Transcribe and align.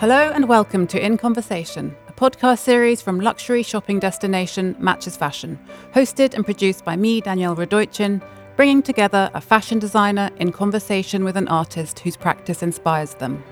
Hello 0.00 0.30
and 0.32 0.48
welcome 0.48 0.86
to 0.86 1.04
In 1.04 1.16
Conversation, 1.16 1.96
a 2.06 2.12
podcast 2.12 2.60
series 2.60 3.02
from 3.02 3.18
luxury 3.18 3.64
shopping 3.64 3.98
destination 3.98 4.76
Matches 4.78 5.16
Fashion, 5.16 5.58
hosted 5.92 6.34
and 6.34 6.44
produced 6.44 6.84
by 6.84 6.94
me, 6.94 7.20
Danielle 7.20 7.56
Radojcin, 7.56 8.22
bringing 8.54 8.80
together 8.80 9.28
a 9.34 9.40
fashion 9.40 9.80
designer 9.80 10.30
in 10.36 10.52
conversation 10.52 11.24
with 11.24 11.36
an 11.36 11.48
artist 11.48 11.98
whose 11.98 12.16
practice 12.16 12.62
inspires 12.62 13.14
them. 13.14 13.42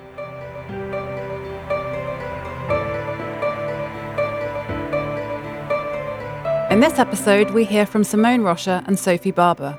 In 6.71 6.79
this 6.79 6.97
episode, 6.97 7.51
we 7.51 7.65
hear 7.65 7.85
from 7.85 8.05
Simone 8.05 8.39
Rocha 8.39 8.85
and 8.87 8.97
Sophie 8.97 9.31
Barber. 9.31 9.77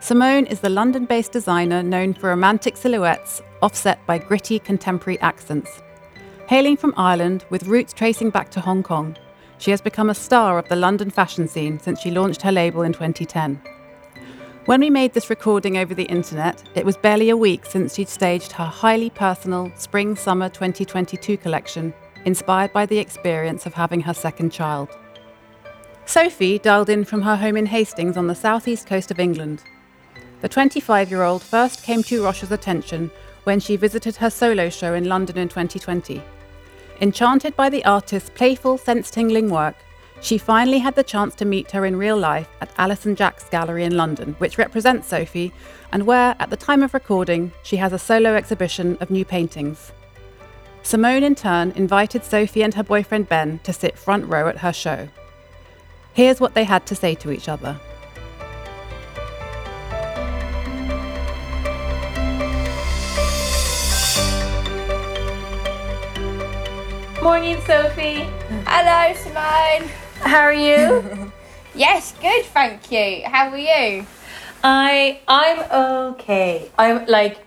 Simone 0.00 0.44
is 0.46 0.60
the 0.60 0.68
London 0.68 1.06
based 1.06 1.32
designer 1.32 1.82
known 1.82 2.12
for 2.12 2.28
romantic 2.30 2.76
silhouettes 2.76 3.40
offset 3.62 4.04
by 4.06 4.18
gritty 4.18 4.58
contemporary 4.58 5.18
accents. 5.20 5.80
Hailing 6.46 6.76
from 6.76 6.92
Ireland 6.98 7.46
with 7.48 7.66
roots 7.66 7.94
tracing 7.94 8.28
back 8.28 8.50
to 8.50 8.60
Hong 8.60 8.82
Kong, 8.82 9.16
she 9.56 9.70
has 9.70 9.80
become 9.80 10.10
a 10.10 10.14
star 10.14 10.58
of 10.58 10.68
the 10.68 10.76
London 10.76 11.08
fashion 11.08 11.48
scene 11.48 11.78
since 11.78 12.00
she 12.00 12.10
launched 12.10 12.42
her 12.42 12.52
label 12.52 12.82
in 12.82 12.92
2010. 12.92 13.62
When 14.66 14.80
we 14.80 14.90
made 14.90 15.14
this 15.14 15.30
recording 15.30 15.78
over 15.78 15.94
the 15.94 16.04
internet, 16.04 16.62
it 16.74 16.84
was 16.84 16.98
barely 16.98 17.30
a 17.30 17.36
week 17.36 17.64
since 17.64 17.94
she'd 17.94 18.10
staged 18.10 18.52
her 18.52 18.66
highly 18.66 19.08
personal 19.08 19.72
Spring 19.74 20.16
Summer 20.16 20.50
2022 20.50 21.38
collection, 21.38 21.94
inspired 22.26 22.74
by 22.74 22.84
the 22.84 22.98
experience 22.98 23.64
of 23.64 23.72
having 23.72 24.02
her 24.02 24.14
second 24.14 24.50
child. 24.50 24.90
Sophie 26.04 26.58
dialed 26.58 26.90
in 26.90 27.06
from 27.06 27.22
her 27.22 27.36
home 27.36 27.56
in 27.56 27.66
Hastings 27.66 28.18
on 28.18 28.26
the 28.26 28.34
southeast 28.34 28.86
coast 28.86 29.10
of 29.10 29.18
England. 29.18 29.62
The 30.42 30.50
25 30.50 31.10
year 31.10 31.22
old 31.22 31.42
first 31.42 31.82
came 31.82 32.02
to 32.02 32.22
Rocha's 32.22 32.52
attention 32.52 33.10
when 33.44 33.60
she 33.60 33.76
visited 33.76 34.16
her 34.16 34.30
solo 34.30 34.68
show 34.68 34.94
in 34.94 35.08
London 35.08 35.38
in 35.38 35.48
2020. 35.48 36.22
Enchanted 37.00 37.56
by 37.56 37.68
the 37.68 37.84
artist's 37.84 38.30
playful, 38.30 38.76
sense 38.78 39.10
tingling 39.10 39.50
work, 39.50 39.76
she 40.20 40.38
finally 40.38 40.78
had 40.78 40.94
the 40.94 41.02
chance 41.02 41.34
to 41.34 41.44
meet 41.44 41.70
her 41.72 41.84
in 41.84 41.96
real 41.96 42.16
life 42.16 42.48
at 42.60 42.72
Alison 42.78 43.14
Jacques 43.14 43.50
Gallery 43.50 43.84
in 43.84 43.96
London, 43.96 44.34
which 44.38 44.58
represents 44.58 45.08
Sophie, 45.08 45.52
and 45.92 46.06
where, 46.06 46.34
at 46.38 46.50
the 46.50 46.56
time 46.56 46.82
of 46.82 46.94
recording, 46.94 47.52
she 47.62 47.76
has 47.76 47.92
a 47.92 47.98
solo 47.98 48.34
exhibition 48.34 48.96
of 49.00 49.10
new 49.10 49.24
paintings. 49.24 49.92
Simone, 50.82 51.22
in 51.22 51.34
turn, 51.34 51.72
invited 51.72 52.24
Sophie 52.24 52.62
and 52.62 52.74
her 52.74 52.82
boyfriend 52.82 53.28
Ben 53.28 53.58
to 53.64 53.72
sit 53.72 53.98
front 53.98 54.26
row 54.26 54.48
at 54.48 54.58
her 54.58 54.72
show. 54.72 55.08
Here's 56.12 56.40
what 56.40 56.54
they 56.54 56.64
had 56.64 56.86
to 56.86 56.94
say 56.94 57.14
to 57.16 57.30
each 57.30 57.48
other. 57.48 57.78
Good 67.24 67.30
morning, 67.30 67.60
Sophie. 67.62 68.28
Hello, 68.66 69.14
Simone. 69.14 69.88
How 70.20 70.40
are 70.40 70.52
you? 70.52 71.32
Yes, 71.74 72.12
good, 72.20 72.44
thank 72.44 72.92
you. 72.92 73.22
How 73.24 73.48
are 73.48 73.56
you? 73.56 74.04
I 74.62 75.20
I'm 75.26 75.58
okay. 76.12 76.70
I'm 76.78 77.06
like 77.06 77.38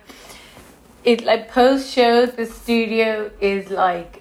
it 1.04 1.24
like 1.24 1.48
post 1.52 1.94
shows 1.94 2.32
the 2.32 2.46
studio 2.46 3.30
is 3.40 3.70
like 3.70 4.20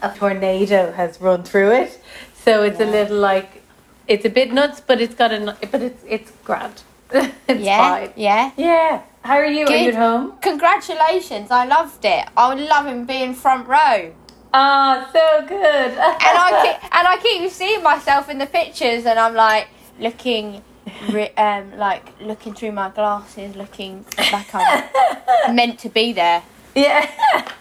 a 0.00 0.08
tornado 0.08 0.90
has 0.92 1.20
run 1.20 1.42
through 1.42 1.72
it. 1.72 2.02
So 2.32 2.62
it's 2.62 2.80
a 2.80 2.86
little 2.86 3.18
like 3.18 3.62
it's 4.08 4.24
a 4.24 4.30
bit 4.30 4.54
nuts, 4.54 4.80
but 4.80 5.02
it's 5.02 5.14
got 5.14 5.32
a 5.32 5.54
but 5.70 5.82
it's 5.82 6.02
it's 6.08 6.32
grand. 6.44 6.82
it's 7.12 7.60
yeah, 7.60 7.76
fine. 7.76 8.12
yeah. 8.16 8.52
Yeah. 8.56 9.02
How 9.20 9.36
are 9.36 9.44
you? 9.44 9.66
Are 9.66 9.76
you 9.76 9.90
at 9.90 9.96
home? 9.96 10.32
Congratulations, 10.40 11.50
I 11.50 11.66
loved 11.66 12.06
it. 12.06 12.26
I 12.38 12.54
was 12.54 12.66
loving 12.66 13.04
being 13.04 13.34
front 13.34 13.68
row. 13.68 14.14
Ah, 14.54 15.08
so 15.12 15.46
good. 15.46 15.90
And 15.92 15.98
I 15.98 16.78
keep, 16.80 16.94
and 16.94 17.08
I 17.08 17.16
keep 17.18 17.50
seeing 17.50 17.82
myself 17.82 18.28
in 18.28 18.38
the 18.38 18.46
pictures, 18.46 19.06
and 19.06 19.18
I'm 19.18 19.34
like 19.34 19.68
looking, 19.98 20.62
um, 21.36 21.76
like 21.78 22.12
looking 22.20 22.54
through 22.54 22.72
my 22.72 22.90
glasses, 22.90 23.56
looking 23.56 24.04
like 24.32 24.54
I'm 24.54 25.54
meant 25.54 25.78
to 25.80 25.88
be 25.88 26.12
there. 26.12 26.42
Yeah. 26.74 27.10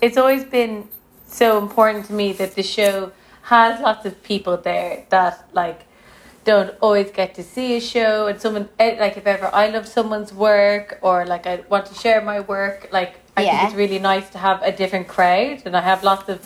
it's 0.00 0.16
always 0.16 0.44
been 0.44 0.88
so 1.26 1.58
important 1.58 2.06
to 2.06 2.12
me 2.12 2.32
that 2.32 2.54
the 2.54 2.62
show 2.62 3.12
has 3.42 3.80
lots 3.80 4.04
of 4.04 4.22
people 4.22 4.56
there 4.56 5.06
that 5.10 5.48
like 5.52 5.86
don't 6.44 6.74
always 6.80 7.10
get 7.10 7.34
to 7.34 7.42
see 7.42 7.76
a 7.76 7.80
show 7.80 8.26
and 8.26 8.40
someone 8.40 8.68
eh, 8.78 8.96
like 8.98 9.16
if 9.16 9.26
ever 9.26 9.50
I 9.52 9.68
love 9.68 9.86
someone's 9.86 10.32
work 10.32 10.98
or 11.02 11.26
like 11.26 11.46
I 11.46 11.62
want 11.68 11.86
to 11.86 11.94
share 11.94 12.20
my 12.22 12.40
work 12.40 12.88
like 12.92 13.16
I 13.38 13.42
Yeah. 13.42 13.50
think 13.50 13.62
it's 13.70 13.78
really 13.84 14.00
nice 14.12 14.28
to 14.34 14.38
have 14.38 14.58
a 14.62 14.72
different 14.80 15.06
crowd 15.16 15.58
and 15.66 15.72
I 15.76 15.82
have 15.90 16.00
lots 16.02 16.28
of 16.28 16.38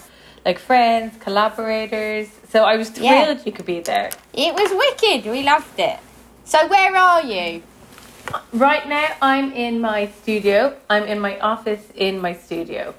like 0.47 0.58
friends 0.58 1.10
collaborators 1.26 2.26
so 2.53 2.58
I 2.72 2.75
was 2.76 2.88
Yeah. 2.91 3.00
thrilled 3.25 3.41
you 3.47 3.53
could 3.56 3.66
be 3.75 3.80
there 3.92 4.10
It 4.47 4.53
was 4.60 4.70
wicked. 4.84 5.20
We 5.36 5.42
loved 5.52 5.78
it. 5.91 5.98
So 6.44 6.58
where 6.75 6.94
are 7.08 7.22
you? 7.34 7.62
right 8.69 8.84
now 8.88 9.08
I'm 9.20 9.48
in 9.66 9.75
my 9.81 10.00
studio 10.20 10.58
I'm 10.94 11.04
in 11.12 11.19
my 11.28 11.34
office 11.52 11.84
in 12.08 12.14
my 12.26 12.32
studio 12.44 12.94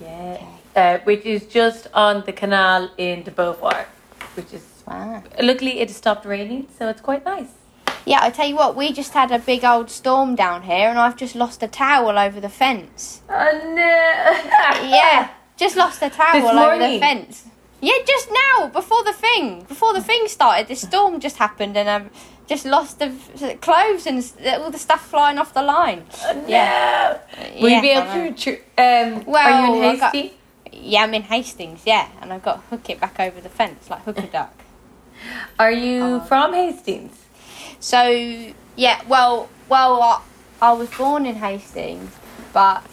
yeah 0.00 0.36
uh, 0.80 0.98
which 1.08 1.24
is 1.34 1.42
just 1.58 1.82
on 1.94 2.14
the 2.28 2.32
canal 2.42 2.82
in 3.06 3.16
De 3.26 3.30
Beauvoir, 3.38 3.80
which 4.36 4.52
is 4.58 4.64
Wow. 4.86 5.22
luckily 5.50 5.74
it 5.80 5.90
stopped 5.90 6.24
raining, 6.24 6.62
so 6.78 6.82
it's 6.92 7.00
quite 7.10 7.24
nice. 7.34 7.52
Yeah, 8.08 8.20
I 8.22 8.30
tell 8.30 8.46
you 8.48 8.56
what, 8.56 8.74
we 8.74 8.92
just 8.92 9.12
had 9.12 9.30
a 9.30 9.38
big 9.38 9.64
old 9.64 9.90
storm 9.90 10.34
down 10.34 10.62
here, 10.62 10.88
and 10.88 10.98
I've 10.98 11.16
just 11.16 11.34
lost 11.34 11.62
a 11.62 11.68
towel 11.68 12.18
over 12.18 12.40
the 12.40 12.48
fence. 12.48 13.20
Oh 13.28 13.50
no! 13.74 14.88
Yeah, 14.88 15.30
just 15.56 15.76
lost 15.76 16.00
a 16.02 16.08
towel 16.08 16.40
This 16.40 16.50
over 16.50 16.78
the 16.78 16.98
fence. 16.98 17.44
Yeah, 17.80 17.98
just 18.06 18.28
now, 18.46 18.68
before 18.68 19.04
the 19.04 19.12
thing, 19.12 19.62
before 19.64 19.92
the 19.92 20.00
thing 20.00 20.26
started, 20.26 20.68
this 20.68 20.80
storm 20.80 21.20
just 21.20 21.36
happened, 21.36 21.76
and 21.76 21.88
um, 21.88 22.10
just 22.46 22.64
lost 22.64 22.98
the 22.98 23.10
clothes 23.60 24.06
and 24.06 24.18
all 24.62 24.70
the 24.70 24.78
stuff 24.78 25.06
flying 25.06 25.36
off 25.38 25.52
the 25.52 25.62
line. 25.62 26.04
yeah. 26.46 27.18
Will 27.60 27.68
you 27.68 27.80
be 27.82 27.90
able 27.90 28.34
to? 28.34 28.52
Um, 28.78 29.24
Well, 29.26 29.46
are 29.46 29.76
you 29.76 29.82
in 29.82 29.90
I 29.90 29.96
got- 29.96 30.14
Yeah, 30.72 31.02
I'm 31.02 31.12
in 31.14 31.22
Hastings. 31.24 31.82
Yeah, 31.84 32.08
and 32.22 32.32
I've 32.32 32.42
got 32.42 32.54
to 32.54 32.60
hook 32.70 32.88
it 32.88 33.00
back 33.00 33.20
over 33.20 33.38
the 33.40 33.50
fence 33.50 33.90
like 33.90 34.02
hook 34.04 34.18
a 34.18 34.26
duck. 34.26 34.54
Are 35.58 35.72
you 35.72 36.02
Uh, 36.04 36.24
from 36.24 36.54
Hastings? 36.54 37.12
So 37.80 38.52
yeah, 38.76 39.02
well, 39.08 39.48
well, 39.68 40.02
I, 40.02 40.22
I 40.60 40.72
was 40.72 40.88
born 40.90 41.26
in 41.26 41.36
Hastings, 41.36 42.10
but 42.52 42.84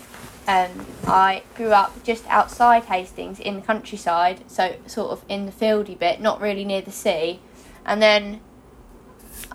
um, 0.47 0.85
I 1.07 1.44
grew 1.56 1.72
up 1.72 2.03
just 2.03 2.25
outside 2.28 2.84
Hastings 2.85 3.40
in 3.40 3.56
the 3.56 3.62
countryside, 3.62 4.44
so 4.47 4.75
sort 4.85 5.12
of 5.12 5.25
in 5.28 5.46
the 5.46 5.51
fieldy 5.51 5.97
bit, 5.97 6.22
not 6.22 6.40
really 6.40 6.66
near 6.66 6.81
the 6.81 6.91
sea, 6.91 7.40
and 7.85 8.01
then 8.01 8.41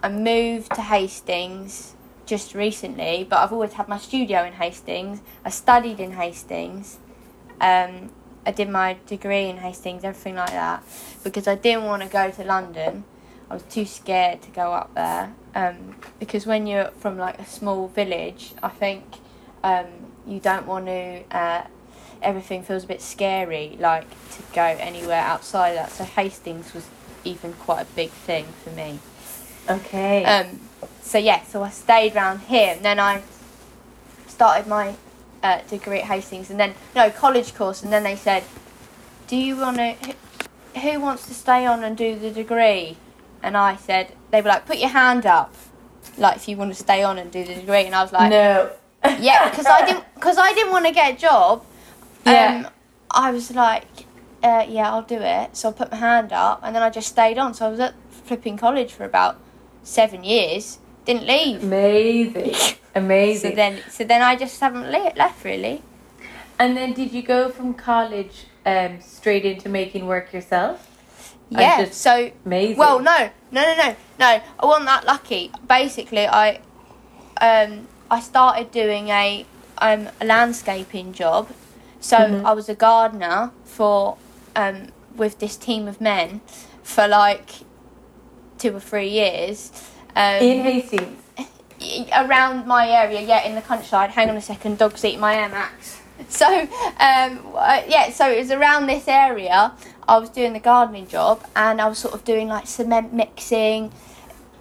I 0.03 0.09
moved 0.09 0.75
to 0.75 0.83
Hastings 0.83 1.95
just 2.27 2.55
recently. 2.55 3.27
But 3.29 3.41
I've 3.41 3.53
always 3.53 3.75
had 3.75 3.89
my 3.89 3.99
studio 3.99 4.45
in 4.45 4.55
Hastings. 4.55 5.21
I 5.45 5.51
studied 5.51 6.01
in 6.01 6.13
Hastings. 6.13 6.99
Um, 7.61 8.11
I 8.47 8.53
did 8.53 8.69
my 8.69 8.97
degree 9.07 9.49
in 9.49 9.59
Hastings, 9.59 10.03
everything 10.05 10.37
like 10.37 10.51
that, 10.51 10.83
because 11.23 11.47
I 11.47 11.57
didn't 11.57 11.85
want 11.85 12.03
to 12.03 12.09
go 12.09 12.31
to 12.31 12.45
London. 12.45 13.05
I 13.51 13.55
was 13.55 13.65
too 13.65 13.85
scared 13.85 14.43
to 14.43 14.51
go 14.51 14.73
up 14.73 14.95
there 14.95 15.35
um, 15.57 15.97
because 16.21 16.47
when 16.47 16.69
you're 16.69 16.93
from 16.93 17.19
like 17.19 17.39
a 17.41 17.47
small 17.47 17.89
village, 17.89 18.53
I 18.63 18.69
think 18.69 19.05
um, 19.65 19.87
you 20.27 20.39
don't 20.39 20.67
want 20.67 20.87
to. 20.87 21.25
Uh, 21.31 21.65
everything 22.23 22.63
feels 22.63 22.85
a 22.85 22.87
bit 22.87 23.03
scary, 23.03 23.77
like 23.81 24.09
to 24.09 24.43
go 24.53 24.63
anywhere 24.63 25.21
outside 25.21 25.75
that. 25.75 25.91
So 25.91 26.05
Hastings 26.05 26.73
was 26.75 26.87
even 27.25 27.53
quite 27.55 27.83
a 27.83 27.87
big 27.97 28.11
thing 28.11 28.47
for 28.63 28.71
me. 28.71 29.01
Okay. 29.69 30.25
Um, 30.25 30.61
so 31.03 31.19
yeah, 31.19 31.43
so 31.43 31.65
I 31.65 31.71
stayed 31.71 32.15
round 32.15 32.43
here, 32.43 32.75
and 32.75 32.85
then 32.85 33.01
I 33.01 33.23
started 34.29 34.69
my 34.69 34.95
uh, 35.43 35.63
degree 35.63 35.99
at 35.99 36.05
Hastings, 36.05 36.51
and 36.51 36.61
then 36.61 36.75
no 36.95 37.11
college 37.11 37.55
course, 37.55 37.83
and 37.83 37.93
then 37.93 38.05
they 38.05 38.17
said, 38.17 38.45
"Do 39.27 39.37
you 39.37 39.57
want 39.57 39.79
to? 39.79 39.93
Who, 39.95 40.81
who 40.81 41.01
wants 41.01 41.27
to 41.27 41.35
stay 41.35 41.67
on 41.67 41.83
and 41.83 41.97
do 41.97 42.17
the 42.17 42.31
degree?" 42.31 42.97
And 43.43 43.57
I 43.57 43.77
said, 43.77 44.15
they 44.31 44.41
were 44.43 44.49
like, 44.49 44.67
"Put 44.67 44.79
your 44.79 44.91
hand 44.91 45.27
up, 45.27 45.55
like 46.19 46.37
if 46.37 46.49
you 46.49 46.57
want 46.57 46.73
to 46.75 46.79
stay 46.81 47.03
on 47.03 47.19
and 47.19 47.31
do 47.31 47.45
the 47.45 47.55
degree." 47.55 47.85
And 47.87 47.95
I 47.95 48.03
was 48.03 48.13
like, 48.13 48.31
no. 48.31 48.71
"Yeah," 49.19 49.49
because 49.51 49.67
I 49.67 49.85
didn't 49.87 50.05
because 50.15 50.39
I 50.39 50.53
didn't 50.53 50.73
want 50.73 50.87
to 50.87 50.93
get 50.93 51.15
a 51.15 51.17
job. 51.17 51.65
Yeah. 52.27 52.65
Um, 52.67 52.73
I 53.11 53.31
was 53.31 53.51
like, 53.51 53.87
uh, 54.43 54.65
"Yeah, 54.69 54.91
I'll 54.93 55.03
do 55.03 55.19
it." 55.21 55.57
So 55.57 55.71
I 55.71 55.73
put 55.73 55.91
my 55.91 55.97
hand 55.99 56.33
up, 56.33 56.61
and 56.63 56.75
then 56.77 56.83
I 56.83 56.91
just 56.91 57.09
stayed 57.09 57.39
on. 57.39 57.55
So 57.55 57.67
I 57.67 57.69
was 57.71 57.81
at 57.81 57.95
flipping 58.11 58.57
college 58.59 58.93
for 58.93 59.05
about 59.05 59.39
seven 59.83 60.23
years. 60.25 60.79
Didn't 61.07 61.27
leave. 61.27 61.63
Amazing. 61.63 62.77
amazing. 62.95 63.51
So 63.51 63.57
then, 63.57 63.81
so 63.91 64.05
then 64.05 64.21
I 64.23 64.37
just 64.37 64.61
haven't 64.61 64.91
le- 64.91 65.13
left 65.17 65.45
really. 65.45 65.83
and 66.59 66.77
then 66.77 66.93
did 66.93 67.11
you 67.13 67.23
go 67.23 67.49
from 67.49 67.73
college 67.73 68.45
um, 68.67 69.01
straight 69.01 69.47
into 69.47 69.69
making 69.71 70.07
work 70.07 70.33
yourself? 70.35 70.90
Yeah. 71.51 71.85
So 71.91 72.31
Amazing. 72.47 72.77
well, 72.79 73.01
no, 73.01 73.31
no, 73.51 73.63
no, 73.63 73.77
no, 73.77 73.97
no. 74.19 74.41
I 74.61 74.67
wasn't 74.67 74.87
that 74.87 75.05
lucky. 75.05 75.51
Basically, 75.69 76.27
I 76.27 76.61
um 77.41 77.89
I 78.11 78.21
started 78.21 78.71
doing 78.71 79.09
a 79.09 79.47
um 79.79 80.09
a 80.21 80.25
landscaping 80.25 81.13
job 81.13 81.49
So 82.01 82.17
Mhm. 82.17 82.45
I 82.45 82.53
was 82.53 82.69
a 82.69 82.75
gardener 82.75 83.51
for 83.65 84.17
um, 84.57 84.89
with 85.15 85.39
this 85.39 85.57
team 85.57 85.87
of 85.87 86.01
men 86.01 86.41
for 86.83 87.07
like 87.07 87.51
two 88.59 88.75
or 88.75 88.81
three 88.81 89.09
years. 89.09 89.71
Um, 90.17 90.43
In 90.43 90.63
Hastings. 90.63 91.23
around 92.17 92.67
my 92.67 92.89
area, 92.89 93.21
yeah, 93.21 93.43
in 93.47 93.55
the 93.55 93.63
countryside. 93.63 94.11
Hang 94.11 94.29
on 94.31 94.37
a 94.37 94.41
second, 94.41 94.79
dog's 94.79 95.05
eating 95.05 95.21
my 95.21 95.35
Air 95.37 95.49
Max. 95.49 95.99
So, 96.29 96.47
um, 96.47 97.41
uh, 97.55 97.81
yeah, 97.89 98.11
so 98.11 98.31
it 98.31 98.39
was 98.41 98.51
around 98.51 98.87
this 98.87 99.09
area. 99.09 99.73
I 100.09 100.19
was 100.19 100.29
doing 100.31 100.53
the 100.53 100.61
gardening 100.61 101.07
job, 101.07 101.45
and 101.55 101.81
I 101.81 101.89
was 101.89 101.99
sort 101.99 102.15
of 102.15 102.25
doing 102.25 102.49
like 102.49 102.67
cement 102.67 103.13
mixing, 103.13 103.93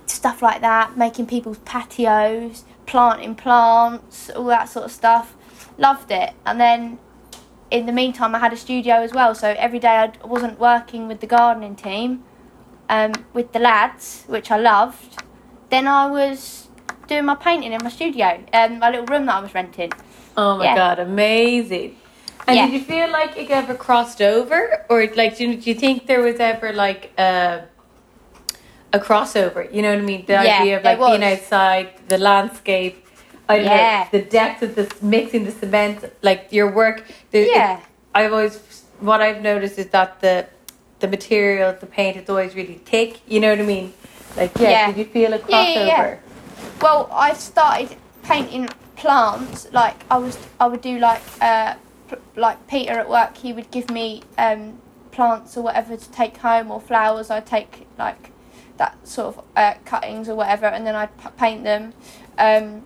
stuff 0.05 0.41
like 0.41 0.61
that, 0.61 0.97
making 0.97 1.27
people's 1.27 1.59
patios, 1.59 2.63
planting 2.85 3.35
plants, 3.35 4.29
all 4.31 4.45
that 4.45 4.69
sort 4.69 4.85
of 4.85 4.91
stuff. 4.91 5.35
Loved 5.77 6.11
it, 6.11 6.33
and 6.45 6.59
then 6.59 6.99
in 7.71 7.85
the 7.85 7.91
meantime, 7.91 8.33
I 8.35 8.39
had 8.39 8.51
a 8.51 8.57
studio 8.57 8.95
as 8.95 9.13
well. 9.13 9.35
So 9.35 9.55
every 9.57 9.79
day 9.79 9.87
I 10.21 10.27
wasn't 10.27 10.59
working 10.59 11.07
with 11.07 11.19
the 11.19 11.27
gardening 11.27 11.75
team, 11.75 12.23
um, 12.89 13.11
with 13.33 13.53
the 13.53 13.59
lads, 13.59 14.23
which 14.27 14.51
I 14.51 14.57
loved. 14.57 15.23
Then 15.69 15.87
I 15.87 16.09
was 16.09 16.67
doing 17.07 17.25
my 17.25 17.35
painting 17.35 17.73
in 17.73 17.83
my 17.83 17.89
studio, 17.89 18.43
um, 18.53 18.79
my 18.79 18.89
little 18.89 19.05
room 19.05 19.25
that 19.27 19.35
I 19.35 19.39
was 19.39 19.53
renting. 19.53 19.91
Oh 20.35 20.57
my 20.57 20.65
Yeah. 20.65 20.75
god, 20.75 20.99
amazing. 20.99 21.95
And 22.49 22.57
Yeah. 22.57 22.65
did 22.65 22.73
you 22.73 22.81
feel 22.93 23.09
like 23.11 23.37
it 23.37 23.49
ever 23.51 23.75
crossed 23.75 24.21
over? 24.21 24.83
Or 24.89 25.05
like 25.15 25.37
do 25.37 25.45
you, 25.45 25.55
do 25.61 25.69
you 25.69 25.75
think 25.75 26.07
there 26.07 26.21
was 26.21 26.39
ever 26.39 26.73
like 26.73 27.11
a 27.17 27.65
a 28.91 28.99
crossover? 28.99 29.71
You 29.73 29.81
know 29.83 29.91
what 29.93 29.99
I 29.99 30.11
mean? 30.13 30.23
The 30.25 30.33
Yeah, 30.33 30.59
idea 30.61 30.77
of 30.77 30.83
like 30.83 30.97
being 30.99 31.23
outside, 31.23 31.87
the 32.07 32.17
landscape, 32.17 32.95
I 33.47 33.55
Yeah. 33.57 33.67
know, 33.69 34.17
the 34.17 34.23
depth 34.39 34.63
of 34.63 34.71
the 34.79 34.85
mixing 35.01 35.43
the 35.45 35.51
cement, 35.51 35.97
like 36.23 36.41
your 36.57 36.69
work. 36.81 36.97
The, 37.31 37.39
it- 37.41 37.55
Yeah. 37.55 37.79
I've 38.15 38.33
always 38.33 38.55
what 39.09 39.19
I've 39.21 39.41
noticed 39.51 39.77
is 39.83 39.87
that 39.97 40.09
the 40.21 40.35
the 41.01 41.07
material, 41.07 41.69
the 41.79 41.85
paint 41.85 42.17
is 42.17 42.27
always 42.29 42.55
really 42.55 42.79
thick. 42.91 43.11
You 43.27 43.39
know 43.41 43.49
what 43.53 43.59
I 43.59 43.67
mean? 43.75 43.87
Like 44.35 44.51
yeah, 44.59 44.69
Yeah. 44.71 44.87
did 44.87 44.97
you 45.01 45.05
feel 45.17 45.31
a 45.33 45.39
crossover? 45.39 45.87
Yeah. 45.93 46.15
Well, 46.81 47.01
I 47.27 47.29
started 47.33 47.89
painting 48.23 48.65
plants. 49.01 49.67
Like 49.71 49.97
I 50.09 50.17
was, 50.17 50.35
I 50.59 50.65
would 50.71 50.81
do 50.81 50.97
like, 51.09 51.21
uh, 51.49 51.73
like 52.35 52.67
Peter 52.67 52.93
at 52.93 53.09
work. 53.09 53.37
He 53.37 53.53
would 53.53 53.71
give 53.71 53.89
me 53.89 54.23
um, 54.37 54.79
plants 55.11 55.57
or 55.57 55.63
whatever 55.63 55.97
to 55.97 56.11
take 56.11 56.37
home, 56.37 56.71
or 56.71 56.79
flowers. 56.79 57.29
I'd 57.29 57.45
take 57.45 57.87
like 57.97 58.31
that 58.77 59.07
sort 59.07 59.37
of 59.37 59.45
uh, 59.55 59.73
cuttings 59.85 60.29
or 60.29 60.35
whatever, 60.35 60.65
and 60.65 60.85
then 60.85 60.95
I'd 60.95 61.37
paint 61.37 61.63
them. 61.63 61.93
Um, 62.37 62.85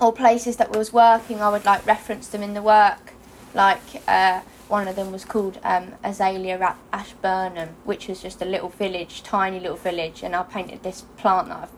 or 0.00 0.12
places 0.12 0.56
that 0.58 0.70
was 0.70 0.92
working, 0.92 1.40
I 1.40 1.48
would 1.48 1.64
like 1.64 1.86
reference 1.86 2.28
them 2.28 2.42
in 2.42 2.54
the 2.54 2.62
work. 2.62 3.14
Like 3.54 4.02
uh, 4.06 4.40
one 4.68 4.88
of 4.88 4.96
them 4.96 5.12
was 5.12 5.24
called 5.24 5.58
um, 5.62 5.94
Azalea 6.04 6.58
at 6.60 6.76
Ashburnham, 6.92 7.70
which 7.84 8.08
was 8.08 8.20
just 8.20 8.42
a 8.42 8.44
little 8.44 8.68
village, 8.68 9.22
tiny 9.22 9.58
little 9.60 9.76
village, 9.76 10.22
and 10.22 10.34
I 10.36 10.42
painted 10.42 10.82
this 10.82 11.02
plant 11.16 11.48
that 11.48 11.56
I 11.56 11.68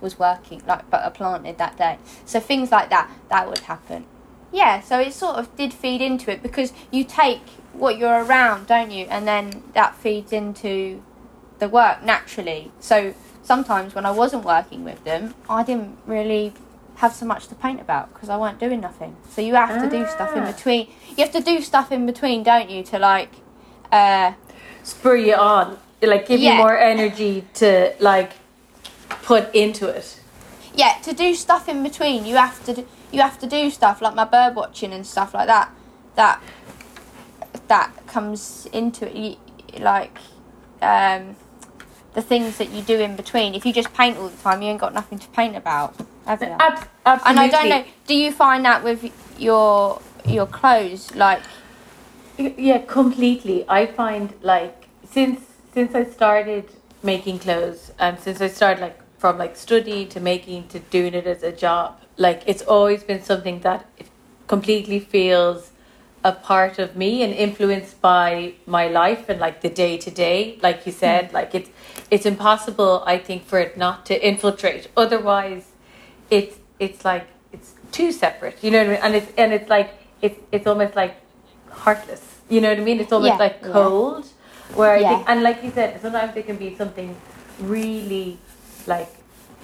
was 0.00 0.18
working 0.18 0.62
like, 0.66 0.88
but 0.90 1.04
I 1.04 1.10
planted 1.10 1.58
that 1.58 1.76
day. 1.76 1.98
So 2.24 2.40
things 2.40 2.70
like 2.70 2.90
that 2.90 3.10
that 3.28 3.48
would 3.48 3.58
happen. 3.58 4.06
Yeah, 4.52 4.80
so 4.80 4.98
it 4.98 5.12
sort 5.12 5.36
of 5.36 5.54
did 5.56 5.74
feed 5.74 6.00
into 6.00 6.30
it 6.30 6.42
because 6.42 6.72
you 6.90 7.04
take 7.04 7.40
what 7.72 7.98
you're 7.98 8.24
around, 8.24 8.66
don't 8.66 8.90
you, 8.90 9.04
and 9.06 9.26
then 9.28 9.62
that 9.74 9.94
feeds 9.94 10.32
into 10.32 11.02
the 11.58 11.68
work 11.68 12.02
naturally. 12.02 12.70
So 12.80 13.14
sometimes 13.42 13.94
when 13.94 14.06
I 14.06 14.10
wasn't 14.10 14.44
working 14.44 14.84
with 14.84 15.04
them, 15.04 15.34
I 15.48 15.62
didn't 15.62 15.98
really 16.06 16.54
have 16.96 17.12
so 17.12 17.26
much 17.26 17.46
to 17.48 17.54
paint 17.54 17.80
about 17.80 18.12
because 18.12 18.28
I 18.28 18.36
weren't 18.36 18.58
doing 18.58 18.80
nothing. 18.80 19.16
So 19.30 19.40
you 19.42 19.54
have 19.54 19.82
to 19.82 19.88
do 19.90 20.06
stuff 20.08 20.34
in 20.34 20.42
Ah. 20.44 20.52
between. 20.52 20.88
You 21.10 21.24
have 21.24 21.32
to 21.32 21.40
do 21.40 21.60
stuff 21.62 21.92
in 21.92 22.06
between, 22.06 22.42
don't 22.42 22.70
you, 22.70 22.82
to 22.84 22.98
like, 22.98 23.30
uh, 23.92 24.32
spur 24.82 25.16
you 25.16 25.34
on, 25.34 25.78
like 26.02 26.26
give 26.26 26.40
Yeah. 26.40 26.52
you 26.52 26.56
more 26.58 26.76
energy 26.78 27.44
to 27.54 27.92
like 28.00 28.32
put 29.22 29.54
into 29.54 29.88
it. 29.88 30.20
yeah, 30.74 30.94
to 31.02 31.12
do 31.12 31.34
stuff 31.34 31.68
in 31.68 31.82
between. 31.82 32.24
You 32.24 32.36
have 32.36 32.64
to 32.64 32.72
do, 32.74 32.86
you 33.12 33.20
have 33.20 33.38
to 33.40 33.46
do 33.46 33.70
stuff 33.70 34.00
like 34.02 34.14
my 34.14 34.24
bird 34.24 34.54
watching 34.54 34.92
and 34.92 35.06
stuff 35.06 35.34
like 35.34 35.46
that. 35.46 35.72
That 36.16 36.42
that 37.68 37.92
comes 38.06 38.66
into 38.72 39.06
it, 39.08 39.38
you, 39.72 39.78
like 39.80 40.18
um, 40.80 41.36
the 42.14 42.22
things 42.22 42.58
that 42.58 42.70
you 42.70 42.82
do 42.82 42.98
in 42.98 43.16
between. 43.16 43.54
If 43.54 43.64
you 43.66 43.72
just 43.72 43.92
paint 43.94 44.16
all 44.18 44.28
the 44.28 44.36
time, 44.38 44.62
you 44.62 44.68
ain't 44.68 44.80
got 44.80 44.94
nothing 44.94 45.18
to 45.18 45.28
paint 45.28 45.56
about, 45.56 45.94
have 46.26 46.40
you? 46.42 46.48
Ab- 46.48 46.88
absolutely. 47.06 47.30
And 47.30 47.38
I 47.40 47.48
don't 47.48 47.68
know. 47.68 47.84
Do 48.06 48.14
you 48.14 48.32
find 48.32 48.64
that 48.64 48.82
with 48.84 49.10
your 49.38 50.00
your 50.26 50.46
clothes? 50.46 51.14
Like, 51.14 51.42
Yeah, 52.38 52.78
completely. 52.78 53.64
I 53.68 53.86
find 53.86 54.32
like 54.42 54.88
since 55.08 55.40
since 55.74 55.94
I 55.94 56.04
started 56.04 56.70
making 57.02 57.38
clothes 57.38 57.92
and 57.98 58.18
since 58.18 58.40
I 58.40 58.48
started 58.48 58.80
like 58.80 58.98
from 59.18 59.38
like 59.38 59.56
studying 59.56 60.08
to 60.10 60.20
making 60.20 60.68
to 60.68 60.78
doing 60.80 61.14
it 61.14 61.26
as 61.26 61.42
a 61.42 61.52
job, 61.52 62.00
like 62.18 62.42
it's 62.46 62.62
always 62.62 63.02
been 63.04 63.22
something 63.22 63.60
that 63.60 63.86
completely 64.46 64.98
feels 65.00 65.70
a 66.24 66.32
part 66.32 66.78
of 66.78 66.96
me 66.96 67.22
and 67.22 67.32
influenced 67.32 68.00
by 68.02 68.52
my 68.66 68.88
life 68.88 69.28
and 69.28 69.38
like 69.40 69.60
the 69.60 69.68
day 69.70 69.96
to 69.96 70.10
day 70.10 70.58
like 70.62 70.84
you 70.84 70.92
said. 70.92 71.28
Hmm. 71.30 71.34
Like 71.34 71.54
it's 71.54 71.70
it's 72.10 72.26
impossible 72.26 73.02
i 73.06 73.18
think 73.18 73.44
for 73.44 73.58
it 73.58 73.76
not 73.76 74.04
to 74.06 74.14
infiltrate. 74.30 74.88
Otherwise 74.96 75.64
it's 76.30 76.56
it's 76.78 77.04
like 77.04 77.26
it's 77.52 77.74
too 77.92 78.12
separate 78.12 78.62
you 78.62 78.70
know 78.70 78.78
what 78.78 78.88
i 78.88 78.90
mean? 78.92 79.00
And 79.02 79.14
it's 79.14 79.32
and 79.38 79.52
it's 79.52 79.70
like 79.70 79.90
it's 80.20 80.38
it's 80.52 80.66
almost 80.66 80.96
like 80.96 81.14
heartless 81.70 82.24
you 82.48 82.60
know 82.60 82.70
what 82.70 82.78
i 82.78 82.84
mean? 82.84 83.00
It's 83.00 83.12
almost 83.12 83.34
Yeah. 83.34 83.46
like 83.46 83.62
cold 83.62 84.26
where 84.74 84.92
i 84.94 85.00
Yeah. 85.00 85.08
think 85.16 85.28
and 85.30 85.42
like 85.42 85.62
you 85.64 85.70
said 85.70 86.00
sometimes 86.02 86.36
it 86.36 86.46
can 86.46 86.56
be 86.56 86.74
something 86.76 87.14
really 87.60 88.38
like 88.86 89.08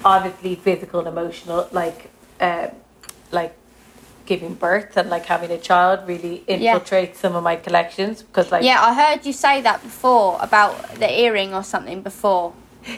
obviously 0.04 0.54
physical 0.54 1.00
and 1.00 1.08
emotional 1.08 1.68
like 1.72 2.10
uh, 2.40 2.68
like 3.32 3.54
giving 4.26 4.54
birth 4.54 4.96
and 4.96 5.10
like 5.10 5.26
having 5.26 5.50
a 5.50 5.58
child 5.58 6.00
really 6.06 6.42
Yeah. 6.48 6.78
infiltrates 6.78 7.16
some 7.16 7.34
of 7.36 7.42
my 7.42 7.56
collections 7.56 8.22
because 8.22 8.50
like 8.50 8.64
yeah, 8.64 8.80
I 8.82 8.94
heard 8.94 9.26
you 9.26 9.32
say 9.32 9.60
that 9.62 9.82
before 9.82 10.38
about 10.40 10.94
the 10.98 11.10
earring 11.20 11.52
or 11.54 11.62
something 11.62 12.00
before. 12.02 12.52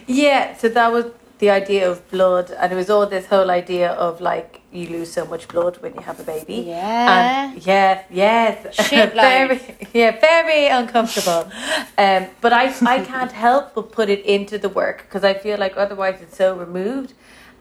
Yeah, 0.07 0.57
so 0.57 0.69
that 0.69 0.93
was 0.93 1.07
the 1.39 1.51
idea 1.51 1.89
of 1.91 2.09
blood, 2.11 2.51
and 2.51 2.73
it 2.73 2.77
was 2.77 2.89
all 2.91 3.07
this 3.07 3.27
whole 3.27 3.51
idea 3.51 3.91
of 3.93 4.21
like 4.21 4.61
you 4.73 4.89
lose 4.89 5.13
so 5.13 5.25
much 5.27 5.47
blood 5.49 5.77
when 5.83 5.95
you 5.95 6.01
have 6.01 6.19
a 6.21 6.23
baby. 6.23 6.65
Yeah. 6.67 7.53
And 7.53 7.67
yes, 7.67 8.05
yes. 8.11 8.91
Very, 8.91 9.61
yeah, 9.93 10.19
very 10.21 10.67
uncomfortable. 10.69 11.51
um, 11.99 12.27
but 12.41 12.53
I, 12.53 12.75
I 12.87 13.01
can't 13.05 13.33
help 13.33 13.75
but 13.75 13.93
put 13.93 14.09
it 14.09 14.25
into 14.25 14.59
the 14.59 14.69
work 14.69 14.99
because 15.03 15.25
I 15.25 15.35
feel 15.35 15.59
like 15.59 15.77
otherwise 15.77 16.21
it's 16.23 16.37
so 16.37 16.57
removed, 16.57 17.13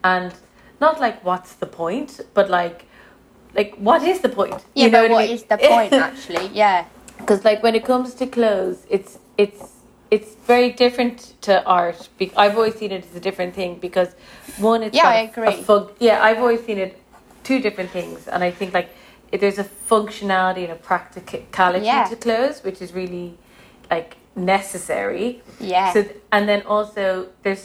and 0.04 0.32
not 0.80 1.00
like 1.00 1.24
what's 1.24 1.54
the 1.54 1.66
point, 1.66 2.20
but 2.34 2.50
like, 2.50 2.86
like 3.54 3.74
what 3.76 4.02
is 4.02 4.20
the 4.20 4.28
point? 4.28 4.64
Yeah, 4.74 4.84
You 4.86 4.90
know 4.90 5.02
but 5.02 5.10
I 5.10 5.14
what 5.14 5.24
mean? 5.26 5.34
is 5.34 5.42
the 5.44 5.58
point 5.58 5.92
actually? 6.08 6.48
Yeah. 6.52 6.84
because 7.18 7.44
like 7.44 7.62
when 7.62 7.74
it 7.74 7.84
comes 7.84 8.12
to 8.14 8.26
clothes 8.26 8.78
it's 8.90 9.18
it's 9.38 9.62
it's 10.10 10.34
very 10.52 10.70
different 10.70 11.18
to 11.40 11.52
art 11.64 12.08
i've 12.36 12.56
always 12.58 12.74
seen 12.74 12.92
it 12.92 13.02
as 13.08 13.16
a 13.16 13.20
different 13.28 13.54
thing 13.54 13.78
because 13.86 14.10
one 14.58 14.82
it's 14.82 14.94
Yeah, 14.94 15.08
I 15.08 15.20
agree. 15.30 15.62
fun- 15.62 15.88
yeah 15.98 16.22
i've 16.26 16.38
always 16.44 16.62
seen 16.68 16.78
it 16.86 16.92
two 17.42 17.58
different 17.66 17.90
things 17.90 18.28
and 18.28 18.44
i 18.44 18.50
think 18.58 18.74
like 18.74 18.88
there's 19.40 19.58
a 19.58 19.64
functionality 19.92 20.62
and 20.68 20.72
a 20.72 20.80
practicality 20.90 21.86
Yeah. 21.86 22.04
to 22.12 22.16
clothes 22.16 22.56
which 22.66 22.82
is 22.84 22.92
really 22.92 23.28
like 23.90 24.10
necessary 24.36 25.40
Yeah. 25.58 25.92
so 25.94 26.04
and 26.34 26.46
then 26.50 26.60
also 26.74 27.28
there's 27.44 27.64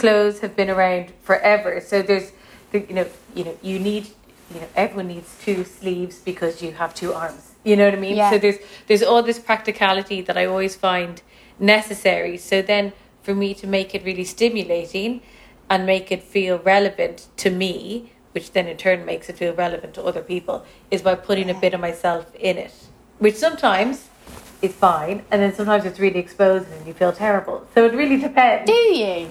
clothes 0.00 0.38
have 0.44 0.54
been 0.60 0.70
around 0.70 1.06
forever. 1.28 1.80
So 1.80 2.00
there's 2.02 2.28
the- 2.30 2.36
you 2.78 2.94
know 2.94 3.06
you 3.34 3.44
know 3.44 3.56
you 3.62 3.78
need 3.78 4.08
you 4.52 4.60
know 4.60 4.68
everyone 4.74 5.08
needs 5.08 5.36
two 5.42 5.64
sleeves 5.64 6.18
because 6.18 6.62
you 6.62 6.72
have 6.72 6.94
two 6.94 7.12
arms. 7.12 7.52
You 7.64 7.76
know 7.76 7.86
what 7.86 7.94
I 7.94 7.98
mean? 7.98 8.16
Yeah. 8.16 8.30
So 8.30 8.38
there's 8.38 8.58
there's 8.86 9.02
all 9.02 9.22
this 9.22 9.38
practicality 9.38 10.20
that 10.22 10.36
I 10.36 10.46
always 10.46 10.76
find 10.76 11.22
necessary. 11.58 12.36
So 12.36 12.62
then 12.62 12.92
for 13.22 13.34
me 13.34 13.54
to 13.54 13.66
make 13.66 13.94
it 13.94 14.04
really 14.04 14.24
stimulating 14.24 15.22
and 15.70 15.86
make 15.86 16.12
it 16.12 16.22
feel 16.22 16.58
relevant 16.58 17.28
to 17.38 17.50
me, 17.50 18.12
which 18.32 18.52
then 18.52 18.66
in 18.66 18.76
turn 18.76 19.04
makes 19.04 19.28
it 19.30 19.38
feel 19.38 19.54
relevant 19.54 19.94
to 19.94 20.02
other 20.02 20.20
people, 20.22 20.64
is 20.90 21.00
by 21.00 21.14
putting 21.14 21.48
a 21.48 21.54
bit 21.54 21.72
of 21.72 21.80
myself 21.80 22.34
in 22.34 22.58
it. 22.58 22.72
Which 23.18 23.36
sometimes 23.36 24.08
is 24.60 24.74
fine, 24.74 25.24
and 25.30 25.40
then 25.40 25.54
sometimes 25.54 25.84
it's 25.84 25.98
really 25.98 26.20
exposing 26.20 26.72
and 26.72 26.86
you 26.86 26.92
feel 26.92 27.12
terrible. 27.12 27.66
So 27.74 27.86
it 27.86 27.94
really 27.94 28.18
depends. 28.18 28.66
Do 28.66 28.76
you? 28.76 29.30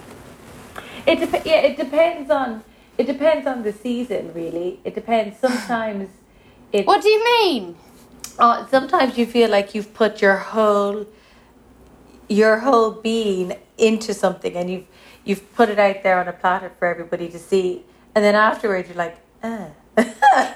It 1.06 1.20
dep- 1.20 1.46
yeah, 1.46 1.62
it 1.62 1.78
depends 1.78 2.32
on 2.32 2.64
it 2.98 3.08
depends 3.08 3.48
on 3.48 3.64
the 3.64 3.74
season. 3.74 4.34
Really, 4.34 4.80
it 4.84 4.96
depends. 4.96 5.40
Sometimes 5.40 6.10
it. 6.72 6.86
What 6.86 7.02
do 7.02 7.10
you 7.10 7.24
mean? 7.24 7.76
Uh, 8.40 8.66
sometimes 8.68 9.18
you 9.18 9.26
feel 9.26 9.50
like 9.50 9.76
you've 9.76 9.94
put 9.94 10.22
your 10.22 10.38
whole 10.38 11.06
your 12.28 12.60
whole 12.60 12.92
being 12.92 13.56
into 13.78 14.14
something, 14.14 14.56
and 14.56 14.70
you've 14.70 14.86
you've 15.24 15.54
put 15.56 15.70
it 15.70 15.80
out 15.80 16.04
there 16.04 16.20
on 16.20 16.28
a 16.28 16.34
platter 16.34 16.72
for 16.80 16.88
everybody 16.88 17.30
to 17.30 17.40
see, 17.40 17.84
and 18.16 18.24
then 18.24 18.36
afterwards 18.36 18.90
you're 18.90 18.98
like, 18.98 19.18
ah, 19.44 19.68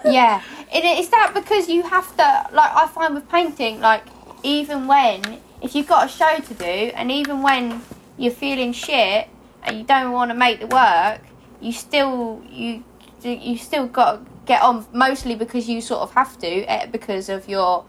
yeah, 0.06 0.42
it, 0.74 0.84
is 0.84 1.10
that 1.10 1.32
because 1.34 1.70
you 1.70 1.84
have 1.84 2.10
to 2.18 2.50
like 2.56 2.72
I 2.72 2.88
find 2.88 3.14
with 3.14 3.30
painting 3.30 3.80
like 3.80 4.04
even 4.44 4.88
when 4.88 5.40
if 5.62 5.76
you've 5.76 5.88
got 5.88 6.08
a 6.08 6.10
show 6.10 6.38
to 6.40 6.54
do 6.54 6.64
and 6.66 7.12
even 7.12 7.42
when 7.42 7.82
you're 8.18 8.32
feeling 8.32 8.74
shit 8.74 9.28
and 9.64 9.78
you 9.78 9.84
don't 9.84 10.12
want 10.12 10.32
to 10.32 10.36
make 10.36 10.60
the 10.60 10.68
work, 10.68 11.22
you 11.62 11.72
still 11.72 12.42
you 12.50 12.84
you 13.24 13.58
still 13.58 13.88
got 13.88 14.26
to 14.26 14.32
get 14.46 14.62
on 14.62 14.86
mostly 14.94 15.36
because 15.36 15.68
you 15.68 15.82
sort 15.82 16.02
of 16.02 16.14
have 16.14 16.38
to 16.40 16.48
eh, 16.48 16.86
because 16.86 17.30
of 17.30 17.50
your 17.50 17.86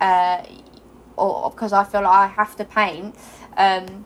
uh, 0.00 0.42
or 1.16 1.50
because 1.50 1.72
I 1.72 1.84
feel 1.84 2.02
like 2.02 2.12
I 2.12 2.26
have 2.26 2.56
to 2.56 2.64
paint. 2.64 3.14
Um, 3.56 4.04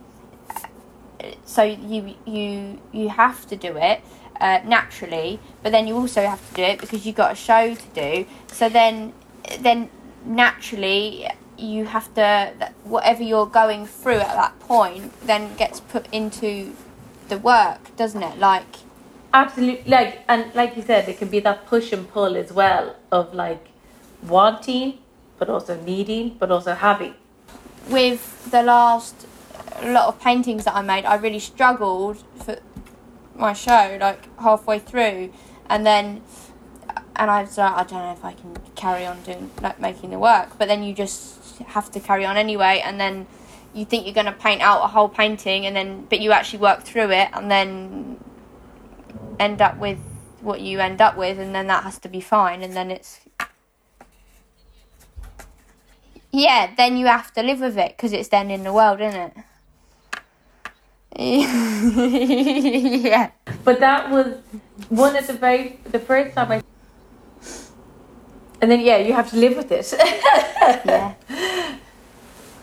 so 1.45 1.63
you 1.63 2.15
you 2.27 2.81
you 2.93 3.09
have 3.09 3.47
to 3.49 3.57
do 3.57 3.77
it 3.77 4.03
uh, 4.41 4.61
naturally, 4.65 5.39
but 5.63 5.73
then 5.73 5.87
you 5.87 5.95
also 5.97 6.23
have 6.23 6.47
to 6.51 6.55
do 6.55 6.63
it 6.63 6.81
because 6.81 7.07
you've 7.07 7.17
got 7.17 7.33
a 7.33 7.37
show 7.37 7.75
to 7.75 7.89
do. 7.95 8.27
So 8.49 8.69
then 8.69 9.13
then 9.61 9.91
naturally 10.25 11.29
you 11.59 11.85
have 11.85 12.13
to 12.15 12.53
whatever 12.85 13.23
you're 13.23 13.47
going 13.47 13.87
through 13.87 14.17
at 14.17 14.35
that 14.35 14.59
point 14.61 15.13
then 15.27 15.55
gets 15.57 15.81
put 15.81 16.07
into 16.13 16.75
the 17.29 17.39
work, 17.39 17.95
doesn't 17.97 18.23
it? 18.23 18.39
Like 18.39 18.65
absolutely, 19.35 19.91
like 19.91 20.21
and 20.29 20.55
like 20.55 20.77
you 20.77 20.83
said, 20.83 21.09
it 21.09 21.19
can 21.19 21.29
be 21.29 21.41
that 21.41 21.67
push 21.67 21.93
and 21.93 22.09
pull 22.09 22.37
as 22.37 22.53
well 22.53 22.97
of 23.11 23.35
like 23.35 23.69
wanting, 24.23 24.99
but 25.39 25.49
also 25.49 25.81
needing, 25.81 26.37
but 26.39 26.51
also 26.51 26.75
having. 26.75 27.15
With 27.89 28.51
the 28.51 28.63
last 28.63 29.27
uh, 29.83 29.93
lot 29.93 30.09
of 30.09 30.21
paintings 30.21 30.65
that 30.65 30.75
I 30.75 30.83
made, 30.83 31.05
I 31.05 31.17
really 31.17 31.41
struggled 31.41 32.23
for 32.37 32.59
my 33.35 33.53
show, 33.53 33.99
like 34.01 34.29
halfway 34.39 34.79
through, 34.79 35.33
and 35.69 35.85
then 35.87 36.23
uh, 36.89 37.01
and 37.17 37.31
I 37.31 37.43
was 37.43 37.59
like, 37.59 37.73
I 37.73 37.83
don't 37.85 37.99
know 37.99 38.13
if 38.13 38.25
I 38.25 38.33
can 38.35 38.57
carry 38.77 39.07
on 39.07 39.23
doing 39.23 39.51
like 39.61 39.81
making 39.81 40.11
the 40.11 40.19
work, 40.19 40.59
but 40.59 40.69
then 40.69 40.83
you 40.83 40.95
just 40.95 41.59
have 41.59 41.91
to 41.93 42.01
carry 42.01 42.25
on 42.25 42.37
anyway, 42.37 42.83
and 42.85 43.01
then 43.01 43.27
you 43.75 43.85
think 43.85 44.05
you're 44.05 44.15
going 44.15 44.27
to 44.27 44.33
paint 44.33 44.61
out 44.61 44.85
a 44.85 44.89
whole 44.89 45.09
painting, 45.09 45.67
and 45.67 45.75
then 45.75 46.07
but 46.09 46.21
you 46.21 46.33
actually 46.33 46.61
work 46.61 46.83
through 46.83 47.11
it, 47.11 47.29
and 47.33 47.51
then 47.51 48.23
end 49.39 49.61
up 49.61 49.79
with 49.79 49.99
what 50.41 50.61
you 50.61 50.81
end 50.81 51.01
up 51.01 51.17
with, 51.17 51.39
and 51.39 51.55
then 51.55 51.67
that 51.69 51.85
has 51.85 51.99
to 52.01 52.09
be 52.09 52.21
fine, 52.21 52.63
and 52.63 52.75
then 52.75 52.91
it's 52.91 53.21
yeah, 56.33 56.75
then 56.77 56.97
you 56.97 57.07
have 57.07 57.33
to 57.35 57.43
live 57.43 57.61
with 57.61 57.77
it 57.77 57.97
because 57.97 58.13
it's 58.13 58.29
then 58.29 58.51
in 58.51 58.65
the 58.65 58.73
world, 58.73 59.01
isn't 59.01 59.21
it? 59.21 59.37
yeah. 63.05 63.31
But 63.65 63.81
that 63.81 64.11
was 64.11 64.39
one 64.89 65.15
of 65.15 65.27
the 65.27 65.35
very 65.35 65.79
the 65.85 65.99
first 65.99 66.35
time 66.35 66.51
I 66.51 66.63
and 68.63 68.71
then 68.71 68.81
yeah, 68.81 68.97
you 68.97 69.13
have 69.13 69.29
to 69.31 69.37
live 69.37 69.57
with 69.57 69.71
it. 69.73 69.93
yeah. 70.87 71.15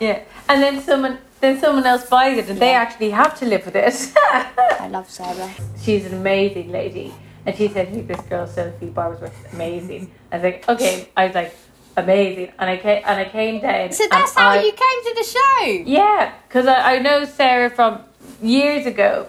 Yeah. 0.00 0.22
And 0.48 0.62
then 0.62 0.80
someone 0.80 1.18
then 1.40 1.58
someone 1.58 1.86
else 1.86 2.08
buys 2.08 2.38
it 2.38 2.48
and 2.48 2.58
yeah. 2.58 2.64
they 2.64 2.74
actually 2.74 3.10
have 3.10 3.38
to 3.38 3.46
live 3.46 3.64
with 3.64 3.76
it. 3.76 4.12
I 4.16 4.88
love 4.90 5.10
Sarah. 5.10 5.50
She's 5.82 6.06
an 6.06 6.14
amazing 6.14 6.70
lady. 6.70 7.14
And 7.46 7.56
she 7.56 7.68
said 7.68 7.92
me, 7.94 8.02
This 8.02 8.20
girl 8.22 8.46
Sophie 8.46 8.88
Barbersworth 8.88 9.52
amazing. 9.52 10.10
I 10.30 10.36
was 10.36 10.44
like, 10.44 10.68
Okay. 10.68 11.08
I 11.16 11.26
was 11.26 11.34
like, 11.34 11.56
amazing. 11.96 12.52
And 12.58 12.70
I 12.70 12.76
came 12.76 13.02
and 13.06 13.18
I 13.18 13.24
came 13.24 13.60
down. 13.60 13.92
So 13.92 14.04
that's 14.10 14.34
how 14.34 14.50
I, 14.50 14.60
you 14.60 14.72
came 14.72 15.04
to 15.04 15.14
the 15.16 15.24
show. 15.24 15.66
Yeah, 15.86 16.34
because 16.46 16.66
I, 16.66 16.96
I 16.96 16.98
know 16.98 17.24
Sarah 17.24 17.70
from 17.70 18.02
years 18.42 18.86
ago. 18.86 19.28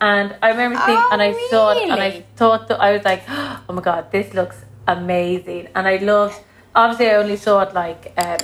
And 0.00 0.34
I 0.42 0.48
remember 0.48 0.80
seeing, 0.84 0.98
oh, 0.98 1.10
and 1.12 1.22
I 1.22 1.28
really? 1.28 1.48
saw 1.48 1.70
it, 1.70 1.88
and 1.88 2.02
I 2.02 2.24
thought 2.34 2.66
that 2.66 2.80
I 2.80 2.90
was 2.90 3.04
like, 3.04 3.22
oh 3.28 3.64
my 3.68 3.80
god, 3.80 4.10
this 4.10 4.34
looks 4.34 4.64
amazing. 4.88 5.68
And 5.76 5.86
I 5.86 5.98
loved, 5.98 6.40
obviously, 6.74 7.08
I 7.08 7.14
only 7.14 7.36
saw 7.36 7.60
it 7.60 7.72
like 7.72 8.12
um, 8.16 8.38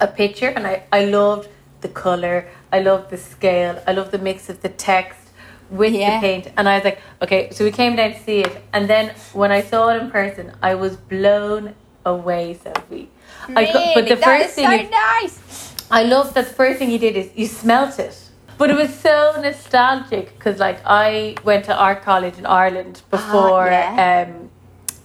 a 0.00 0.06
picture, 0.06 0.48
and 0.48 0.66
I, 0.66 0.84
I 0.90 1.04
loved 1.04 1.48
the 1.80 1.88
color, 1.88 2.48
I 2.72 2.80
love 2.80 3.10
the 3.10 3.16
scale, 3.16 3.82
I 3.86 3.92
love 3.92 4.10
the 4.10 4.18
mix 4.18 4.48
of 4.48 4.62
the 4.62 4.68
text 4.68 5.30
with 5.70 5.92
yeah. 5.92 6.16
the 6.16 6.20
paint. 6.20 6.48
And 6.56 6.68
I 6.68 6.76
was 6.76 6.84
like, 6.84 7.00
okay, 7.22 7.50
so 7.50 7.64
we 7.64 7.70
came 7.70 7.96
down 7.96 8.12
to 8.12 8.18
see 8.20 8.40
it. 8.40 8.62
And 8.72 8.88
then 8.88 9.14
when 9.32 9.52
I 9.52 9.62
saw 9.62 9.88
it 9.88 10.02
in 10.02 10.10
person, 10.10 10.52
I 10.62 10.74
was 10.74 10.96
blown 10.96 11.74
away, 12.04 12.58
Sophie. 12.62 13.08
Really? 13.48 13.68
I, 13.68 13.92
but 13.94 14.08
the 14.08 14.16
that 14.16 14.24
first 14.24 14.54
thing 14.54 14.66
so 14.66 14.72
is, 14.72 14.90
nice. 14.90 15.74
I 15.90 16.04
love 16.04 16.34
that 16.34 16.46
the 16.48 16.54
first 16.54 16.78
thing 16.78 16.90
you 16.90 16.98
did 16.98 17.16
is 17.16 17.30
you 17.34 17.46
smelt 17.46 17.98
it. 17.98 18.16
But 18.58 18.70
it 18.70 18.76
was 18.76 18.94
so 18.94 19.40
nostalgic 19.40 20.34
because, 20.36 20.58
like, 20.58 20.80
I 20.84 21.34
went 21.44 21.64
to 21.64 21.74
art 21.74 22.02
college 22.02 22.36
in 22.36 22.44
Ireland 22.44 23.00
ah, 23.04 23.16
before 23.16 23.66
yeah. 23.66 24.28
um, 24.28 24.50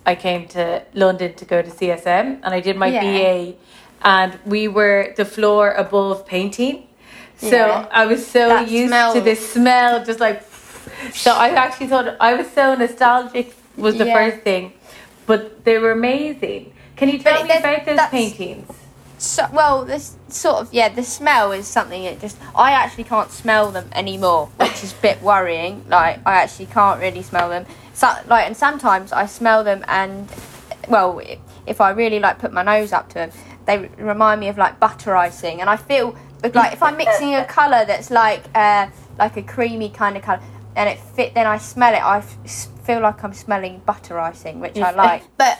I 0.05 0.15
came 0.15 0.47
to 0.49 0.83
London 0.93 1.33
to 1.35 1.45
go 1.45 1.61
to 1.61 1.69
CSM, 1.69 2.41
and 2.43 2.47
I 2.47 2.59
did 2.59 2.75
my 2.75 2.87
yeah. 2.87 3.01
BA, 3.01 3.55
and 4.05 4.39
we 4.45 4.69
were 4.69 5.13
the 5.17 5.25
floor 5.25 5.71
above 5.71 6.25
painting. 6.25 6.87
So 7.37 7.57
yeah. 7.57 7.87
I 7.91 8.05
was 8.05 8.25
so 8.25 8.47
that 8.47 8.69
used 8.69 8.89
smell. 8.89 9.13
to 9.13 9.19
this 9.19 9.51
smell, 9.51 10.05
just 10.05 10.21
like. 10.21 10.43
So 11.11 11.33
I 11.33 11.49
actually 11.49 11.87
thought 11.87 12.15
I 12.21 12.35
was 12.35 12.49
so 12.51 12.75
nostalgic 12.75 13.53
was 13.75 13.97
the 13.97 14.05
first 14.05 14.43
thing, 14.43 14.71
but 15.25 15.65
they 15.65 15.77
were 15.77 15.91
amazing. 15.91 16.71
Can 16.95 17.09
you 17.09 17.19
tell 17.19 17.39
but 17.39 17.47
me 17.47 17.57
about 17.57 17.85
those 17.85 17.99
paintings? 18.09 18.71
so, 19.17 19.47
well, 19.51 19.85
this 19.85 20.15
sort 20.29 20.57
of 20.57 20.73
yeah, 20.73 20.89
the 20.89 21.03
smell 21.03 21.51
is 21.51 21.67
something 21.67 22.03
that 22.03 22.21
just 22.21 22.37
I 22.55 22.71
actually 22.71 23.05
can't 23.05 23.31
smell 23.31 23.71
them 23.71 23.89
anymore, 23.93 24.47
which 24.57 24.83
is 24.83 24.93
a 24.93 25.01
bit 25.01 25.21
worrying. 25.21 25.83
Like 25.89 26.19
I 26.25 26.35
actually 26.35 26.67
can't 26.67 27.01
really 27.01 27.23
smell 27.23 27.49
them. 27.49 27.65
So 27.93 28.13
like, 28.27 28.45
and 28.45 28.55
sometimes 28.55 29.11
I 29.11 29.25
smell 29.25 29.63
them, 29.63 29.83
and 29.87 30.29
well, 30.87 31.21
if 31.65 31.81
I 31.81 31.91
really 31.91 32.19
like 32.19 32.39
put 32.39 32.53
my 32.53 32.63
nose 32.63 32.93
up 32.93 33.09
to 33.09 33.15
them, 33.15 33.31
they 33.65 33.89
remind 33.97 34.39
me 34.39 34.47
of 34.47 34.57
like 34.57 34.79
butter 34.79 35.15
icing, 35.15 35.61
and 35.61 35.69
I 35.69 35.77
feel 35.77 36.15
like 36.53 36.73
if 36.73 36.83
I'm 36.83 36.97
mixing 36.97 37.35
a 37.35 37.45
color 37.45 37.85
that's 37.85 38.11
like 38.11 38.43
uh, 38.55 38.87
like 39.17 39.37
a 39.37 39.41
creamy 39.41 39.89
kind 39.89 40.17
of 40.17 40.23
color, 40.23 40.41
and 40.75 40.89
it 40.89 40.99
fit, 40.99 41.33
then 41.33 41.47
I 41.47 41.57
smell 41.57 41.93
it. 41.93 42.03
I 42.03 42.21
feel 42.21 43.01
like 43.01 43.23
I'm 43.23 43.33
smelling 43.33 43.81
butter 43.85 44.19
icing, 44.19 44.59
which 44.59 44.77
I 44.77 44.91
like, 44.91 45.23
but 45.37 45.59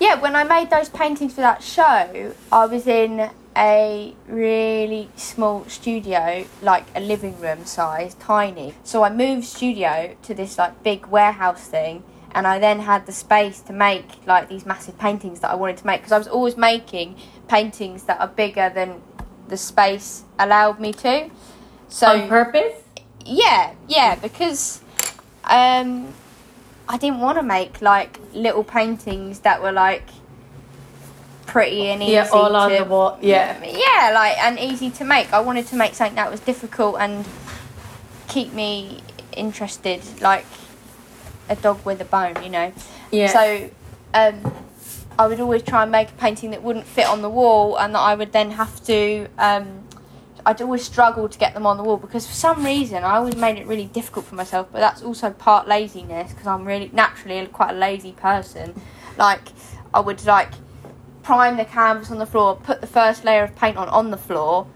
yeah, 0.00 0.20
when 0.20 0.36
I 0.36 0.44
made 0.44 0.70
those 0.70 0.88
paintings 0.88 1.34
for 1.34 1.40
that 1.40 1.62
show, 1.62 2.34
I 2.52 2.66
was 2.66 2.86
in 2.86 3.30
a 3.56 4.14
really 4.26 5.08
small 5.16 5.64
studio, 5.66 6.44
like 6.60 6.84
a 6.94 7.00
living 7.00 7.38
room 7.40 7.64
size, 7.64 8.14
tiny. 8.14 8.74
So 8.82 9.04
I 9.04 9.10
moved 9.10 9.44
studio 9.44 10.16
to 10.22 10.34
this 10.34 10.58
like 10.58 10.82
big 10.82 11.06
warehouse 11.06 11.66
thing, 11.66 12.02
and 12.34 12.46
I 12.46 12.58
then 12.58 12.80
had 12.80 13.06
the 13.06 13.12
space 13.12 13.60
to 13.62 13.72
make 13.72 14.26
like 14.26 14.48
these 14.48 14.66
massive 14.66 14.98
paintings 14.98 15.40
that 15.40 15.50
I 15.50 15.54
wanted 15.54 15.76
to 15.78 15.86
make 15.86 16.00
because 16.00 16.12
I 16.12 16.18
was 16.18 16.28
always 16.28 16.56
making 16.56 17.16
paintings 17.48 18.04
that 18.04 18.20
are 18.20 18.28
bigger 18.28 18.70
than 18.74 19.00
the 19.48 19.56
space 19.56 20.24
allowed 20.38 20.80
me 20.80 20.92
to. 20.94 21.30
So 21.88 22.06
on 22.06 22.28
purpose? 22.28 22.82
Yeah, 23.24 23.74
yeah, 23.88 24.16
because 24.16 24.82
um 25.44 26.12
I 26.88 26.98
didn't 26.98 27.20
want 27.20 27.38
to 27.38 27.42
make 27.42 27.80
like 27.80 28.18
little 28.34 28.64
paintings 28.64 29.40
that 29.40 29.62
were 29.62 29.72
like 29.72 30.08
pretty 31.46 31.88
and 31.88 32.02
easy. 32.02 32.12
Yeah, 32.12 32.28
all 32.32 32.50
to, 32.50 32.56
on 32.56 32.72
the 32.72 32.84
wall. 32.84 33.18
Yeah. 33.22 33.62
Yeah, 33.62 34.10
like 34.12 34.36
and 34.38 34.58
easy 34.58 34.90
to 34.90 35.04
make. 35.04 35.32
I 35.32 35.40
wanted 35.40 35.66
to 35.68 35.76
make 35.76 35.94
something 35.94 36.16
that 36.16 36.30
was 36.30 36.40
difficult 36.40 36.96
and 36.98 37.24
keep 38.28 38.52
me 38.52 39.02
interested, 39.36 40.02
like 40.20 40.46
a 41.48 41.56
dog 41.56 41.84
with 41.84 42.00
a 42.00 42.04
bone, 42.04 42.42
you 42.42 42.50
know. 42.50 42.72
Yeah. 43.10 43.28
So, 43.28 43.70
um, 44.14 44.54
I 45.18 45.28
would 45.28 45.38
always 45.38 45.62
try 45.62 45.82
and 45.82 45.92
make 45.92 46.10
a 46.10 46.14
painting 46.14 46.50
that 46.50 46.62
wouldn't 46.62 46.86
fit 46.86 47.06
on 47.06 47.22
the 47.22 47.30
wall, 47.30 47.78
and 47.78 47.94
that 47.94 48.00
I 48.00 48.14
would 48.14 48.32
then 48.32 48.50
have 48.52 48.84
to 48.86 49.28
um, 49.38 49.84
I'd 50.46 50.60
always 50.60 50.84
struggle 50.84 51.28
to 51.28 51.38
get 51.38 51.54
them 51.54 51.66
on 51.66 51.76
the 51.76 51.82
wall 51.82 51.96
because 51.96 52.26
for 52.26 52.34
some 52.34 52.64
reason 52.64 53.02
I 53.02 53.16
always 53.16 53.36
made 53.36 53.56
it 53.56 53.66
really 53.66 53.86
difficult 53.86 54.26
for 54.26 54.34
myself. 54.34 54.68
But 54.70 54.80
that's 54.80 55.02
also 55.02 55.30
part 55.30 55.66
laziness 55.66 56.32
because 56.32 56.46
I'm 56.46 56.64
really 56.64 56.90
naturally 56.92 57.46
quite 57.46 57.70
a 57.70 57.78
lazy 57.78 58.12
person. 58.12 58.74
Like 59.16 59.48
I 59.92 60.00
would 60.00 60.24
like 60.26 60.50
prime 61.22 61.56
the 61.56 61.64
canvas 61.64 62.10
on 62.10 62.18
the 62.18 62.26
floor, 62.26 62.56
put 62.56 62.80
the 62.82 62.86
first 62.86 63.24
layer 63.24 63.44
of 63.44 63.56
paint 63.56 63.76
on 63.76 63.88
on 63.88 64.10
the 64.10 64.18
floor, 64.18 64.66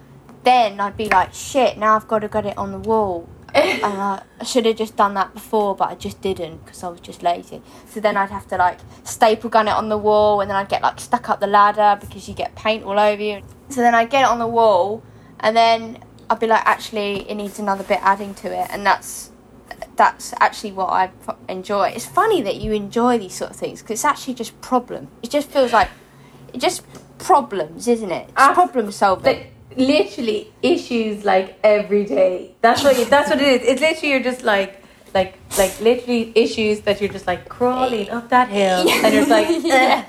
then 0.45 0.81
I'd 0.81 0.97
be 0.97 1.09
like, 1.09 1.35
shit, 1.35 1.77
now 1.77 1.97
I've 1.97 2.09
got 2.09 2.21
to 2.21 2.29
get 2.29 2.47
it 2.47 2.57
on 2.57 2.73
the 2.73 2.79
wall. 2.79 3.29
And 3.55 3.85
I 3.85 4.23
should 4.45 4.67
have 4.67 4.77
just 4.77 4.97
done 4.97 5.15
that 5.15 5.33
before, 5.35 5.75
but 5.75 5.89
I 5.89 5.95
just 5.95 6.21
didn't 6.21 6.65
because 6.65 6.83
I 6.83 6.89
was 6.89 7.01
just 7.01 7.23
lazy. 7.23 7.63
So 7.87 8.01
then 8.01 8.17
I'd 8.17 8.31
have 8.31 8.47
to 8.49 8.57
like 8.57 8.79
staple 9.05 9.51
gun 9.51 9.69
it 9.69 9.73
on 9.73 9.89
the 9.89 9.99
wall, 9.99 10.41
and 10.41 10.51
then 10.51 10.57
I'd 10.57 10.69
get 10.69 10.83
like 10.83 11.01
stuck 11.01 11.29
up 11.29 11.41
the 11.41 11.47
ladder 11.47 11.99
because 12.01 12.29
you 12.29 12.35
get 12.35 12.55
paint 12.55 12.85
all 12.85 12.99
over 12.99 13.23
you. 13.23 13.43
So 13.69 13.81
then 13.81 13.95
I'd 13.95 14.11
get 14.11 14.23
it 14.23 14.29
on 14.29 14.39
the 14.39 14.47
wall, 14.47 15.03
and 15.41 15.57
then 15.57 16.03
I'd 16.31 16.41
be 16.41 16.47
like, 16.47 16.65
actually, 16.67 17.29
it 17.29 17.35
needs 17.35 17.59
another 17.59 17.85
bit 17.85 18.01
adding 18.03 18.35
to 18.37 18.49
it, 18.49 18.69
and 18.71 18.85
that's 18.85 19.31
that's 19.97 20.33
actually 20.41 20.73
what 20.73 20.91
I 20.91 21.11
enjoy. 21.49 21.89
It's 21.89 22.07
funny 22.07 22.43
that 22.43 22.57
you 22.57 22.73
enjoy 22.73 23.19
these 23.19 23.35
sort 23.35 23.51
of 23.51 23.57
things 23.57 23.83
because 23.83 23.95
it's 23.95 24.05
actually 24.05 24.35
just 24.35 24.59
problem. 24.61 25.09
It 25.23 25.31
just 25.31 25.51
feels 25.51 25.73
like 25.73 25.89
it 26.53 26.61
just 26.61 26.85
problems, 27.19 27.89
isn't 27.89 28.11
it? 28.11 28.25
It's 28.25 28.33
ah, 28.37 28.55
problem 28.55 28.91
solving. 28.93 29.37
Like, 29.39 29.53
literally 29.77 30.53
issues 30.63 31.25
like 31.25 31.59
every 31.63 32.05
day. 32.05 32.55
That's 32.61 32.83
what 32.83 32.97
that's 33.11 33.31
what 33.31 33.41
it 33.41 33.63
is. 33.63 33.69
It's 33.69 33.81
literally 33.81 34.11
you're 34.11 34.23
just 34.23 34.43
like 34.43 34.83
like 35.15 35.39
like 35.57 35.81
literally 35.81 36.33
issues 36.35 36.81
that 36.83 37.01
you're 37.01 37.13
just 37.13 37.27
like 37.27 37.49
crawling 37.49 38.11
up 38.11 38.29
that 38.31 38.49
hill 38.49 38.89
and 38.89 39.15
it's 39.15 39.29
like 39.31 39.49
Yeah. 39.65 40.05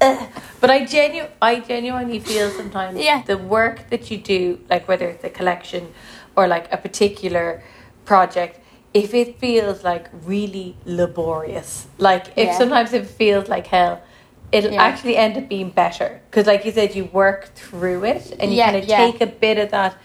"Ugh, 0.00 0.18
ugh." 0.20 0.28
but 0.60 0.70
I 0.70 0.84
genu 0.84 1.24
I 1.40 1.60
genuinely 1.60 2.20
feel 2.20 2.50
sometimes 2.50 2.98
Yeah. 2.98 3.22
the 3.22 3.38
work 3.38 3.88
that 3.90 4.10
you 4.10 4.18
do 4.18 4.60
like 4.68 4.86
whether 4.88 5.08
it's 5.08 5.24
a 5.24 5.30
collection 5.30 5.92
or 6.36 6.46
like 6.48 6.70
a 6.72 6.76
particular 6.76 7.62
project 8.04 8.60
if 8.92 9.14
it 9.14 9.38
feels 9.38 9.82
like 9.84 10.10
really 10.24 10.76
laborious 10.84 11.86
like 11.98 12.26
if 12.36 12.48
Yeah. 12.48 12.58
sometimes 12.58 12.92
it 12.92 13.06
feels 13.06 13.48
like 13.48 13.66
hell 13.68 14.02
it'll 14.52 14.72
Yeah. 14.72 14.82
actually 14.82 15.16
end 15.16 15.36
up 15.36 15.48
being 15.48 15.70
better 15.70 16.20
because 16.30 16.46
like 16.46 16.64
you 16.64 16.70
said 16.72 16.94
you 16.94 17.06
work 17.06 17.50
through 17.54 18.04
it 18.04 18.36
and 18.38 18.50
you 18.52 18.58
Yeah, 18.58 18.66
kind 18.70 18.76
of 18.76 18.84
yeah. 18.84 18.96
take 19.06 19.20
a 19.20 19.26
bit 19.26 19.58
of 19.58 19.70
that 19.70 19.96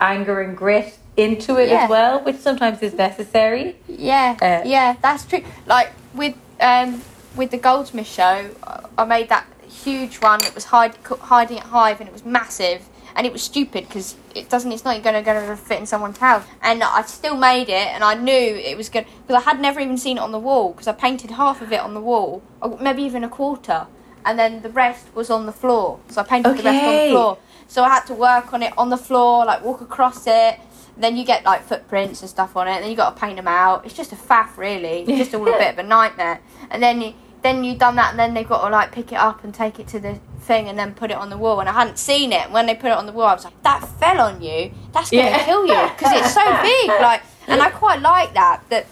anger 0.00 0.40
and 0.40 0.56
grit 0.56 0.96
into 1.16 1.56
it 1.58 1.68
as 1.70 1.88
well 1.90 2.20
which 2.24 2.36
sometimes 2.36 2.82
is 2.82 2.94
necessary 2.94 3.76
Yeah, 3.88 4.36
Uh, 4.40 4.62
yeah, 4.66 4.96
that's 5.02 5.24
true. 5.24 5.42
Like 5.66 5.90
with 6.14 6.34
um 6.60 7.02
with 7.36 7.50
the 7.50 7.58
Goldsmith 7.58 8.06
show, 8.06 8.50
I 8.96 9.04
made 9.04 9.28
that 9.28 9.44
huge 9.68 10.16
one. 10.20 10.40
It 10.44 10.54
was 10.54 10.66
hide, 10.66 10.94
hiding 11.22 11.58
at 11.58 11.64
Hive, 11.66 11.98
and 12.00 12.08
it 12.08 12.12
was 12.12 12.24
massive, 12.24 12.82
and 13.16 13.26
it 13.26 13.32
was 13.32 13.42
stupid 13.42 13.88
because 13.88 14.14
it 14.34 14.48
doesn't. 14.48 14.70
It's 14.72 14.84
not 14.84 15.02
going 15.02 15.14
to 15.14 15.22
going 15.22 15.46
to 15.46 15.56
fit 15.56 15.78
in 15.78 15.86
someone's 15.86 16.18
house. 16.18 16.44
And 16.62 16.82
I 16.82 17.02
still 17.02 17.36
made 17.36 17.68
it, 17.68 17.88
and 17.88 18.04
I 18.04 18.14
knew 18.14 18.32
it 18.32 18.76
was 18.76 18.88
good 18.88 19.06
because 19.26 19.42
I 19.42 19.50
had 19.50 19.60
never 19.60 19.80
even 19.80 19.98
seen 19.98 20.18
it 20.18 20.20
on 20.20 20.32
the 20.32 20.38
wall 20.38 20.72
because 20.72 20.88
I 20.88 20.92
painted 20.92 21.32
half 21.32 21.62
of 21.62 21.72
it 21.72 21.80
on 21.80 21.94
the 21.94 22.00
wall, 22.00 22.42
or 22.60 22.78
maybe 22.78 23.02
even 23.02 23.24
a 23.24 23.28
quarter, 23.28 23.86
and 24.24 24.38
then 24.38 24.62
the 24.62 24.70
rest 24.70 25.06
was 25.14 25.30
on 25.30 25.46
the 25.46 25.52
floor. 25.52 26.00
So 26.08 26.20
I 26.20 26.24
painted 26.24 26.58
the 26.58 26.62
rest 26.62 26.84
on 26.84 26.94
the 26.94 27.10
floor. 27.10 27.38
So 27.66 27.82
I 27.82 27.88
had 27.88 28.06
to 28.06 28.14
work 28.14 28.52
on 28.52 28.62
it 28.62 28.72
on 28.76 28.90
the 28.90 28.96
floor, 28.96 29.44
like 29.44 29.64
walk 29.64 29.80
across 29.80 30.26
it. 30.26 30.60
Then 30.96 31.16
you 31.16 31.24
get 31.24 31.44
like 31.44 31.62
footprints 31.62 32.20
and 32.20 32.30
stuff 32.30 32.56
on 32.56 32.68
it. 32.68 32.80
Then 32.80 32.90
you 32.90 32.96
got 32.96 33.14
to 33.14 33.20
paint 33.20 33.36
them 33.36 33.48
out. 33.48 33.84
It's 33.84 33.94
just 33.94 34.12
a 34.12 34.16
faff, 34.16 34.56
really. 34.56 35.00
It's 35.02 35.18
just 35.18 35.34
all 35.34 35.48
a 35.48 35.52
bit 35.58 35.72
of 35.72 35.78
a 35.78 35.82
nightmare. 35.82 36.40
And 36.70 36.82
then 36.82 37.00
you 37.00 37.14
then 37.44 37.62
you've 37.62 37.78
done 37.78 37.94
that, 37.96 38.10
and 38.10 38.18
then 38.18 38.34
they've 38.34 38.48
got 38.48 38.64
to 38.64 38.70
like 38.70 38.90
pick 38.90 39.12
it 39.12 39.16
up 39.16 39.44
and 39.44 39.54
take 39.54 39.78
it 39.78 39.86
to 39.88 40.00
the 40.00 40.18
thing, 40.40 40.68
and 40.68 40.76
then 40.76 40.94
put 40.94 41.12
it 41.12 41.16
on 41.16 41.30
the 41.30 41.38
wall. 41.38 41.60
And 41.60 41.68
I 41.68 41.72
hadn't 41.72 41.98
seen 41.98 42.32
it. 42.32 42.50
When 42.50 42.66
they 42.66 42.74
put 42.74 42.86
it 42.90 42.96
on 42.98 43.06
the 43.06 43.12
wall, 43.12 43.26
I 43.28 43.34
was 43.34 43.44
like, 43.44 43.62
"That 43.62 43.86
fell 44.00 44.20
on 44.20 44.42
you. 44.42 44.72
That's 44.92 45.10
gonna 45.10 45.22
Yeah. 45.24 45.44
kill 45.44 45.64
you 45.66 45.88
because 45.96 46.12
it's 46.12 46.34
so 46.34 46.44
big." 46.62 46.88
Like, 47.00 47.22
and 47.46 47.60
I 47.62 47.70
quite 47.70 48.00
like 48.00 48.34
that. 48.34 48.62
That 48.70 48.86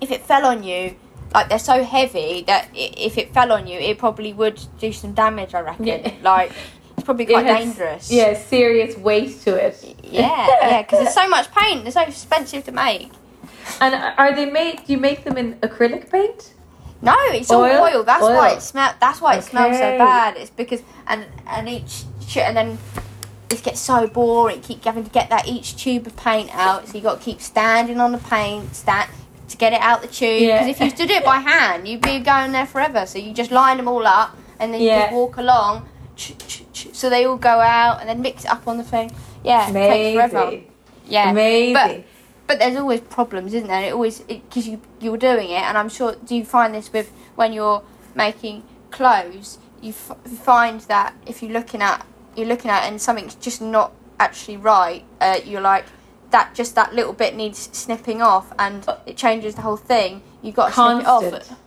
if 0.00 0.10
it 0.10 0.22
fell 0.22 0.46
on 0.46 0.62
you, 0.62 0.96
like 1.34 1.48
they're 1.48 1.58
so 1.58 1.82
heavy 1.84 2.42
that 2.46 2.68
if 2.74 3.18
it 3.18 3.34
fell 3.34 3.52
on 3.52 3.66
you, 3.66 3.78
it 3.78 3.98
probably 3.98 4.32
would 4.32 4.58
do 4.78 4.92
some 4.92 5.12
damage. 5.12 5.54
I 5.54 5.60
reckon. 5.60 5.84
Yeah. 5.86 6.10
Like, 6.22 6.52
it's 6.96 7.04
probably 7.04 7.24
It 7.24 7.28
quite 7.30 7.46
has- 7.46 7.58
dangerous. 7.64 8.10
yeah 8.10 8.32
serious 8.34 8.96
weight 8.96 9.40
to 9.42 9.54
it 9.54 9.96
Yeah, 10.02 10.46
yeah, 10.62 10.82
because 10.82 11.00
there's 11.00 11.14
so 11.14 11.28
much 11.28 11.50
paint. 11.52 11.82
They're 11.82 11.92
so 11.92 12.02
expensive 12.02 12.64
to 12.64 12.72
make. 12.72 13.10
and 13.80 13.94
are 14.16 14.32
they 14.34 14.46
made 14.46 14.84
do 14.86 14.92
you 14.94 14.98
make 14.98 15.24
them 15.24 15.36
in 15.36 15.54
acrylic 15.56 16.08
paint 16.10 16.54
No, 17.06 17.14
it's 17.28 17.50
all 17.50 17.62
Oil? 17.62 17.82
oil. 17.82 18.02
That's 18.04 18.22
Oil. 18.22 18.34
why 18.34 18.50
it 18.52 18.60
smell. 18.62 18.94
That's 19.00 19.20
why 19.20 19.36
it 19.36 19.42
smells 19.44 19.76
so 19.76 19.96
bad. 19.98 20.36
It's 20.36 20.50
because 20.50 20.82
and 21.06 21.24
and 21.46 21.68
each 21.68 22.04
ch- 22.26 22.38
and 22.38 22.56
then 22.56 22.78
it 23.48 23.62
gets 23.62 23.80
so 23.80 24.06
boring. 24.08 24.60
Keep 24.60 24.84
having 24.84 25.04
to 25.04 25.10
get 25.10 25.30
that 25.30 25.46
each 25.46 25.76
tube 25.76 26.06
of 26.06 26.16
paint 26.16 26.50
out. 26.54 26.88
So 26.88 26.96
you 26.98 27.02
got 27.02 27.18
to 27.20 27.24
keep 27.24 27.40
standing 27.40 28.00
on 28.00 28.12
the 28.12 28.18
paint 28.18 28.74
stand 28.74 29.08
to 29.48 29.56
get 29.56 29.72
it 29.72 29.80
out 29.80 30.02
the 30.02 30.08
tube. 30.08 30.42
Yeah. 30.42 30.66
Because 30.66 30.92
if 30.92 30.98
you 31.00 31.06
do 31.06 31.14
it 31.14 31.24
by 31.24 31.36
hand, 31.52 31.86
you'd 31.86 32.00
be 32.02 32.18
going 32.18 32.52
there 32.52 32.66
forever. 32.66 33.06
So 33.06 33.18
you 33.18 33.32
just 33.32 33.50
line 33.52 33.76
them 33.76 33.88
all 33.88 34.06
up 34.06 34.36
and 34.58 34.74
then 34.74 34.80
you 34.80 34.88
just 34.90 35.12
walk 35.12 35.36
along. 35.36 35.88
So 36.92 37.10
they 37.10 37.24
all 37.26 37.36
go 37.36 37.60
out 37.60 38.00
and 38.00 38.08
then 38.08 38.20
mix 38.20 38.44
it 38.44 38.50
up 38.50 38.66
on 38.66 38.78
the 38.78 38.84
thing. 38.84 39.12
Yeah, 39.44 39.68
it 39.70 39.72
takes 39.72 40.32
forever. 40.32 40.60
Yeah, 41.08 41.30
amazing 41.30 41.74
But 41.74 42.04
but 42.46 42.58
there's 42.58 42.76
always 42.76 43.00
problems, 43.00 43.54
isn't 43.54 43.68
there? 43.68 43.88
It 43.88 43.92
always 43.92 44.20
because 44.20 44.68
you 44.68 44.80
you're 45.00 45.16
doing 45.16 45.50
it, 45.50 45.62
and 45.62 45.76
I'm 45.76 45.88
sure. 45.88 46.14
Do 46.14 46.34
you 46.36 46.44
find 46.44 46.74
this 46.74 46.92
with 46.92 47.10
when 47.34 47.52
you're 47.52 47.82
making 48.14 48.62
clothes? 48.90 49.58
You 49.80 49.90
f- 49.90 50.16
find 50.26 50.80
that 50.82 51.14
if 51.26 51.42
you're 51.42 51.52
looking 51.52 51.82
at 51.82 52.06
you're 52.36 52.46
looking 52.46 52.70
at 52.70 52.84
it 52.84 52.88
and 52.88 53.00
something's 53.00 53.34
just 53.34 53.60
not 53.60 53.92
actually 54.18 54.56
right, 54.56 55.04
uh, 55.20 55.40
you're 55.44 55.60
like 55.60 55.84
that. 56.30 56.54
Just 56.54 56.74
that 56.74 56.94
little 56.94 57.12
bit 57.12 57.34
needs 57.34 57.68
snipping 57.76 58.22
off, 58.22 58.52
and 58.58 58.86
it 59.06 59.16
changes 59.16 59.54
the 59.54 59.62
whole 59.62 59.76
thing. 59.76 60.22
You've 60.42 60.54
got 60.54 60.68
to 60.68 60.72
snip 60.74 61.00
it 61.00 61.06
off. 61.06 61.58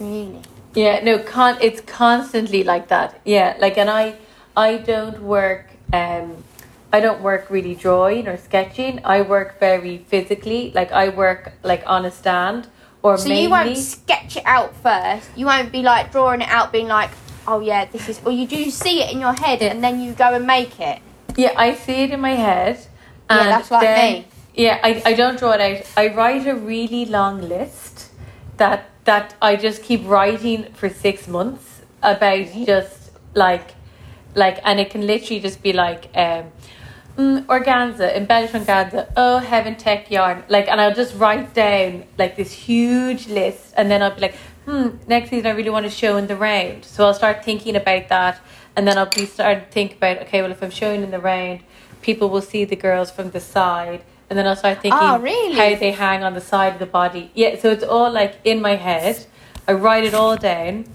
Really? 0.00 0.40
Yeah, 0.74 1.02
no, 1.02 1.18
con- 1.18 1.58
it's 1.60 1.80
constantly 1.80 2.62
like 2.62 2.88
that. 2.88 3.20
Yeah, 3.24 3.56
like, 3.58 3.78
and 3.78 3.90
I, 3.90 4.16
I 4.56 4.76
don't 4.76 5.22
work. 5.22 5.66
Um, 5.92 6.44
I 6.92 7.00
don't 7.00 7.20
work 7.22 7.50
really 7.50 7.74
drawing 7.74 8.26
or 8.28 8.36
sketching. 8.38 9.00
I 9.04 9.20
work 9.20 9.60
very 9.60 9.98
physically. 10.08 10.72
Like 10.74 10.90
I 10.92 11.10
work 11.10 11.52
like 11.62 11.82
on 11.86 12.04
a 12.04 12.10
stand 12.10 12.68
or 13.02 13.18
So 13.18 13.28
mainly. 13.28 13.42
you 13.44 13.50
won't 13.50 13.76
sketch 13.76 14.36
it 14.36 14.42
out 14.46 14.74
first. 14.76 15.28
You 15.36 15.46
won't 15.46 15.70
be 15.70 15.82
like 15.82 16.10
drawing 16.12 16.40
it 16.40 16.48
out, 16.48 16.72
being 16.72 16.88
like, 16.88 17.10
"Oh 17.46 17.60
yeah, 17.60 17.84
this 17.84 18.08
is." 18.08 18.20
Or 18.24 18.32
you 18.32 18.46
do 18.46 18.70
see 18.70 19.02
it 19.02 19.12
in 19.12 19.20
your 19.20 19.34
head, 19.34 19.60
Yeah. 19.60 19.70
and 19.72 19.84
then 19.84 20.00
you 20.00 20.12
go 20.14 20.32
and 20.34 20.46
make 20.46 20.80
it. 20.80 21.00
Yeah, 21.36 21.52
I 21.56 21.74
see 21.74 22.04
it 22.04 22.10
in 22.10 22.20
my 22.20 22.34
head. 22.34 22.78
Yeah, 23.30 23.44
that's 23.44 23.70
like 23.70 23.82
then- 23.82 24.12
me. 24.12 24.26
Yeah, 24.54 24.80
I, 24.82 25.02
I 25.06 25.12
don't 25.12 25.38
draw 25.38 25.52
it 25.52 25.60
out. 25.60 25.84
I 25.96 26.08
write 26.14 26.46
a 26.48 26.54
really 26.56 27.04
long 27.04 27.42
list 27.48 28.10
that 28.56 28.88
that 29.04 29.34
I 29.40 29.54
just 29.56 29.82
keep 29.84 30.02
writing 30.08 30.72
for 30.74 30.88
six 30.88 31.28
months 31.28 31.82
about 32.02 32.46
just 32.66 33.10
like 33.34 33.74
like 34.34 34.58
and 34.64 34.80
it 34.80 34.90
can 34.90 35.06
literally 35.06 35.40
just 35.40 35.62
be 35.62 35.72
like 35.72 36.10
um 36.14 36.50
mm, 37.18 37.44
organza, 37.46 38.14
embellished 38.16 38.54
organza, 38.54 39.10
oh 39.16 39.38
heaven 39.38 39.74
tech 39.76 40.10
yarn. 40.10 40.44
Like 40.48 40.68
and 40.68 40.80
I'll 40.80 40.94
just 40.94 41.14
write 41.16 41.52
down 41.52 42.04
like 42.16 42.36
this 42.36 42.52
huge 42.52 43.26
list 43.28 43.74
and 43.76 43.90
then 43.90 44.02
I'll 44.02 44.14
be 44.14 44.20
like, 44.22 44.36
hmm, 44.64 44.88
next 45.06 45.30
season 45.30 45.46
I 45.48 45.50
really 45.54 45.70
want 45.70 45.84
to 45.84 45.90
show 45.90 46.16
in 46.16 46.26
the 46.28 46.36
round. 46.36 46.84
So 46.84 47.04
I'll 47.04 47.14
start 47.14 47.44
thinking 47.44 47.76
about 47.76 48.08
that 48.08 48.40
and 48.76 48.86
then 48.86 48.96
I'll 48.96 49.06
be 49.10 49.26
start 49.26 49.64
to 49.66 49.70
think 49.70 49.96
about 49.96 50.18
okay, 50.22 50.40
well 50.42 50.52
if 50.52 50.62
I'm 50.62 50.70
showing 50.70 51.02
in 51.02 51.10
the 51.10 51.18
round, 51.20 51.60
people 52.02 52.30
will 52.30 52.42
see 52.42 52.64
the 52.64 52.76
girls 52.76 53.10
from 53.10 53.30
the 53.30 53.40
side 53.40 54.02
and 54.30 54.38
then 54.38 54.46
I'll 54.46 54.56
start 54.56 54.82
thinking 54.82 55.00
Oh, 55.02 55.18
really? 55.18 55.54
how 55.54 55.74
they 55.78 55.90
hang 55.92 56.22
on 56.22 56.34
the 56.34 56.40
side 56.40 56.74
of 56.74 56.78
the 56.78 56.86
body. 56.86 57.30
Yeah, 57.34 57.58
so 57.58 57.70
it's 57.70 57.84
all 57.84 58.10
like 58.12 58.36
in 58.44 58.60
my 58.62 58.76
head. 58.76 59.26
I 59.66 59.72
write 59.72 60.04
it 60.04 60.14
all 60.14 60.36
down 60.36 60.86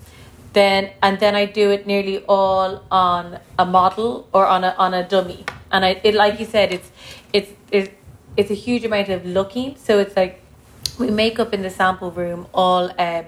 then 0.54 0.92
and 1.02 1.20
then 1.20 1.36
I 1.36 1.46
do 1.46 1.72
it 1.72 1.86
nearly 1.88 2.20
all 2.26 2.84
on 2.92 3.40
a 3.58 3.66
model 3.66 4.28
or 4.32 4.46
on 4.46 4.64
a 4.64 4.76
on 4.78 4.94
a 4.94 5.04
dummy. 5.08 5.46
And 5.74 5.84
I 5.84 6.00
it 6.04 6.16
like 6.16 6.40
you 6.40 6.46
said, 6.46 6.72
it's 6.72 6.92
it's 7.34 7.52
it's 7.72 7.90
it's 8.38 8.52
a 8.52 8.56
huge 8.56 8.86
amount 8.86 9.10
of 9.10 9.26
looking. 9.26 9.76
So 9.76 10.00
it's 10.00 10.16
like 10.16 10.42
we 11.00 11.12
make 11.12 11.40
up 11.40 11.54
in 11.54 11.64
the 11.64 11.70
sample 11.70 12.12
room 12.12 12.48
all 12.54 12.92
um 13.00 13.26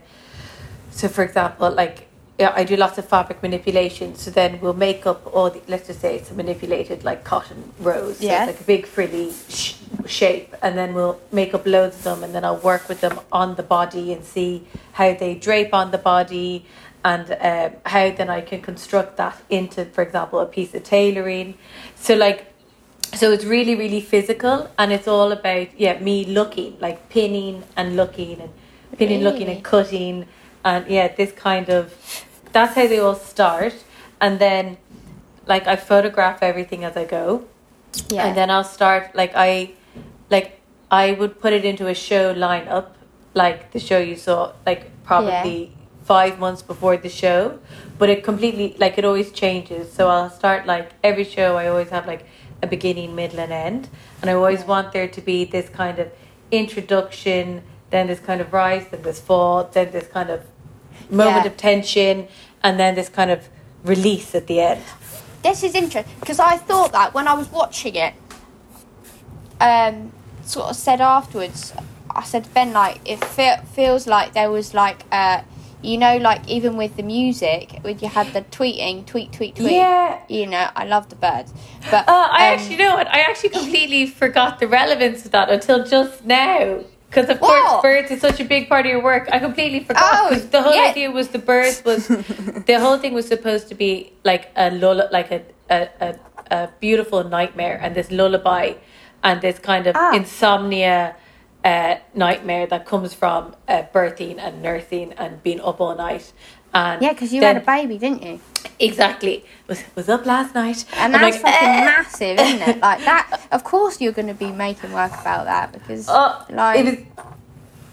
so 0.92 1.08
for 1.10 1.24
example 1.24 1.72
like 1.72 2.08
yeah, 2.38 2.52
I 2.54 2.66
do 2.66 2.76
lots 2.76 2.98
of 2.98 3.06
fabric 3.08 3.42
manipulation. 3.42 4.16
So 4.16 4.30
then 4.30 4.60
we'll 4.60 4.74
make 4.74 5.08
up 5.08 5.26
all 5.34 5.50
the 5.50 5.62
let's 5.68 5.88
just 5.88 6.02
say 6.02 6.18
it's 6.18 6.32
a 6.32 6.34
manipulated 6.34 7.04
like 7.04 7.24
cotton 7.24 7.72
rose. 7.80 8.18
So 8.18 8.26
like 8.48 8.60
a 8.60 8.64
big 8.64 8.86
frilly 8.86 9.32
sh- 9.50 9.76
shape, 10.06 10.54
and 10.62 10.78
then 10.78 10.94
we'll 10.94 11.20
make 11.32 11.54
up 11.54 11.66
loads 11.66 11.98
of 11.98 12.04
them, 12.04 12.24
and 12.24 12.36
then 12.36 12.44
I'll 12.44 12.58
work 12.58 12.90
with 12.90 13.02
them 13.02 13.20
on 13.32 13.56
the 13.56 13.64
body 13.64 14.12
and 14.12 14.24
see 14.24 14.68
how 14.94 15.14
they 15.14 15.36
drape 15.36 15.74
on 15.74 15.92
the 15.92 15.98
body, 15.98 16.66
and 17.06 17.32
um, 17.40 17.80
how 17.86 18.10
then 18.12 18.30
I 18.30 18.42
can 18.42 18.62
construct 18.62 19.16
that 19.18 19.42
into, 19.50 19.86
for 19.86 20.02
example, 20.02 20.40
a 20.40 20.46
piece 20.46 20.74
of 20.74 20.84
tailoring. 20.84 21.56
So 21.96 22.16
like 22.16 22.52
so 23.14 23.32
it's 23.32 23.46
really 23.46 23.76
really 23.76 24.02
physical 24.02 24.70
and 24.78 24.92
it's 24.92 25.08
all 25.08 25.32
about 25.32 25.68
yeah 25.80 25.98
me 26.00 26.26
looking 26.26 26.76
like 26.82 27.08
pinning 27.10 27.64
and 27.78 27.96
looking 27.96 28.42
and 28.42 28.50
pinning 28.98 29.22
looking 29.24 29.48
and 29.48 29.64
cutting 29.64 30.26
and 30.66 30.86
yeah 30.88 31.08
this 31.16 31.32
kind 31.32 31.70
of 31.70 31.94
that's 32.52 32.74
how 32.76 32.88
they 32.88 33.00
all 33.00 33.16
start 33.16 33.74
and 34.20 34.40
then 34.40 34.76
like 35.48 35.66
i 35.68 35.76
photograph 35.78 36.42
everything 36.42 36.84
as 36.84 36.98
i 36.98 37.06
go 37.06 37.46
Yeah. 38.10 38.26
and 38.26 38.36
then 38.36 38.50
I'll 38.50 38.66
start 38.80 39.16
like 39.16 39.32
I 39.36 39.72
like 40.30 40.60
I 40.92 41.14
would 41.14 41.40
put 41.40 41.54
it 41.54 41.64
into 41.64 41.88
a 41.88 41.94
show 41.94 42.34
lineup, 42.34 42.88
like 43.34 43.72
the 43.72 43.80
show 43.80 43.98
you 44.00 44.16
saw, 44.18 44.52
like 44.66 44.82
probably 45.04 45.72
five 46.06 46.40
months 46.40 46.62
before 46.62 46.96
the 46.98 47.10
show. 47.10 47.60
But 47.98 48.10
it 48.10 48.24
completely 48.24 48.76
like 48.80 48.98
it 48.98 49.06
always 49.06 49.32
changes. 49.32 49.92
So 49.92 50.08
I'll 50.08 50.30
start 50.30 50.66
like 50.66 50.92
every 51.04 51.24
show 51.24 51.58
I 51.58 51.68
always 51.68 51.90
have 51.90 52.06
like 52.08 52.26
a 52.64 52.68
beginning, 52.68 53.16
middle 53.16 53.40
and 53.40 53.52
end. 53.52 53.90
And 54.22 54.30
I 54.30 54.34
always 54.34 54.64
want 54.64 54.92
there 54.94 55.08
to 55.08 55.22
be 55.22 55.46
this 55.46 55.68
kind 55.70 56.00
of 56.00 56.08
introduction, 56.52 57.62
then 57.90 58.08
this 58.08 58.20
kind 58.20 58.40
of 58.42 58.54
rise, 58.54 58.88
then 58.92 59.02
this 59.02 59.20
fall, 59.20 59.64
then 59.74 59.92
this 59.92 60.08
kind 60.08 60.30
of 60.30 60.42
moment 61.10 61.44
Yeah. 61.46 61.52
of 61.52 61.58
tension, 61.58 62.28
and 62.64 62.80
then 62.80 62.96
this 62.96 63.10
kind 63.10 63.32
of 63.32 63.48
release 63.84 64.34
at 64.36 64.48
the 64.48 64.60
end. 64.62 64.82
this 65.44 65.62
is 65.64 65.76
interesting 65.76 66.16
because 66.20 66.40
I 66.40 66.58
thought 66.58 66.92
that 66.94 67.14
when 67.14 67.28
I 67.28 67.34
was 67.36 67.48
watching 67.52 67.94
it, 67.96 68.14
um, 69.62 70.12
sort 70.44 70.70
of 70.70 70.76
said 70.76 71.02
afterwards, 71.02 71.74
I 72.10 72.24
said 72.24 72.46
to 72.46 72.50
Ben 72.50 72.74
like 72.74 73.00
it 73.06 73.24
fe- 73.24 73.62
feels 73.74 74.08
like 74.08 74.34
there 74.34 74.50
was 74.52 74.74
like 74.74 75.04
uh, 75.12 75.42
you 75.86 75.98
know, 75.98 76.18
like 76.30 76.42
even 76.48 76.78
with 76.78 76.94
the 77.00 77.04
music, 77.04 77.66
when 77.82 77.96
you 78.00 78.10
had 78.18 78.28
the 78.34 78.42
tweeting, 78.58 79.06
tweet, 79.12 79.30
tweet, 79.38 79.56
tweet. 79.56 79.72
Yeah. 79.72 80.20
You 80.28 80.46
know, 80.54 80.66
I 80.76 80.84
love 80.86 81.06
the 81.10 81.16
birds, 81.28 81.54
but 81.92 82.04
Uh, 82.08 82.28
I 82.40 82.42
um, 82.48 82.54
actually 82.54 82.78
know 82.84 82.94
what 83.00 83.08
I 83.18 83.20
actually 83.30 83.50
completely 83.60 84.04
forgot 84.22 84.60
the 84.60 84.68
relevance 84.68 85.20
of 85.26 85.32
that 85.32 85.48
until 85.50 85.80
just 85.96 86.26
now. 86.26 86.80
Because 87.10 87.30
of 87.30 87.40
course, 87.40 87.82
birds 87.82 88.10
is 88.12 88.20
such 88.28 88.40
a 88.42 88.48
big 88.56 88.68
part 88.68 88.86
of 88.86 88.90
your 88.92 89.02
work. 89.12 89.30
I 89.32 89.40
completely 89.40 89.82
forgot. 89.88 90.04
Oh, 90.32 90.36
the 90.36 90.62
whole 90.62 90.76
yeah. 90.76 90.90
idea 90.92 91.08
was 91.12 91.28
the 91.30 91.40
birds 91.40 91.78
was 91.86 92.08
the 92.70 92.78
whole 92.84 92.98
thing 92.98 93.14
was 93.14 93.28
supposed 93.36 93.66
to 93.70 93.76
be 93.76 94.12
like 94.32 94.44
a 94.56 94.68
lull, 94.72 95.00
like 95.18 95.30
a 95.32 95.42
a, 95.70 95.80
a 96.08 96.10
a 96.52 96.70
beautiful 96.86 97.24
nightmare 97.38 97.78
and 97.82 97.96
this 97.96 98.10
lullaby 98.12 98.74
and 99.24 99.42
this 99.42 99.58
kind 99.60 99.88
of 99.88 99.96
Ah. 99.96 100.12
insomnia 100.20 101.16
uh, 101.66 101.96
nightmare 102.14 102.66
that 102.68 102.86
comes 102.86 103.14
from 103.14 103.56
uh, 103.68 103.84
birthing 103.94 104.38
and 104.40 104.62
nursing 104.62 105.12
and 105.14 105.42
being 105.44 105.60
up 105.62 105.82
all 105.82 105.96
night. 105.96 106.32
And 106.74 107.02
yeah, 107.02 107.14
because 107.14 107.34
you 107.34 107.42
then- 107.42 107.56
had 107.56 107.64
a 107.64 107.66
baby, 107.66 107.98
didn't 107.98 108.22
you? 108.24 108.40
Exactly. 108.80 109.46
Was 109.68 109.82
was 109.96 110.08
up 110.10 110.26
last 110.26 110.54
night. 110.54 110.86
And 110.98 111.16
I'm 111.16 111.22
that's 111.22 111.42
like, 111.44 111.54
fucking 111.54 111.70
"Eh." 111.70 111.86
massive, 111.86 112.40
isn't 112.40 112.62
it? 112.70 112.78
Like 112.88 113.02
that. 113.06 113.26
Of 113.52 113.64
course, 113.64 114.02
you're 114.02 114.12
going 114.20 114.28
to 114.36 114.40
be 114.48 114.52
making 114.52 114.92
work 114.92 115.14
about 115.14 115.46
that 115.46 115.72
because, 115.72 116.08
Oh, 116.10 116.46
like, 116.50 116.80
it 116.80 116.86
was 116.86 116.98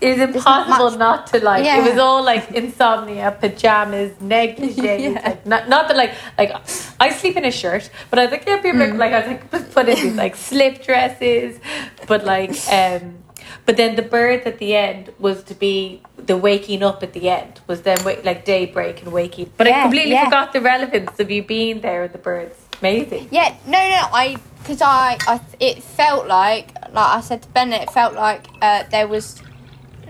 it 0.00 0.08
was 0.18 0.20
impossible 0.36 0.90
not 0.98 1.28
to 1.28 1.38
like. 1.38 1.64
It 1.64 1.84
was 1.88 1.98
all 1.98 2.22
like 2.24 2.50
insomnia, 2.50 3.30
pajamas, 3.40 4.12
negligee. 4.36 5.04
Yeah. 5.04 5.22
like, 5.24 5.46
not 5.46 5.68
not 5.68 5.86
that 5.88 5.96
like 5.96 6.12
like 6.36 6.52
I 6.98 7.10
sleep 7.10 7.36
in 7.36 7.44
a 7.44 7.52
shirt, 7.52 7.88
but 8.10 8.18
I 8.18 8.22
was 8.24 8.32
like 8.32 8.44
yeah, 8.46 8.56
people 8.60 8.80
Mm. 8.80 8.94
are 8.94 8.98
like 9.04 9.12
I 9.12 9.18
was 9.20 9.28
like 9.28 9.50
put- 9.52 9.70
put 9.74 9.88
in 9.88 9.94
these 10.02 10.14
like 10.24 10.34
slip 10.34 10.82
dresses, 10.82 11.60
but 12.08 12.24
like 12.24 12.52
um. 12.72 13.18
But 13.66 13.76
then 13.76 13.96
the 13.96 14.02
birds 14.02 14.46
at 14.46 14.58
the 14.58 14.74
end 14.74 15.12
was 15.18 15.42
to 15.44 15.54
be 15.54 16.02
the 16.16 16.36
waking 16.36 16.82
up 16.82 17.02
at 17.02 17.12
the 17.12 17.28
end 17.28 17.60
was 17.66 17.82
then 17.82 18.02
wait 18.04 18.24
like 18.24 18.44
daybreak 18.44 19.02
and 19.02 19.12
waking. 19.12 19.52
But 19.56 19.66
I 19.66 19.82
completely 19.82 20.12
yeah. 20.12 20.24
forgot 20.24 20.52
the 20.52 20.60
relevance 20.60 21.18
of 21.18 21.30
you 21.30 21.42
being 21.42 21.80
there 21.80 22.02
with 22.02 22.12
the 22.12 22.18
birds. 22.18 22.56
Amazing. 22.80 23.28
yeah, 23.30 23.54
no, 23.64 23.78
no, 23.78 24.08
I 24.12 24.36
because 24.62 24.80
I, 24.80 25.18
I, 25.26 25.40
it 25.58 25.82
felt 25.82 26.28
like, 26.28 26.74
like 26.92 27.16
I 27.16 27.20
said 27.20 27.42
to 27.42 27.48
Bennett, 27.48 27.82
it 27.82 27.90
felt 27.90 28.14
like 28.14 28.46
uh, 28.60 28.84
there 28.90 29.08
was 29.08 29.42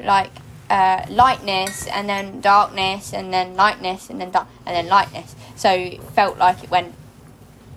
like 0.03 0.31
uh, 0.69 1.07
lightness 1.09 1.87
and 1.87 2.09
then 2.09 2.41
darkness 2.41 3.15
and 3.15 3.33
then 3.33 3.55
lightness 3.55 4.11
and 4.11 4.21
then 4.21 4.31
dark 4.31 4.49
and 4.67 4.77
then 4.77 4.89
lightness. 4.89 5.35
So 5.57 5.71
it 5.71 6.03
felt 6.03 6.39
like 6.39 6.63
it 6.65 6.71
went. 6.71 6.95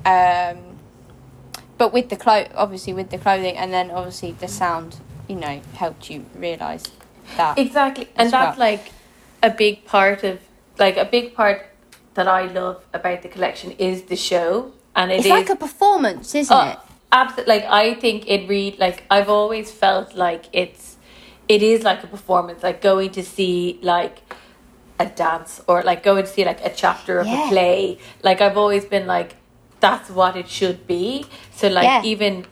Um, 0.06 0.58
but 1.78 1.94
with 1.94 2.10
the 2.10 2.16
clo- 2.16 2.48
obviously 2.56 2.94
with 2.94 3.10
the 3.10 3.18
clothing 3.18 3.58
and 3.58 3.74
then 3.74 3.92
obviously 3.92 4.32
the 4.34 4.48
sound, 4.48 4.98
you 5.28 5.36
know, 5.36 5.62
helped 5.74 6.10
you 6.10 6.26
realize 6.36 6.84
that. 7.38 7.58
Exactly. 7.58 8.08
And 8.16 8.32
that's 8.32 8.58
well. 8.58 8.68
like 8.70 8.92
a 9.44 9.50
big 9.50 9.86
part 9.86 10.24
of 10.24 10.40
like 10.78 10.98
a 10.98 11.06
big 11.06 11.34
part 11.34 11.66
that 12.16 12.28
I 12.28 12.48
love 12.48 12.84
about 12.94 13.22
the 13.22 13.30
collection 13.30 13.72
is 13.72 14.04
the 14.04 14.16
show. 14.16 14.72
And 14.96 15.12
it 15.12 15.16
it's 15.16 15.26
is 15.26 15.32
like 15.32 15.50
a 15.50 15.56
performance, 15.56 16.34
isn't 16.36 16.56
oh, 16.56 16.70
it? 16.72 16.78
absolutely 17.12 17.54
like 17.56 17.66
I 17.66 17.94
think 17.96 18.28
it 18.28 18.48
read 18.48 18.80
like 18.80 19.04
I've 19.10 19.30
always 19.30 19.72
felt 19.72 20.16
like 20.16 20.46
it's 20.54 20.98
it 21.48 21.62
is 21.62 21.84
like 21.84 22.04
a 22.04 22.08
performance, 22.08 22.64
like 22.64 22.82
going 22.82 23.12
to 23.12 23.24
see 23.24 23.80
like 23.82 24.20
a 25.00 25.06
dance 25.06 25.62
or 25.68 25.84
like 25.84 26.04
going 26.04 26.24
to 26.24 26.30
see 26.30 26.46
like 26.46 26.64
a 26.66 26.70
chapter 26.70 27.20
of 27.20 27.28
Yeah. 27.28 27.46
a 27.46 27.50
play. 27.50 27.98
Like 28.24 28.42
I've 28.42 28.58
always 28.58 28.86
been 28.86 29.06
like 29.08 29.36
that's 29.80 30.10
what 30.10 30.36
it 30.36 30.48
should 30.50 30.88
be. 30.88 31.26
So 31.52 31.68
like 31.68 31.84
Yeah. 31.84 32.04
even 32.04 32.46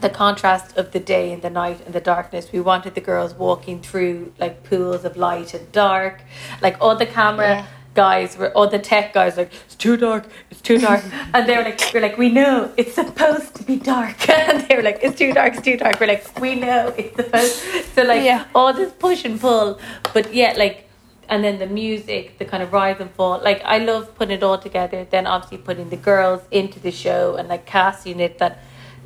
the 0.00 0.10
contrast 0.10 0.76
of 0.76 0.92
the 0.92 1.00
day 1.00 1.32
and 1.32 1.42
the 1.42 1.50
night 1.50 1.80
and 1.84 1.94
the 1.94 2.00
darkness. 2.00 2.52
We 2.52 2.60
wanted 2.60 2.94
the 2.94 3.00
girls 3.00 3.34
walking 3.34 3.80
through 3.82 4.32
like 4.38 4.64
pools 4.64 5.04
of 5.04 5.16
light 5.16 5.54
and 5.54 5.70
dark. 5.72 6.22
Like 6.60 6.76
all 6.80 6.96
the 6.96 7.06
camera 7.06 7.48
Yeah. 7.48 7.66
guys 7.94 8.36
were 8.38 8.50
all 8.56 8.68
the 8.68 8.78
tech 8.78 9.12
guys 9.12 9.36
like 9.36 9.52
it's 9.66 9.74
too 9.74 9.96
dark, 9.96 10.24
it's 10.50 10.60
too 10.60 10.78
dark, 10.78 11.02
and 11.34 11.46
they 11.48 11.56
were 11.56 11.64
like 11.64 11.80
we're 11.92 12.00
like 12.00 12.16
we 12.18 12.28
know 12.30 12.72
it's 12.76 12.94
supposed 12.94 13.54
to 13.56 13.62
be 13.64 13.76
dark, 13.76 14.28
and 14.48 14.66
they 14.68 14.76
were 14.76 14.82
like 14.82 15.00
it's 15.02 15.18
too 15.18 15.32
dark, 15.32 15.54
it's 15.54 15.64
too 15.64 15.76
dark. 15.76 15.98
We're 16.00 16.06
like 16.14 16.40
we 16.40 16.54
know 16.54 16.94
it's 16.96 17.16
supposed. 17.16 17.56
So 17.94 18.02
like 18.04 18.22
Yeah. 18.24 18.44
all 18.54 18.72
this 18.72 18.92
push 18.92 19.24
and 19.24 19.40
pull, 19.40 19.78
but 20.14 20.32
yet 20.34 20.56
like. 20.56 20.86
And 21.32 21.44
then 21.44 21.60
the 21.60 21.66
music, 21.68 22.38
the 22.38 22.44
kind 22.44 22.60
of 22.60 22.72
rise 22.72 22.96
and 22.98 23.08
fall. 23.12 23.40
Like 23.40 23.62
I 23.64 23.78
love 23.78 24.16
putting 24.16 24.36
it 24.38 24.42
all 24.42 24.58
together. 24.58 25.06
Then 25.08 25.28
obviously 25.28 25.58
putting 25.58 25.88
the 25.88 25.96
girls 26.10 26.40
into 26.50 26.80
the 26.80 26.90
show 26.90 27.36
and 27.36 27.46
like 27.48 27.66
casting 27.66 28.18
it 28.18 28.38
that 28.38 28.58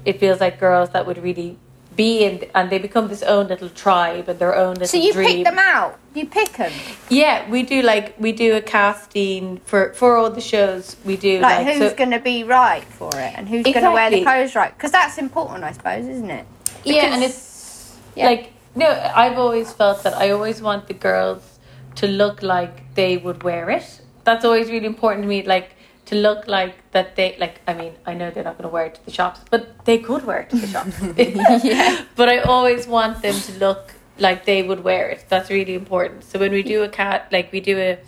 it 0.05 0.21
feels 0.21 0.41
like 0.41 0.59
girls 0.61 0.91
that 0.91 1.07
would 1.07 1.19
really 1.19 1.59
be 1.97 2.25
in, 2.25 2.45
and 2.57 2.71
they 2.71 2.79
become 2.79 3.07
this 3.09 3.23
own 3.23 3.47
little 3.47 3.69
tribe 3.69 4.29
and 4.29 4.39
their 4.41 4.55
own 4.57 4.75
little 4.75 4.89
So 4.89 4.97
you 4.97 5.13
dream. 5.13 5.27
pick 5.29 5.45
them 5.45 5.59
out. 5.59 5.97
You 6.13 6.27
pick 6.27 6.53
them. 6.55 6.73
Yeah, 7.09 7.49
we 7.49 7.63
do 7.63 7.83
like 7.83 8.15
we 8.19 8.33
do 8.33 8.57
a 8.57 8.61
casting 8.61 9.59
for 9.65 9.93
for 9.95 10.17
all 10.17 10.31
the 10.31 10.41
shows. 10.41 10.97
We 11.05 11.17
do 11.17 11.41
Like, 11.41 11.65
like, 11.65 11.77
who's 11.77 11.91
so, 11.91 11.97
going 11.97 12.11
to 12.11 12.19
be 12.19 12.43
right 12.43 12.83
for 12.85 13.11
it 13.15 13.33
and 13.37 13.49
who's 13.49 13.65
going 13.65 13.83
to 13.85 13.93
wear 13.93 14.11
the 14.11 14.23
clothes 14.23 14.55
right? 14.57 14.77
Because 14.77 14.91
that's 14.93 15.19
important, 15.19 15.63
I 15.65 15.73
suppose, 15.73 16.07
isn't 16.07 16.31
it? 16.31 16.47
yeah, 16.85 17.15
and 17.15 17.23
it's 17.23 17.97
Yeah. 18.17 18.27
like 18.27 18.53
no. 18.75 18.89
I've 19.15 19.39
always 19.39 19.73
felt 19.73 20.03
that 20.03 20.15
I 20.15 20.31
always 20.31 20.61
want 20.61 20.89
the 20.89 20.95
girls 20.95 21.59
to 21.97 22.07
look 22.09 22.43
like 22.43 22.93
they 22.97 23.17
would 23.19 23.43
wear 23.45 23.71
it. 23.71 24.01
That's 24.25 24.45
always 24.45 24.69
really 24.69 24.87
important 24.87 25.23
to 25.25 25.29
me. 25.29 25.45
Like 25.45 25.77
to 26.07 26.15
look 26.15 26.47
like 26.47 26.75
that 26.93 27.17
they 27.17 27.37
like. 27.39 27.61
I 27.67 27.75
mean, 27.75 27.95
I 28.07 28.15
know 28.15 28.31
they're 28.31 28.45
not 28.45 28.59
going 28.59 28.69
to 28.69 28.73
wear 28.73 28.87
it 28.87 28.95
to 28.97 29.05
the 29.05 29.11
shops, 29.11 29.41
but 29.51 29.85
they 29.85 29.99
could 29.99 30.25
wear 30.25 30.41
it 30.41 30.51
to 30.51 30.57
the 30.57 30.67
shops. 30.67 31.01
Yeah. 31.65 32.05
But 32.17 32.29
I 32.29 32.39
always 32.41 32.87
want 32.87 33.23
them 33.23 33.35
to 33.35 33.53
look 33.59 33.95
like 34.19 34.45
they 34.45 34.63
would 34.63 34.85
wear 34.85 35.09
it. 35.11 35.25
That's 35.29 35.51
really 35.51 35.75
important. 35.75 36.25
So 36.25 36.39
when 36.39 36.53
we 36.53 36.63
do 36.63 36.83
a 36.83 36.89
cat, 36.89 37.29
like 37.33 37.51
we 37.53 37.61
do 37.61 37.79
a, 37.79 37.99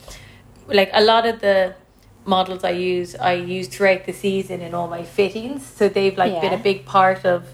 like 0.69 0.91
a 0.93 1.03
lot 1.03 1.27
of 1.27 1.41
the 1.41 1.75
models 2.25 2.65
I 2.65 2.71
use, 2.71 3.15
I 3.17 3.33
use 3.35 3.69
throughout 3.69 4.05
the 4.05 4.13
season 4.13 4.61
in 4.61 4.75
all 4.75 4.89
my 4.89 5.03
fittings. 5.03 5.65
So 5.65 5.89
they've 5.89 6.17
like 6.17 6.41
been 6.41 6.53
a 6.53 6.59
big 6.63 6.85
part 6.85 7.25
of. 7.25 7.47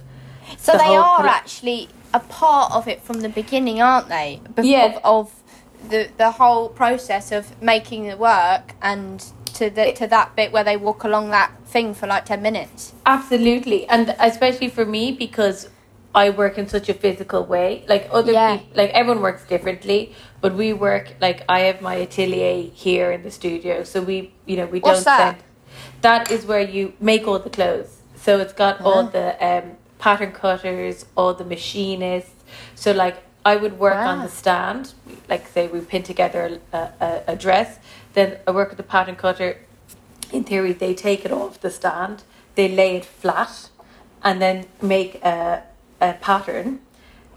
So 0.58 0.72
the 0.72 0.78
they 0.78 0.96
are 0.96 1.26
actually 1.26 1.88
a 2.12 2.20
part 2.20 2.72
of 2.72 2.88
it 2.88 3.00
from 3.02 3.20
the 3.20 3.28
beginning, 3.28 3.80
aren't 3.80 4.08
they? 4.08 4.40
Bef- 4.54 4.64
Yeah. 4.66 4.86
Of, 4.86 5.00
of 5.04 5.42
the 5.88 6.08
the 6.16 6.32
whole 6.32 6.68
process 6.68 7.32
of 7.32 7.60
making 7.62 8.06
the 8.08 8.16
work 8.16 8.74
and 8.82 9.24
to 9.54 9.70
the 9.70 9.92
to 9.92 10.06
that 10.06 10.34
bit 10.36 10.52
where 10.52 10.64
they 10.64 10.76
walk 10.76 11.04
along 11.04 11.30
that 11.30 11.52
thing 11.66 11.94
for 11.94 12.06
like 12.06 12.24
ten 12.24 12.42
minutes. 12.42 12.92
Absolutely, 13.06 13.86
and 13.88 14.14
especially 14.18 14.68
for 14.68 14.84
me 14.84 15.12
because 15.12 15.68
I 16.14 16.30
work 16.30 16.58
in 16.58 16.68
such 16.68 16.88
a 16.88 16.94
physical 16.94 17.44
way. 17.44 17.84
Like 17.88 18.08
other 18.12 18.32
Yeah. 18.32 18.56
people, 18.58 18.76
like 18.76 18.90
everyone 18.90 19.22
works 19.22 19.44
differently, 19.46 20.14
but 20.40 20.54
we 20.54 20.72
work 20.72 21.14
like 21.20 21.42
I 21.48 21.60
have 21.60 21.80
my 21.80 21.94
atelier 21.96 22.70
here 22.74 23.10
in 23.12 23.22
the 23.22 23.30
studio, 23.30 23.84
so 23.84 24.02
we, 24.02 24.34
you 24.46 24.56
know, 24.56 24.66
we 24.66 24.80
What's 24.80 25.04
don't 25.04 25.16
that? 25.16 25.36
send. 25.36 25.42
That 26.02 26.30
is 26.30 26.44
where 26.44 26.60
you 26.60 26.92
make 27.00 27.26
all 27.26 27.38
the 27.38 27.50
clothes. 27.50 28.02
So 28.16 28.38
it's 28.38 28.52
got 28.52 28.80
all 28.82 29.04
Ah. 29.04 29.10
the 29.18 29.26
um, 29.44 29.76
pattern 29.98 30.32
cutters, 30.32 31.06
all 31.16 31.32
the 31.34 31.44
machinists. 31.44 32.30
So 32.74 32.92
like 32.92 33.16
I 33.44 33.56
would 33.56 33.78
work 33.78 33.96
on 34.06 34.22
the 34.22 34.28
stand, 34.28 34.92
like 35.28 35.48
say 35.48 35.66
we 35.66 35.80
pin 35.80 36.02
together 36.02 36.60
a, 36.72 36.78
a, 37.00 37.22
a 37.28 37.36
dress, 37.36 37.78
then 38.14 38.38
I 38.46 38.50
work 38.50 38.68
with 38.70 38.76
the 38.76 38.82
pattern 38.82 39.16
cutter 39.16 39.58
in 40.32 40.44
theory, 40.44 40.72
they 40.72 40.94
take 40.94 41.24
it 41.24 41.32
off 41.32 41.60
the 41.60 41.70
stand, 41.70 42.24
they 42.54 42.68
lay 42.68 42.96
it 42.96 43.04
flat, 43.04 43.68
and 44.22 44.40
then 44.40 44.66
make 44.80 45.22
a, 45.22 45.62
a 46.00 46.14
pattern, 46.14 46.80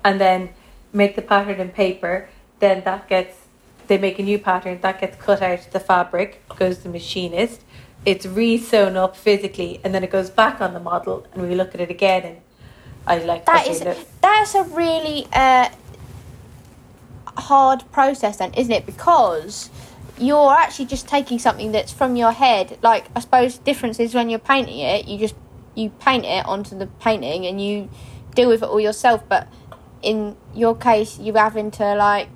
and 0.04 0.20
then 0.20 0.50
make 0.94 1.16
the 1.16 1.22
pattern 1.22 1.60
in 1.60 1.70
paper. 1.70 2.30
Then 2.60 2.84
that 2.86 3.10
gets, 3.10 3.48
they 3.88 3.98
make 3.98 4.18
a 4.18 4.24
new 4.24 4.40
pattern, 4.40 4.80
that 4.82 5.02
gets 5.02 5.18
cut 5.18 5.42
out 5.42 5.68
the 5.72 5.80
fabric, 5.80 6.42
goes 6.58 6.78
to 6.78 6.84
the 6.84 6.90
machinist. 6.90 7.62
It's 8.06 8.26
re 8.26 8.58
sewn 8.58 8.96
up 8.96 9.16
physically, 9.16 9.82
and 9.84 9.94
then 9.94 10.04
it 10.04 10.12
goes 10.12 10.30
back 10.30 10.62
on 10.62 10.74
the 10.74 10.80
model, 10.80 11.28
and 11.34 11.48
we 11.48 11.56
look 11.56 11.74
at 11.74 11.82
it 11.82 11.90
again. 11.90 12.24
And 12.24 12.38
I 13.08 13.18
like 13.26 13.46
That 13.46 13.68
that's 14.22 14.56
a 14.56 14.64
really 14.64 15.28
uh, 15.34 15.70
hard 17.38 17.84
process, 17.92 18.38
then, 18.38 18.54
isn't 18.54 18.72
it? 18.72 18.86
Because 18.86 19.70
you're 20.18 20.52
actually 20.52 20.86
just 20.86 21.08
taking 21.08 21.40
something 21.40 21.72
that's 21.72 21.92
from 21.92 22.16
your 22.16 22.32
head. 22.32 22.78
Like 22.82 23.06
I 23.16 23.20
suppose 23.20 23.58
the 23.58 23.64
difference 23.64 24.00
is 24.00 24.14
when 24.14 24.30
you're 24.30 24.40
painting 24.40 24.80
it, 24.80 25.08
you 25.08 25.18
just 25.18 25.36
you 25.76 25.90
paint 25.90 26.26
it 26.26 26.46
onto 26.46 26.78
the 26.78 26.88
painting 26.88 27.46
and 27.46 27.62
you 27.62 27.90
deal 28.34 28.50
with 28.50 28.64
it 28.64 28.70
all 28.70 28.80
yourself. 28.80 29.24
But 29.28 29.48
in 30.02 30.36
your 30.54 30.76
case, 30.76 31.20
you're 31.20 31.38
having 31.38 31.72
to 31.72 31.96
like 31.96 32.30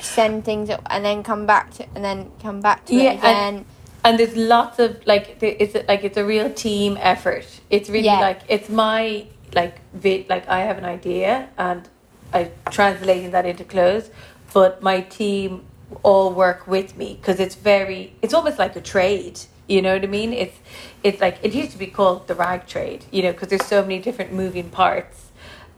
send 0.00 0.44
things 0.44 0.68
and 0.90 1.04
then 1.04 1.22
come 1.22 1.46
back 1.46 1.70
to 1.74 1.86
and 1.94 2.04
then 2.04 2.30
come 2.42 2.60
back 2.60 2.84
to 2.86 2.94
Yeah, 2.94 3.02
it 3.12 3.24
and- 3.24 3.56
again. 3.56 3.64
and 4.04 4.18
there's 4.18 4.36
lots 4.36 4.78
of 4.78 4.96
like 5.06 5.36
it's 5.42 5.74
a- 5.74 5.84
like 5.86 6.02
it's 6.02 6.16
a 6.16 6.24
real 6.24 6.50
team 6.50 6.98
effort 7.00 7.46
it's 7.70 7.88
really 7.88 8.06
Yeah. 8.06 8.18
like 8.18 8.40
it's 8.48 8.68
my 8.68 9.26
like 9.54 9.76
vi- 9.94 10.26
like 10.28 10.48
i 10.48 10.60
have 10.60 10.76
an 10.78 10.84
idea 10.84 11.48
and 11.56 11.88
i 12.32 12.50
translating 12.70 13.30
that 13.30 13.46
into 13.46 13.62
clothes 13.64 14.10
but 14.52 14.82
my 14.82 15.02
team 15.02 15.62
all 16.02 16.32
work 16.32 16.66
with 16.66 16.96
me 16.96 17.14
because 17.20 17.40
it's 17.40 17.54
very 17.54 18.14
it's 18.22 18.34
almost 18.34 18.58
like 18.58 18.76
a 18.76 18.80
trade 18.80 19.38
you 19.68 19.80
know 19.80 19.94
what 19.94 20.02
i 20.04 20.06
mean 20.06 20.32
it's 20.32 20.58
it's 21.02 21.20
like 21.20 21.38
it 21.42 21.54
used 21.54 21.70
to 21.72 21.78
be 21.78 21.86
called 21.86 22.26
the 22.28 22.34
rag 22.34 22.66
trade 22.66 23.04
you 23.10 23.22
know 23.22 23.32
because 23.32 23.48
there's 23.48 23.64
so 23.64 23.82
many 23.82 23.98
different 23.98 24.32
moving 24.32 24.68
parts 24.70 25.30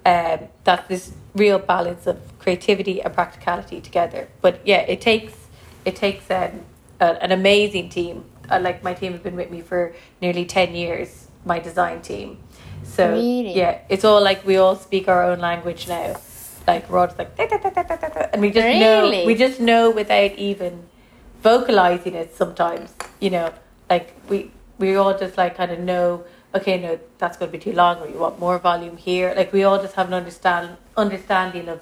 um 0.07 0.41
that 0.65 0.89
this 0.89 1.13
real 1.35 1.59
balance 1.59 2.07
of 2.07 2.17
creativity 2.39 3.03
and 3.03 3.13
practicality 3.13 3.81
together 3.81 4.29
but 4.41 4.61
yeah 4.67 4.81
it 4.81 5.01
takes 5.01 5.45
it 5.85 5.97
takes 5.97 6.31
um, 6.31 6.61
a, 7.01 7.23
an 7.23 7.33
amazing 7.33 7.89
team. 7.89 8.25
Uh, 8.51 8.61
like 8.61 8.83
my 8.83 8.95
team 8.95 9.13
has 9.13 9.21
been 9.21 9.37
with 9.37 9.51
me 9.51 9.61
for 9.61 9.95
nearly 10.21 10.45
ten 10.45 10.75
years. 10.75 11.29
My 11.45 11.59
design 11.59 12.01
team. 12.01 12.39
So 12.83 13.13
Really? 13.13 13.55
yeah, 13.55 13.81
it's 13.89 14.05
all 14.05 14.23
like 14.23 14.47
we 14.47 14.57
all 14.57 14.77
speak 14.77 15.09
our 15.09 15.23
own 15.25 15.41
language 15.41 15.89
now. 15.89 16.17
Like 16.67 16.89
we're 16.91 17.07
like, 17.19 17.37
"Da, 17.37 17.47
da, 17.47 17.59
da, 17.59 17.71
da, 17.71 17.83
da, 17.83 17.97
da, 17.97 18.09
da," 18.09 18.27
and 18.33 18.41
we 18.43 18.51
just 18.51 18.67
know 18.79 19.03
Really? 19.03 19.27
we 19.27 19.35
just 19.35 19.61
know 19.61 19.91
without 19.91 20.33
even 20.33 20.85
vocalizing 21.43 22.15
it. 22.15 22.35
Sometimes 22.35 22.95
you 23.21 23.31
know, 23.31 23.53
like 23.91 24.15
we 24.29 24.51
we 24.79 24.97
all 24.97 25.17
just 25.19 25.37
like 25.37 25.57
kind 25.57 25.71
of 25.71 25.79
know. 25.81 26.25
Okay, 26.55 26.81
no, 26.81 27.01
that's 27.19 27.37
going 27.37 27.51
to 27.51 27.59
be 27.59 27.63
too 27.63 27.73
long, 27.73 27.99
or 27.99 28.09
you 28.09 28.17
want 28.17 28.39
more 28.39 28.59
volume 28.61 28.97
here. 28.97 29.35
Like 29.37 29.53
we 29.53 29.65
all 29.65 29.83
just 29.83 29.95
have 29.97 30.07
an 30.07 30.15
understand 30.15 30.77
understanding 30.97 31.69
of 31.69 31.81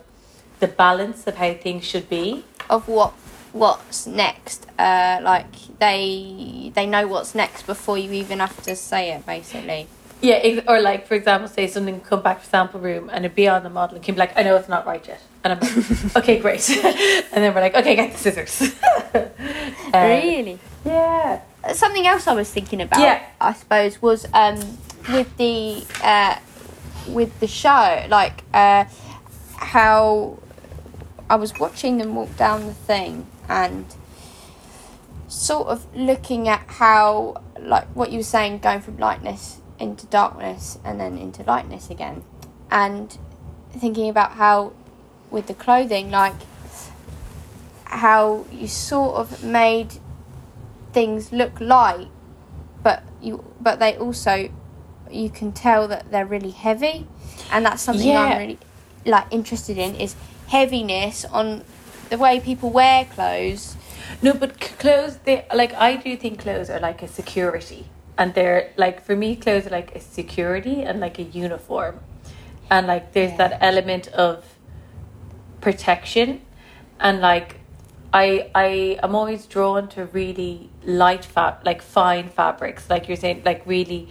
the 0.61 0.67
balance 0.69 1.27
of 1.27 1.35
how 1.37 1.53
things 1.53 1.85
should 1.85 2.09
be. 2.09 2.45
of 2.71 2.89
what 2.89 3.13
what's 3.53 4.07
next. 4.07 4.67
Uh, 4.79 5.21
like 5.23 5.79
they 5.79 6.73
they 6.75 6.87
know 6.87 7.07
what's 7.07 7.35
next 7.35 7.67
before 7.67 7.99
you 7.99 8.13
even 8.13 8.39
have 8.39 8.63
to 8.63 8.75
say 8.75 9.13
it, 9.13 9.27
basically. 9.27 9.89
Yeah, 10.23 10.37
ex- 10.37 10.65
or 10.69 10.81
like 10.81 11.07
for 11.07 11.15
example, 11.15 11.49
say 11.49 11.67
something 11.67 12.01
come 12.01 12.23
back 12.23 12.41
to 12.43 12.49
sample 12.49 12.81
room 12.81 13.11
and 13.13 13.25
it'd 13.25 13.35
be 13.35 13.49
on 13.49 13.65
the 13.65 13.71
model 13.71 13.97
and 13.97 14.05
can 14.05 14.15
be 14.15 14.21
like, 14.21 14.37
I 14.39 14.43
know 14.45 14.55
it's 14.57 14.69
not 14.69 14.87
right 14.87 15.07
yet, 15.07 15.21
and 15.43 15.53
I'm 15.55 15.61
like, 15.61 16.17
okay, 16.17 16.39
great, 16.39 16.69
and 16.71 17.43
then 17.43 17.53
we're 17.55 17.61
like, 17.61 17.75
okay, 17.75 17.97
get 17.97 18.13
the 18.13 18.19
scissors. 18.19 18.75
Um, 19.95 20.09
really. 20.09 20.59
Yeah. 20.87 21.43
Something 21.75 22.07
else 22.07 22.27
I 22.27 22.33
was 22.33 22.51
thinking 22.51 22.81
about, 22.81 23.01
Yeah. 23.01 23.23
I 23.39 23.53
suppose, 23.53 24.01
was 24.01 24.27
um, 24.33 24.59
with 25.13 25.37
the 25.37 25.85
uh, 26.03 26.37
with 27.09 27.39
the 27.41 27.47
show, 27.47 28.07
like 28.09 28.43
uh, 28.55 28.87
how 29.57 30.39
I 31.29 31.37
was 31.37 31.59
watching 31.59 31.99
them 31.99 32.15
walk 32.15 32.35
down 32.39 32.67
the 32.67 32.73
thing 32.73 33.27
and 33.51 33.85
sort 35.29 35.69
of 35.69 35.85
looking 35.95 36.49
at 36.49 36.65
how, 36.69 37.43
like 37.61 37.87
what 37.89 38.11
you 38.11 38.19
were 38.19 38.23
saying, 38.23 38.59
going 38.61 38.81
from 38.81 38.97
lightness 38.97 39.59
into 39.79 40.07
darkness 40.07 40.79
and 40.85 41.01
then 41.01 41.19
into 41.19 41.43
lightness 41.43 41.91
again, 41.91 42.25
and 42.71 43.19
thinking 43.71 44.09
about 44.09 44.33
how 44.33 44.73
with 45.31 45.47
the 45.47 45.55
clothing, 45.55 46.11
like 46.11 46.35
how 47.85 48.45
you 48.51 48.69
sort 48.69 49.17
of 49.17 49.43
made 49.45 49.95
things 50.93 51.33
look 51.33 51.61
light, 51.61 52.09
but 52.83 53.03
you 53.21 53.45
but 53.61 53.79
they 53.79 53.97
also 53.97 54.51
you 55.11 55.29
can 55.29 55.53
tell 55.53 55.89
that 55.89 56.11
they're 56.11 56.27
really 56.27 56.51
heavy, 56.51 57.07
and 57.51 57.65
that's 57.67 57.83
something 57.83 58.09
Yeah. 58.09 58.21
I'm 58.21 58.39
really 58.39 58.59
like 59.05 59.27
interested 59.31 59.79
in 59.79 59.95
is 59.97 60.15
heaviness 60.49 61.25
on 61.27 61.65
the 62.09 62.19
way 62.19 62.41
people 62.41 62.71
wear 62.71 63.05
clothes. 63.05 63.77
No, 64.21 64.35
but 64.35 64.61
clothes, 64.61 65.19
they 65.25 65.47
like 65.55 65.75
I 65.75 65.97
do 65.97 66.17
think 66.17 66.41
clothes 66.41 66.71
are 66.71 66.81
like 66.81 67.03
a 67.03 67.09
security, 67.09 67.87
and 68.19 68.35
they're 68.35 68.73
like 68.77 69.03
for 69.05 69.17
me, 69.17 69.37
clothes 69.37 69.67
are 69.67 69.71
like 69.71 69.95
a 69.95 70.01
security 70.01 70.83
and 70.83 71.01
like 71.01 71.19
a 71.19 71.23
uniform, 71.25 72.01
and 72.71 72.87
like 72.87 73.13
there's 73.13 73.31
Yeah. 73.33 73.49
that 73.49 73.59
element 73.63 74.09
of 74.09 74.45
protection, 75.61 76.41
and 77.01 77.21
like 77.21 77.57
I 78.13 78.51
I 78.55 78.99
am 79.03 79.15
always 79.15 79.47
drawn 79.47 79.89
to 79.89 80.07
really 80.07 80.69
light 80.85 81.25
fab 81.25 81.65
like 81.65 81.83
fine 81.83 82.29
fabrics, 82.29 82.89
like 82.91 83.09
you're 83.09 83.17
saying, 83.17 83.43
like 83.45 83.63
really, 83.67 84.09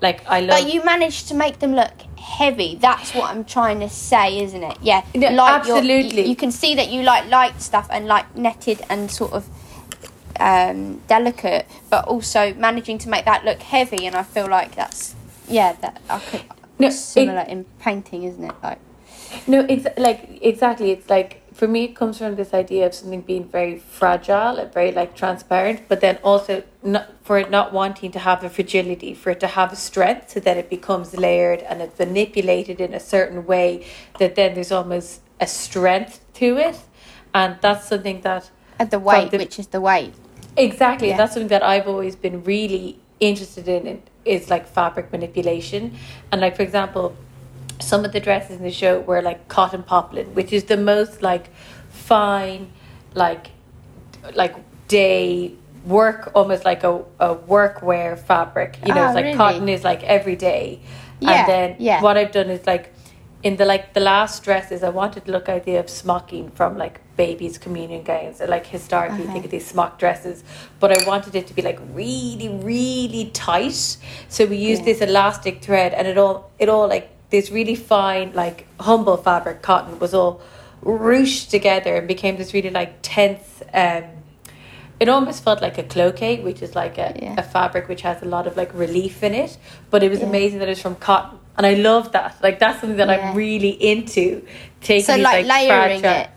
like 0.00 0.22
I 0.26 0.40
love. 0.40 0.60
But 0.62 0.72
you 0.72 0.84
managed 0.84 1.28
to 1.28 1.34
make 1.34 1.58
them 1.60 1.74
look 1.74 1.92
heavy. 2.18 2.76
That's 2.80 3.14
what 3.14 3.30
I'm 3.30 3.44
trying 3.44 3.80
to 3.80 3.88
say, 3.88 4.40
isn't 4.42 4.62
it? 4.62 4.78
Yeah, 4.82 5.04
light, 5.14 5.60
absolutely. 5.60 6.22
You, 6.22 6.28
you 6.30 6.36
can 6.36 6.50
see 6.50 6.74
that 6.74 6.88
you 6.90 7.02
like 7.02 7.28
light 7.30 7.60
stuff 7.60 7.86
and 7.90 8.06
like 8.06 8.34
netted 8.36 8.80
and 8.88 9.10
sort 9.10 9.32
of 9.32 9.46
um, 10.40 11.00
delicate, 11.08 11.66
but 11.90 12.04
also 12.06 12.54
managing 12.54 12.98
to 12.98 13.08
make 13.08 13.24
that 13.24 13.44
look 13.44 13.60
heavy. 13.60 14.06
And 14.06 14.14
I 14.16 14.22
feel 14.22 14.48
like 14.48 14.74
that's 14.74 15.14
yeah, 15.48 15.72
that 15.82 16.00
I 16.08 16.18
could 16.20 16.42
No, 16.78 16.88
it- 16.88 16.92
similar 16.92 17.42
in 17.42 17.64
painting, 17.78 18.24
isn't 18.24 18.44
it? 18.44 18.54
Like 18.62 18.78
No, 19.46 19.60
it's 19.68 19.86
like 19.98 20.38
exactly. 20.42 20.90
It's 20.90 21.08
like 21.10 21.40
for 21.54 21.68
me, 21.68 21.84
it 21.84 21.94
comes 21.94 22.18
from 22.18 22.34
this 22.34 22.52
idea 22.52 22.84
of 22.86 22.94
something 22.94 23.20
being 23.20 23.46
very 23.48 23.78
fragile 23.78 24.56
and 24.58 24.72
very 24.72 24.90
like 24.90 25.14
transparent, 25.14 25.82
but 25.88 26.00
then 26.00 26.18
also 26.24 26.64
not 26.82 27.06
for 27.22 27.38
it 27.38 27.48
not 27.50 27.72
wanting 27.72 28.10
to 28.12 28.18
have 28.18 28.42
a 28.42 28.50
fragility, 28.50 29.14
for 29.14 29.30
it 29.30 29.38
to 29.40 29.46
have 29.46 29.72
a 29.72 29.76
strength, 29.76 30.30
so 30.30 30.40
that 30.40 30.56
it 30.56 30.68
becomes 30.68 31.16
layered 31.16 31.60
and 31.62 31.80
it's 31.80 31.96
manipulated 31.98 32.80
in 32.80 32.92
a 32.92 32.98
certain 33.00 33.46
way 33.46 33.86
that 34.18 34.34
then 34.34 34.54
there's 34.54 34.72
almost 34.72 35.20
a 35.40 35.46
strength 35.46 36.20
to 36.34 36.56
it, 36.56 36.76
and 37.32 37.56
that's 37.60 37.86
something 37.88 38.20
that 38.22 38.50
at 38.80 38.90
the 38.90 38.98
weight, 38.98 39.30
the- 39.30 39.38
which 39.38 39.58
is 39.60 39.68
the 39.68 39.80
weight. 39.80 40.12
Exactly. 40.56 41.08
Yeah. 41.08 41.16
That's 41.16 41.32
something 41.34 41.48
that 41.48 41.62
I've 41.62 41.88
always 41.88 42.16
been 42.16 42.44
really 42.44 42.98
interested 43.20 43.68
in 43.68 44.02
is 44.24 44.50
like 44.50 44.66
fabric 44.66 45.12
manipulation. 45.12 45.96
And 46.32 46.40
like 46.40 46.56
for 46.56 46.62
example, 46.62 47.16
some 47.80 48.04
of 48.04 48.12
the 48.12 48.20
dresses 48.20 48.56
in 48.58 48.62
the 48.62 48.70
show 48.70 49.00
were 49.00 49.20
like 49.22 49.48
cotton 49.48 49.82
poplin, 49.82 50.34
which 50.34 50.52
is 50.52 50.64
the 50.64 50.76
most 50.76 51.22
like 51.22 51.50
fine, 51.90 52.70
like 53.14 53.48
like 54.34 54.54
day 54.88 55.52
work 55.84 56.30
almost 56.34 56.64
like 56.64 56.82
a, 56.84 57.04
a 57.20 57.34
workwear 57.34 58.18
fabric. 58.18 58.78
You 58.86 58.94
know, 58.94 59.02
Ah, 59.02 59.06
it's 59.08 59.14
like 59.14 59.24
really? 59.24 59.36
cotton 59.36 59.68
is 59.68 59.84
like 59.84 60.02
every 60.04 60.36
day. 60.36 60.80
Yeah, 61.20 61.30
and 61.40 61.48
then 61.48 61.76
yeah. 61.78 62.00
what 62.02 62.16
I've 62.16 62.32
done 62.32 62.48
is 62.48 62.66
like 62.66 62.93
in 63.44 63.56
the 63.56 63.64
like 63.66 63.92
the 63.92 64.00
last 64.00 64.42
dresses 64.42 64.82
I 64.82 64.88
wanted 64.88 65.26
to 65.26 65.30
look 65.30 65.48
at 65.48 65.54
the 65.64 65.70
idea 65.72 65.80
of 65.80 65.90
smocking 65.90 66.50
from 66.52 66.78
like 66.78 67.00
babies' 67.16 67.58
communion 67.58 68.02
gowns 68.02 68.40
or 68.40 68.46
like 68.46 68.66
historically 68.66 69.24
Okay. 69.24 69.32
think 69.32 69.44
of 69.44 69.50
these 69.50 69.66
smock 69.66 69.98
dresses. 69.98 70.42
But 70.80 70.90
I 70.96 71.06
wanted 71.06 71.34
it 71.36 71.46
to 71.48 71.54
be 71.54 71.62
like 71.62 71.78
really, 71.92 72.48
really 72.48 73.30
tight. 73.34 73.98
So 74.28 74.46
we 74.46 74.56
used 74.56 74.80
Yeah. 74.80 74.92
this 74.94 75.00
elastic 75.02 75.60
thread 75.60 75.92
and 75.92 76.08
it 76.08 76.16
all 76.18 76.50
it 76.58 76.68
all 76.70 76.88
like 76.88 77.06
this 77.30 77.50
really 77.50 77.74
fine, 77.74 78.32
like 78.34 78.66
humble 78.80 79.18
fabric 79.18 79.60
cotton 79.62 79.98
was 79.98 80.14
all 80.14 80.40
ruched 80.82 81.50
together 81.50 81.96
and 81.96 82.08
became 82.08 82.36
this 82.36 82.52
really 82.54 82.70
like 82.70 82.92
tense 83.02 83.62
um 83.72 84.04
it 85.00 85.08
almost 85.08 85.42
felt 85.44 85.60
like 85.60 85.76
a 85.76 85.82
cloqué, 85.82 86.42
which 86.42 86.62
is 86.62 86.74
like 86.74 86.96
a, 86.98 87.08
Yeah. 87.20 87.34
a 87.36 87.42
fabric 87.42 87.88
which 87.88 88.02
has 88.02 88.22
a 88.22 88.26
lot 88.36 88.46
of 88.46 88.56
like 88.56 88.72
relief 88.72 89.22
in 89.22 89.34
it. 89.34 89.58
But 89.90 90.02
it 90.02 90.10
was 90.10 90.20
Yeah. 90.20 90.28
amazing 90.32 90.58
that 90.60 90.68
it 90.68 90.76
was 90.78 90.80
from 90.88 90.94
cotton. 90.94 91.38
And 91.56 91.66
I 91.66 91.74
love 91.74 92.12
that. 92.12 92.36
Like 92.42 92.58
that's 92.58 92.80
something 92.80 92.96
that 92.98 93.08
Yeah. 93.08 93.30
I'm 93.30 93.36
really 93.36 93.70
into. 93.70 94.44
Taking 94.80 95.04
So 95.04 95.14
these, 95.14 95.24
like, 95.24 95.46
layering 95.46 96.00
fragile- 96.00 96.20
it. 96.22 96.30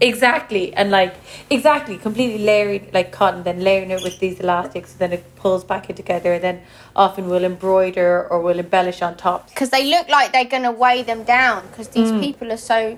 Exactly. 0.00 0.72
And 0.74 0.92
like 0.92 1.14
exactly, 1.50 1.96
completely 1.96 2.44
layering 2.44 2.88
like 2.92 3.10
cotton, 3.10 3.42
then 3.42 3.60
layering 3.64 3.90
it 3.90 4.00
with 4.02 4.20
these 4.20 4.38
elastics, 4.38 4.92
then 4.92 5.12
it 5.12 5.24
pulls 5.36 5.64
back 5.64 5.90
in 5.90 5.96
together 5.96 6.34
and 6.34 6.44
then 6.44 6.60
often 6.94 7.28
we'll 7.28 7.42
embroider 7.44 8.24
or 8.30 8.40
we'll 8.40 8.60
embellish 8.60 9.02
on 9.02 9.16
top. 9.16 9.48
because 9.48 9.70
they 9.70 9.86
look 9.90 10.08
like 10.08 10.30
they're 10.32 10.44
going 10.44 10.62
to 10.62 10.70
weigh 10.70 11.02
them 11.02 11.24
down 11.24 11.66
because 11.68 11.88
these 11.88 12.12
Mm. 12.12 12.20
people 12.20 12.52
are 12.52 12.56
so 12.74 12.96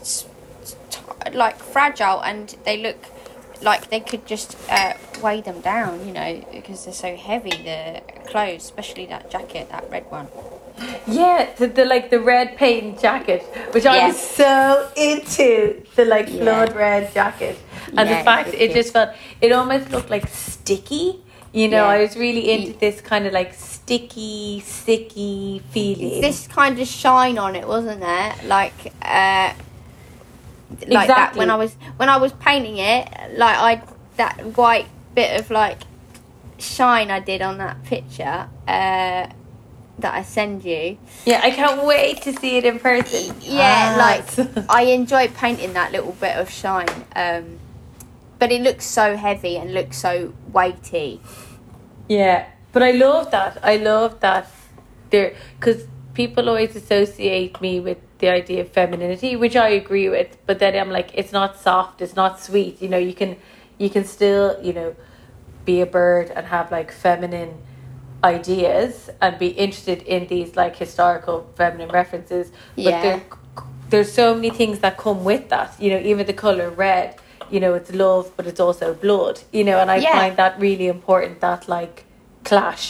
s- 0.00 0.24
s- 0.62 0.74
t- 0.90 1.30
like 1.32 1.58
fragile 1.58 2.20
and 2.22 2.56
they 2.64 2.76
look 2.78 2.96
like 3.62 3.88
they 3.90 4.00
could 4.00 4.26
just 4.26 4.56
uh, 4.68 4.94
weigh 5.22 5.40
them 5.40 5.60
down 5.60 6.04
you 6.06 6.12
know 6.12 6.44
because 6.52 6.84
they're 6.84 6.92
so 7.08 7.14
heavy 7.16 7.50
the 7.70 8.02
clothes 8.28 8.64
especially 8.64 9.06
that 9.06 9.30
jacket 9.30 9.70
that 9.70 9.84
red 9.90 10.04
one 10.10 10.26
Yeah, 11.06 11.48
the, 11.56 11.66
the 11.68 11.84
like 11.84 12.10
the 12.10 12.20
red 12.20 12.56
paint 12.56 13.00
jacket, 13.00 13.42
which 13.72 13.86
I 13.86 14.08
was 14.08 14.18
so 14.18 14.90
into 14.96 15.82
the 15.96 16.04
like 16.04 16.28
Yeah. 16.28 16.42
blood 16.42 16.76
red 16.76 17.12
jacket, 17.14 17.58
and 17.96 18.08
Yeah, 18.08 18.18
the 18.18 18.24
fact 18.24 18.48
it's 18.48 18.56
it 18.58 18.72
just 18.74 18.92
felt 18.92 19.10
it 19.40 19.52
almost 19.52 19.90
looked 19.90 20.10
like 20.10 20.28
sticky. 20.28 21.20
You 21.52 21.68
know, 21.68 21.84
Yeah. 21.84 21.96
I 21.96 21.98
was 22.02 22.16
really 22.16 22.50
into 22.50 22.78
this 22.78 23.00
kind 23.00 23.26
of 23.26 23.32
like 23.32 23.54
sticky, 23.54 24.60
sticky 24.60 25.62
feeling. 25.70 26.20
this 26.20 26.46
kind 26.48 26.78
of 26.78 26.86
shine 26.86 27.38
on 27.38 27.56
it 27.56 27.66
wasn't 27.66 28.00
there 28.00 28.34
like 28.44 28.92
uh 29.00 29.52
like 30.88 31.06
that 31.08 31.36
when 31.36 31.48
i 31.50 31.54
was 31.54 31.74
when 31.96 32.08
i 32.08 32.16
was 32.16 32.32
painting 32.34 32.76
it 32.78 33.08
like 33.38 33.56
i 33.56 33.82
that 34.16 34.34
white 34.56 34.86
bit 35.14 35.40
of 35.40 35.50
like 35.50 35.78
shine 36.58 37.10
i 37.10 37.20
did 37.20 37.40
on 37.40 37.58
that 37.58 37.82
picture 37.84 38.48
uh 38.66 39.26
that 39.98 40.14
i 40.14 40.22
send 40.22 40.64
you 40.64 40.98
yeah, 41.24 41.40
I 41.42 41.50
can't 41.50 41.84
wait 41.84 42.22
to 42.22 42.32
see 42.32 42.56
it 42.58 42.64
in 42.64 42.78
person. 42.78 43.34
yeah 43.40 43.94
Ah, 43.94 43.98
like 43.98 44.68
i 44.70 44.82
enjoy 44.98 45.28
painting 45.28 45.72
that 45.72 45.90
little 45.92 46.12
bit 46.12 46.36
of 46.36 46.50
shine 46.50 46.88
um 47.16 47.58
but 48.38 48.52
it 48.52 48.60
looks 48.62 48.84
so 48.84 49.16
heavy 49.16 49.56
and 49.56 49.72
looks 49.72 49.96
so 49.98 50.32
weighty 50.52 51.20
Yeah, 52.08 52.46
but 52.72 52.82
I 52.82 52.90
love 52.92 53.30
that. 53.32 53.58
I 53.64 53.76
love 53.78 54.20
that 54.20 54.46
there 55.10 55.34
because 55.58 55.86
people 56.14 56.48
always 56.48 56.76
associate 56.76 57.60
me 57.60 57.80
with 57.80 57.98
the 58.18 58.28
idea 58.28 58.60
of 58.60 58.68
femininity, 58.70 59.34
which 59.36 59.56
I 59.56 59.70
agree 59.70 60.08
with. 60.08 60.36
But 60.46 60.58
then 60.58 60.76
I'm 60.78 60.90
like, 60.90 61.10
it's 61.14 61.32
not 61.32 61.56
soft, 61.58 62.00
it's 62.02 62.14
not 62.14 62.38
sweet. 62.38 62.80
You 62.82 62.88
know, 62.88 62.98
you 62.98 63.14
can 63.14 63.36
you 63.78 63.90
can 63.90 64.04
still 64.04 64.56
you 64.62 64.72
know 64.72 64.94
be 65.64 65.80
a 65.80 65.86
bird 65.86 66.30
and 66.36 66.46
have 66.46 66.70
like 66.70 66.92
feminine 66.92 67.54
ideas 68.34 68.92
and 69.22 69.32
be 69.38 69.48
interested 69.64 70.00
in 70.14 70.26
these 70.34 70.50
like 70.62 70.74
historical 70.86 71.36
feminine 71.58 71.90
references. 72.00 72.46
But 72.84 72.84
Yeah. 72.94 73.02
there, 73.04 73.20
there's 73.90 74.12
so 74.22 74.26
many 74.34 74.50
things 74.60 74.76
that 74.84 74.94
come 75.06 75.20
with 75.30 75.44
that. 75.54 75.70
You 75.82 75.88
know, 75.92 76.00
even 76.10 76.22
the 76.32 76.38
color 76.46 76.68
red. 76.88 77.10
you 77.54 77.60
know 77.64 77.72
it's 77.80 77.92
love 78.06 78.26
but 78.36 78.44
it's 78.50 78.62
also 78.66 78.86
blood 79.06 79.36
you 79.56 79.62
know 79.68 79.76
and 79.82 79.88
i 79.96 79.98
Yeah. 80.04 80.14
find 80.18 80.32
that 80.42 80.52
really 80.68 80.88
important 80.96 81.34
that 81.46 81.60
like 81.76 81.96
clash 82.48 82.86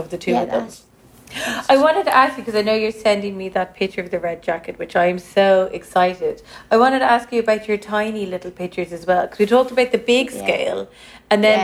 of 0.00 0.04
the 0.12 0.18
two 0.24 0.32
Yeah, 0.32 0.42
of 0.44 0.48
them 0.54 0.64
that's- 0.68 1.70
I 1.74 1.76
wanted 1.84 2.04
to 2.10 2.14
ask 2.22 2.32
you 2.36 2.42
because 2.42 2.58
I 2.62 2.64
know 2.68 2.76
you're 2.82 2.98
sending 3.08 3.34
me 3.42 3.46
that 3.58 3.68
picture 3.80 4.02
of 4.06 4.10
the 4.14 4.20
red 4.28 4.38
jacket, 4.48 4.74
which 4.82 4.94
I 5.04 5.06
am 5.14 5.20
so 5.38 5.48
excited. 5.80 6.36
I 6.74 6.76
wanted 6.82 6.98
to 7.04 7.10
ask 7.16 7.26
you 7.34 7.40
about 7.46 7.62
your 7.68 7.78
tiny 7.98 8.24
little 8.34 8.50
pictures 8.62 8.90
as 8.98 9.02
well 9.10 9.22
because 9.24 9.38
we 9.42 9.46
talked 9.56 9.72
about 9.76 9.90
the 9.96 10.02
big 10.16 10.26
scale, 10.42 10.80
and 11.30 11.38
then. 11.46 11.60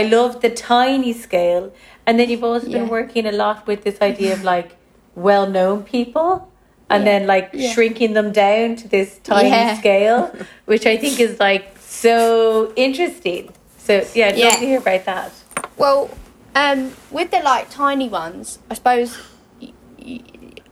I 0.00 0.02
love 0.18 0.32
the 0.46 0.50
tiny 0.74 1.12
scale, 1.26 1.64
and 2.06 2.18
then 2.18 2.30
you've 2.30 2.44
also 2.44 2.70
been 2.70 2.88
working 2.88 3.26
a 3.26 3.32
lot 3.32 3.66
with 3.66 3.82
this 3.84 4.00
idea 4.00 4.32
of 4.32 4.44
like 4.44 4.76
well-known 5.14 5.82
people, 5.82 6.48
and 6.88 7.04
Yeah. 7.04 7.18
then 7.18 7.26
like 7.26 7.50
Yeah. 7.52 7.72
shrinking 7.72 8.12
them 8.14 8.30
down 8.32 8.76
to 8.76 8.88
this 8.88 9.18
tiny 9.24 9.48
Yeah. 9.48 9.74
scale, 9.78 10.30
which 10.66 10.86
I 10.86 10.96
think 10.96 11.18
is 11.18 11.40
like 11.40 11.76
so 11.80 12.72
interesting. 12.76 13.52
So 13.78 14.04
yeah, 14.14 14.28
I'd 14.28 14.38
love 14.38 14.58
to 14.60 14.66
hear 14.66 14.78
about 14.78 15.04
that. 15.06 15.32
Well, 15.76 16.10
um, 16.54 16.92
with 17.10 17.30
the 17.30 17.40
like 17.40 17.70
tiny 17.70 18.08
ones, 18.08 18.58
I 18.70 18.74
suppose, 18.74 19.18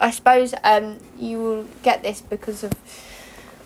I 0.01 0.11
suppose 0.11 0.55
um, 0.62 0.99
you 1.18 1.38
will 1.38 1.64
get 1.83 2.03
this 2.03 2.20
because 2.20 2.62
of 2.64 2.73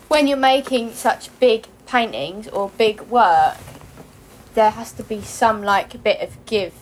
when 0.07 0.27
you're 0.27 0.37
making 0.37 0.93
such 0.93 1.29
big 1.39 1.67
paintings 1.85 2.47
or 2.47 2.71
big 2.77 3.01
work. 3.01 3.57
There 4.55 4.71
has 4.71 4.91
to 4.93 5.03
be 5.03 5.21
some 5.21 5.61
like 5.63 5.93
a 5.93 5.97
bit 5.99 6.19
of 6.21 6.31
give 6.45 6.73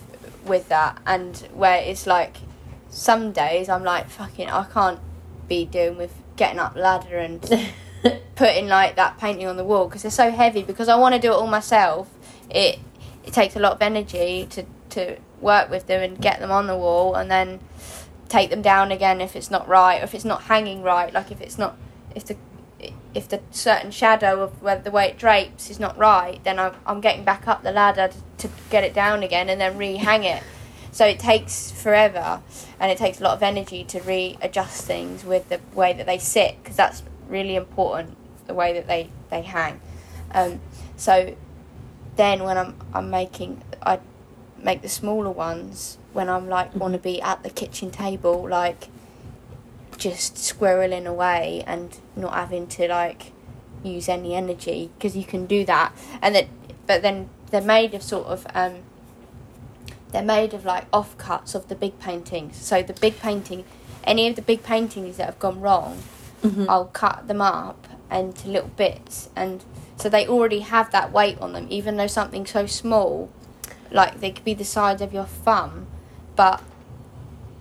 with 0.48 0.68
that, 0.68 0.98
and 1.06 1.36
where 1.54 1.80
it's 1.82 2.06
like 2.06 2.38
some 2.90 3.32
days 3.32 3.68
I'm 3.68 3.84
like 3.84 4.08
fucking 4.08 4.48
I 4.48 4.64
can't 4.64 5.00
be 5.46 5.64
doing 5.64 5.96
with 5.96 6.14
getting 6.36 6.58
up 6.58 6.76
ladder 6.76 7.18
and 7.18 7.42
putting 8.34 8.68
like 8.68 8.96
that 8.96 9.18
painting 9.18 9.46
on 9.46 9.56
the 9.56 9.64
wall 9.64 9.86
because 9.86 10.02
they're 10.02 10.10
so 10.10 10.30
heavy 10.30 10.62
because 10.62 10.88
I 10.88 10.96
want 10.96 11.14
to 11.14 11.20
do 11.20 11.28
it 11.28 11.34
all 11.34 11.46
myself. 11.46 12.08
It 12.50 12.78
it 13.24 13.32
takes 13.32 13.56
a 13.56 13.60
lot 13.60 13.72
of 13.72 13.82
energy 13.82 14.46
to 14.50 14.64
to 14.90 15.18
work 15.40 15.70
with 15.70 15.86
them 15.86 16.02
and 16.02 16.20
get 16.20 16.40
them 16.40 16.50
on 16.50 16.66
the 16.66 16.76
wall 16.76 17.14
and 17.14 17.30
then 17.30 17.60
take 18.28 18.50
them 18.50 18.62
down 18.62 18.90
again 18.92 19.20
if 19.20 19.36
it's 19.36 19.50
not 19.50 19.66
right 19.68 20.00
or 20.00 20.04
if 20.04 20.14
it's 20.14 20.24
not 20.24 20.42
hanging 20.42 20.82
right 20.82 21.12
like 21.14 21.30
if 21.30 21.40
it's 21.40 21.56
not 21.56 21.76
if 22.14 22.24
the 22.26 22.36
if 23.14 23.28
the 23.28 23.40
certain 23.50 23.90
shadow 23.90 24.42
of 24.42 24.62
where 24.62 24.78
the 24.78 24.90
way 24.90 25.08
it 25.08 25.18
drapes 25.18 25.68
is 25.68 25.80
not 25.80 25.98
right 25.98 26.42
then 26.44 26.58
I'm, 26.58 26.74
I'm 26.86 27.00
getting 27.00 27.24
back 27.24 27.48
up 27.48 27.62
the 27.62 27.72
ladder 27.72 28.08
to, 28.08 28.48
to 28.48 28.54
get 28.70 28.84
it 28.84 28.94
down 28.94 29.22
again 29.22 29.48
and 29.48 29.60
then 29.60 29.76
re-hang 29.76 30.24
it. 30.24 30.42
So 30.90 31.06
it 31.06 31.18
takes 31.18 31.70
forever 31.70 32.40
and 32.80 32.90
it 32.90 32.98
takes 32.98 33.20
a 33.20 33.24
lot 33.24 33.34
of 33.34 33.42
energy 33.42 33.84
to 33.84 34.00
readjust 34.00 34.84
things 34.84 35.24
with 35.24 35.48
the 35.48 35.60
way 35.74 35.92
that 35.92 36.06
they 36.06 36.18
sit 36.18 36.56
because 36.62 36.76
that's 36.76 37.02
really 37.28 37.56
important 37.56 38.16
the 38.46 38.54
way 38.54 38.72
that 38.72 38.86
they 38.86 39.10
they 39.30 39.42
hang. 39.42 39.80
Um, 40.32 40.60
so 40.96 41.36
then 42.16 42.42
when 42.42 42.56
I'm 42.56 42.74
I'm 42.94 43.10
making 43.10 43.62
I 43.82 44.00
make 44.56 44.82
the 44.82 44.88
smaller 44.88 45.30
ones 45.30 45.98
when 46.12 46.28
I'm 46.28 46.48
like 46.48 46.74
want 46.74 46.94
to 46.94 46.98
be 46.98 47.20
at 47.20 47.42
the 47.42 47.50
kitchen 47.50 47.90
table 47.90 48.48
like 48.48 48.88
just 49.98 50.36
squirreling 50.36 51.06
away 51.06 51.62
and 51.66 51.98
not 52.16 52.32
having 52.32 52.66
to 52.68 52.88
like 52.88 53.32
use 53.82 54.08
any 54.08 54.34
energy 54.34 54.90
because 54.96 55.16
you 55.16 55.24
can 55.24 55.46
do 55.46 55.64
that. 55.66 55.92
And 56.22 56.34
that 56.34 56.48
but 56.86 57.02
then 57.02 57.28
they're 57.50 57.60
made 57.60 57.92
of 57.94 58.02
sort 58.02 58.26
of 58.26 58.46
um 58.54 58.76
they're 60.12 60.22
made 60.22 60.54
of 60.54 60.64
like 60.64 60.90
offcuts 60.90 61.54
of 61.54 61.68
the 61.68 61.74
big 61.74 61.98
paintings. 61.98 62.56
So 62.56 62.82
the 62.82 62.94
big 62.94 63.18
painting 63.18 63.64
any 64.04 64.28
of 64.28 64.36
the 64.36 64.42
big 64.42 64.62
paintings 64.62 65.18
that 65.18 65.26
have 65.26 65.38
gone 65.38 65.60
wrong 65.60 66.02
I'll 66.68 66.86
cut 66.86 67.26
them 67.26 67.42
up 67.42 67.86
into 68.10 68.48
little 68.48 68.70
bits. 68.70 69.28
And 69.36 69.64
so 69.96 70.08
they 70.08 70.26
already 70.26 70.60
have 70.60 70.92
that 70.92 71.12
weight 71.12 71.38
on 71.40 71.52
them 71.52 71.66
even 71.68 71.96
though 71.96 72.06
something 72.06 72.46
so 72.46 72.66
small 72.66 73.30
like 73.90 74.20
they 74.20 74.30
could 74.30 74.44
be 74.44 74.54
the 74.54 74.64
size 74.64 75.00
of 75.00 75.12
your 75.12 75.24
thumb. 75.24 75.88
But 76.36 76.62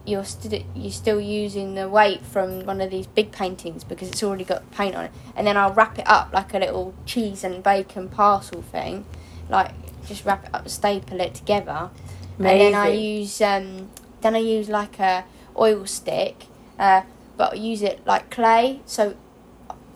you're 0.08 0.26
still 0.26 0.64
you're 0.74 0.92
still 0.92 1.20
using 1.20 1.76
the 1.76 1.90
weight 1.90 2.22
from 2.26 2.66
one 2.66 2.80
of 2.82 2.90
these 2.90 3.08
big 3.08 3.32
paintings 3.32 3.84
because 3.84 4.08
it's 4.10 4.24
already 4.24 4.46
got 4.46 4.70
paint 4.72 4.96
on 4.96 5.06
it. 5.06 5.12
And 5.36 5.46
then 5.46 5.58
I'll 5.58 5.74
wrap 5.74 6.00
it 6.00 6.08
up 6.08 6.32
like 6.34 6.54
a 6.54 6.60
little 6.60 6.94
cheese 7.06 7.44
and 7.44 7.62
bacon 7.62 8.08
parcel 8.08 8.62
thing. 8.62 9.06
Like 9.50 9.72
just 10.06 10.26
wrap 10.26 10.46
it 10.46 10.54
up 10.54 10.68
staple 10.70 11.20
it 11.20 11.36
together. 11.36 11.90
And 12.38 12.46
then 12.46 12.74
I 12.74 12.90
use 12.90 13.42
um 13.42 13.90
then 14.22 14.36
I 14.36 14.40
use 14.40 14.70
like 14.70 15.00
a 15.00 15.26
oil 15.58 15.86
stick 15.86 16.46
uh 16.80 17.02
but 17.36 17.54
I 17.54 17.56
use 17.56 17.82
it 17.82 18.06
like 18.06 18.30
clay. 18.32 18.82
So 18.86 19.16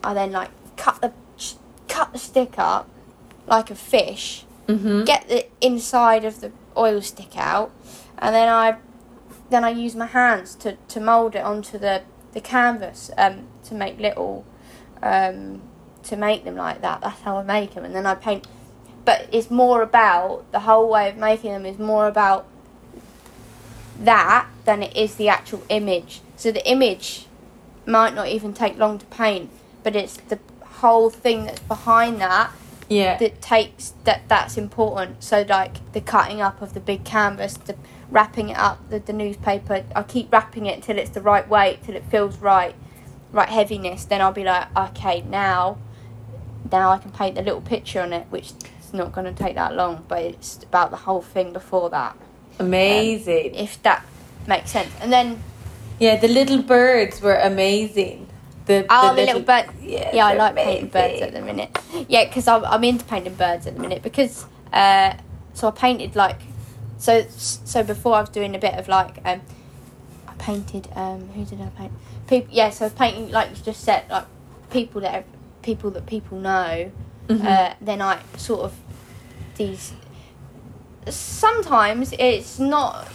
I 0.04 0.14
then 0.14 0.32
like 0.32 0.52
cut 0.76 1.02
the 1.02 1.14
cut 1.88 2.12
the 2.12 2.20
stick 2.20 2.56
up 2.58 2.90
like 3.48 3.72
a 3.72 3.76
fish. 3.76 4.46
Mm-hmm. 4.68 5.04
get 5.04 5.28
the 5.28 5.48
inside 5.60 6.24
of 6.24 6.40
the 6.40 6.52
oil 6.78 7.02
stick 7.02 7.36
out, 7.36 7.72
and 8.20 8.34
then 8.34 8.48
I 8.48 8.78
then 9.52 9.64
I 9.64 9.70
use 9.70 9.96
my 9.96 10.08
hands 10.08 10.56
to, 10.56 10.78
to 10.88 11.00
mould 11.00 11.36
it 11.36 11.44
onto 11.44 11.78
the, 11.78 12.02
the 12.34 12.42
canvas 12.42 13.12
um, 13.18 13.48
to 13.66 13.76
make 13.76 14.00
little 14.00 14.46
um, 15.04 15.62
to 16.04 16.16
make 16.16 16.44
them 16.44 16.56
like 16.56 16.82
that. 16.82 17.02
That's 17.02 17.22
how 17.22 17.38
I 17.38 17.44
make 17.44 17.76
them, 17.76 17.86
and 17.86 17.94
then 17.94 18.06
I 18.06 18.16
paint. 18.16 18.48
But 19.06 19.28
it's 19.32 19.52
more 19.52 19.82
about 19.82 20.52
the 20.52 20.62
whole 20.62 20.90
way 20.90 21.10
of 21.10 21.18
making 21.18 21.52
them 21.52 21.66
is 21.66 21.78
more 21.78 22.08
about 22.08 22.48
that 24.00 24.48
than 24.66 24.84
it 24.84 24.96
is 24.96 25.16
the 25.16 25.30
actual 25.30 25.64
image. 25.70 26.22
So 26.36 26.52
the 26.52 26.68
image 26.70 27.28
might 27.86 28.14
not 28.14 28.28
even 28.28 28.54
take 28.54 28.78
long 28.78 29.00
to 29.00 29.06
paint, 29.08 29.50
but 29.84 29.96
it's 29.96 30.18
the 30.18 30.40
whole 30.64 31.10
thing 31.10 31.46
that's 31.46 31.60
behind 31.62 32.20
that 32.22 32.52
Yeah. 32.90 33.18
that 33.18 33.42
takes 33.42 33.94
that 34.04 34.24
that's 34.28 34.58
important 34.58 35.24
so 35.24 35.46
like 35.48 35.76
the 35.94 36.02
cutting 36.02 36.42
up 36.42 36.60
of 36.62 36.74
the 36.74 36.80
big 36.80 37.04
canvas 37.04 37.54
the 37.54 37.76
wrapping 38.12 38.50
it 38.50 38.58
up 38.58 38.90
the, 38.90 39.00
the 39.00 39.14
newspaper 39.14 39.84
i 39.96 40.04
keep 40.04 40.32
wrapping 40.32 40.66
it 40.66 40.84
till 40.84 40.98
it's 40.98 41.12
the 41.12 41.22
right 41.22 41.48
weight 41.48 41.84
till 41.84 41.96
it 41.96 42.04
feels 42.06 42.38
right 42.38 42.76
right 43.32 43.50
heaviness 43.50 44.06
then 44.06 44.22
i'll 44.22 44.32
be 44.34 44.44
like 44.44 44.68
okay 44.78 45.22
now 45.22 45.78
now 46.72 46.92
i 46.92 46.98
can 46.98 47.12
paint 47.12 47.36
the 47.36 47.42
little 47.42 47.62
picture 47.62 48.02
on 48.02 48.12
it 48.14 48.28
which 48.30 48.52
is 48.80 48.94
not 48.94 49.12
going 49.12 49.26
to 49.26 49.44
take 49.44 49.56
that 49.56 49.74
long 49.74 50.04
but 50.08 50.22
it's 50.22 50.62
about 50.64 50.92
the 50.92 50.98
whole 50.98 51.22
thing 51.22 51.54
before 51.54 51.90
that 51.90 52.16
Amazing. 52.60 53.56
if 53.56 53.82
that 53.84 54.06
makes 54.46 54.72
sense 54.72 54.92
and 55.00 55.12
then 55.12 55.42
yeah, 56.02 56.16
the 56.16 56.28
little 56.28 56.64
birds 56.64 57.22
were 57.22 57.36
amazing. 57.36 58.28
The, 58.66 58.88
Oh, 58.90 59.14
the, 59.14 59.22
little, 59.22 59.42
bird. 59.42 59.70
Yeah, 59.80 60.10
Yeah, 60.16 60.26
I 60.26 60.34
like 60.34 60.56
painting 60.56 60.88
birds 60.88 61.22
at 61.22 61.32
the 61.32 61.42
minute. 61.42 61.78
Yeah, 62.10 62.26
because 62.26 62.48
I'm, 62.48 62.66
I'm 62.66 62.84
into 62.84 63.06
painting 63.06 63.36
birds 63.36 63.68
at 63.68 63.76
the 63.76 63.82
minute 63.82 64.02
because 64.02 64.48
uh, 64.74 65.14
so 65.54 65.68
I 65.68 65.72
painted 65.72 66.16
like 66.16 66.40
so 67.02 67.26
so 67.38 67.84
before 67.84 68.14
I 68.16 68.22
was 68.22 68.30
doing 68.30 68.56
a 68.56 68.60
bit 68.60 68.76
of 68.76 68.88
like 68.88 69.18
um 69.26 69.42
I 70.28 70.34
painted 70.38 70.88
um 70.96 71.28
who 71.30 71.44
did 71.44 71.60
I 71.60 71.68
paint 71.78 71.92
people 72.28 72.54
yeah 72.54 72.70
so 72.70 72.86
I 72.86 72.88
was 72.88 72.94
painting 72.94 73.32
like 73.32 73.50
you 73.50 73.64
just 73.64 73.82
said 73.84 74.06
like 74.10 74.26
people 74.70 75.02
that 75.02 75.26
people 75.62 75.92
that 75.92 76.06
people 76.06 76.40
know 76.40 76.92
Mm-hmm. 77.28 77.48
uh, 77.48 77.74
then 77.80 78.02
I 78.02 78.20
sort 78.36 78.62
of 78.62 78.74
these 79.56 79.94
sometimes 81.08 82.14
it's 82.20 82.60
not 82.60 83.08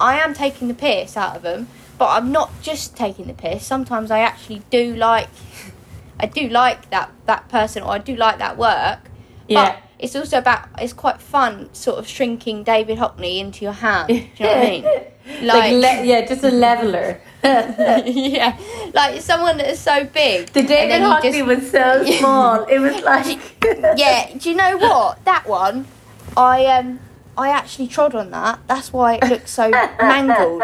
I 0.00 0.20
am 0.20 0.34
taking 0.34 0.68
the 0.68 0.74
piss 0.74 1.16
out 1.16 1.36
of 1.36 1.42
them, 1.42 1.68
but 1.98 2.08
I'm 2.10 2.30
not 2.30 2.50
just 2.62 2.96
taking 2.96 3.26
the 3.26 3.34
piss. 3.34 3.66
Sometimes 3.66 4.10
I 4.10 4.20
actually 4.20 4.62
do 4.70 4.94
like, 4.94 5.28
I 6.20 6.26
do 6.26 6.48
like 6.48 6.90
that 6.90 7.10
that 7.26 7.48
person, 7.48 7.82
or 7.82 7.92
I 7.92 7.98
do 7.98 8.14
like 8.14 8.38
that 8.38 8.56
work. 8.56 9.10
Yeah. 9.48 9.72
But 9.72 9.87
it's 9.98 10.14
also 10.14 10.38
about 10.38 10.68
it's 10.78 10.92
quite 10.92 11.20
fun, 11.20 11.68
sort 11.74 11.98
of 11.98 12.06
shrinking 12.06 12.62
David 12.64 12.98
Hockney 12.98 13.38
into 13.40 13.64
your 13.64 13.72
hand. 13.74 14.08
Do 14.08 14.14
you 14.14 14.22
know 14.40 14.46
what 14.48 14.56
I 14.56 14.70
mean? 14.70 14.84
like, 15.46 15.72
le- 15.72 16.04
yeah, 16.04 16.26
just 16.26 16.44
a 16.44 16.50
leveler. 16.50 17.20
yeah, 17.44 18.58
like 18.94 19.20
someone 19.20 19.56
that 19.58 19.68
is 19.70 19.80
so 19.80 20.04
big. 20.04 20.48
The 20.48 20.62
David 20.62 21.02
Hockney 21.02 21.32
just- 21.32 21.46
was 21.46 21.70
so 21.70 22.04
small. 22.18 22.64
It 22.64 22.78
was 22.78 23.02
like 23.02 23.38
yeah, 23.98 24.32
do 24.36 24.50
you 24.50 24.56
know 24.56 24.76
what? 24.76 25.24
That 25.24 25.48
one, 25.48 25.86
I 26.36 26.66
um, 26.66 27.00
I 27.36 27.50
actually 27.50 27.88
trod 27.88 28.14
on 28.14 28.30
that. 28.30 28.60
That's 28.66 28.92
why 28.92 29.14
it 29.14 29.24
looks 29.28 29.50
so 29.50 29.70
mangled. 29.70 30.62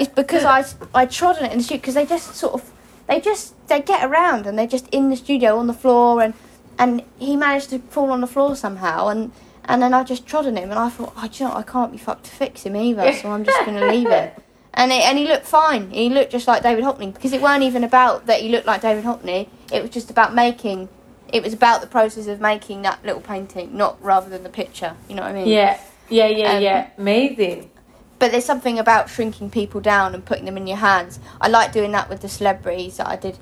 It's 0.00 0.12
because 0.12 0.44
I 0.44 0.64
I 0.94 1.06
trod 1.06 1.38
on 1.38 1.44
it 1.46 1.52
in 1.52 1.58
the 1.58 1.64
studio 1.64 1.80
because 1.80 1.94
they 1.94 2.06
just 2.06 2.34
sort 2.34 2.54
of 2.54 2.70
they 3.06 3.20
just 3.20 3.54
they 3.68 3.80
get 3.80 4.04
around 4.04 4.46
and 4.46 4.58
they're 4.58 4.66
just 4.66 4.88
in 4.88 5.10
the 5.10 5.16
studio 5.16 5.58
on 5.58 5.66
the 5.66 5.74
floor 5.74 6.22
and 6.22 6.34
and 6.78 7.02
he 7.18 7.36
managed 7.36 7.70
to 7.70 7.78
fall 7.78 8.10
on 8.10 8.20
the 8.20 8.26
floor 8.26 8.56
somehow 8.56 9.08
and 9.08 9.32
and 9.66 9.80
then 9.80 9.94
I 9.94 10.04
just 10.04 10.26
trod 10.26 10.46
on 10.46 10.56
him 10.56 10.70
and 10.70 10.78
I 10.78 10.90
thought 10.90 11.12
oh, 11.16 11.28
you 11.32 11.46
know? 11.46 11.54
I 11.54 11.62
can't 11.62 11.90
be 11.90 11.98
fucked 11.98 12.24
to 12.24 12.30
fix 12.30 12.62
him 12.62 12.76
either 12.76 13.12
so 13.14 13.30
I'm 13.30 13.44
just 13.44 13.64
gonna 13.64 13.86
leave 13.90 14.08
him. 14.08 14.30
And 14.74 14.90
it, 14.90 15.04
and 15.04 15.16
he 15.16 15.26
looked 15.26 15.46
fine. 15.46 15.90
He 15.90 16.10
looked 16.10 16.32
just 16.32 16.48
like 16.48 16.62
David 16.62 16.84
Hockney 16.84 17.14
because 17.14 17.32
it 17.32 17.40
weren't 17.40 17.62
even 17.62 17.84
about 17.84 18.26
that 18.26 18.40
he 18.40 18.48
looked 18.48 18.66
like 18.66 18.82
David 18.82 19.04
Hockney. 19.04 19.48
It 19.72 19.80
was 19.80 19.90
just 19.90 20.10
about 20.10 20.34
making. 20.34 20.88
It 21.32 21.42
was 21.42 21.52
about 21.52 21.80
the 21.80 21.86
process 21.86 22.26
of 22.26 22.40
making 22.40 22.82
that 22.82 23.04
little 23.04 23.20
painting, 23.20 23.76
not 23.76 24.02
rather 24.02 24.28
than 24.28 24.42
the 24.42 24.48
picture. 24.50 24.96
You 25.08 25.14
know 25.14 25.22
what 25.22 25.30
I 25.30 25.34
mean? 25.34 25.48
yeah, 25.48 25.80
yeah, 26.08 26.26
yeah, 26.26 26.56
Um, 26.56 26.62
yeah. 26.62 26.90
Amazing. 26.98 27.70
But 28.18 28.30
there's 28.32 28.44
something 28.44 28.78
about 28.78 29.08
shrinking 29.08 29.50
people 29.50 29.80
down 29.80 30.14
and 30.14 30.24
putting 30.24 30.44
them 30.44 30.56
in 30.56 30.66
your 30.66 30.76
hands. 30.76 31.18
I 31.40 31.48
like 31.48 31.72
doing 31.72 31.92
that 31.92 32.08
with 32.08 32.20
the 32.20 32.28
celebrities 32.28 32.96
that 32.96 33.08
I 33.08 33.16
did 33.16 33.38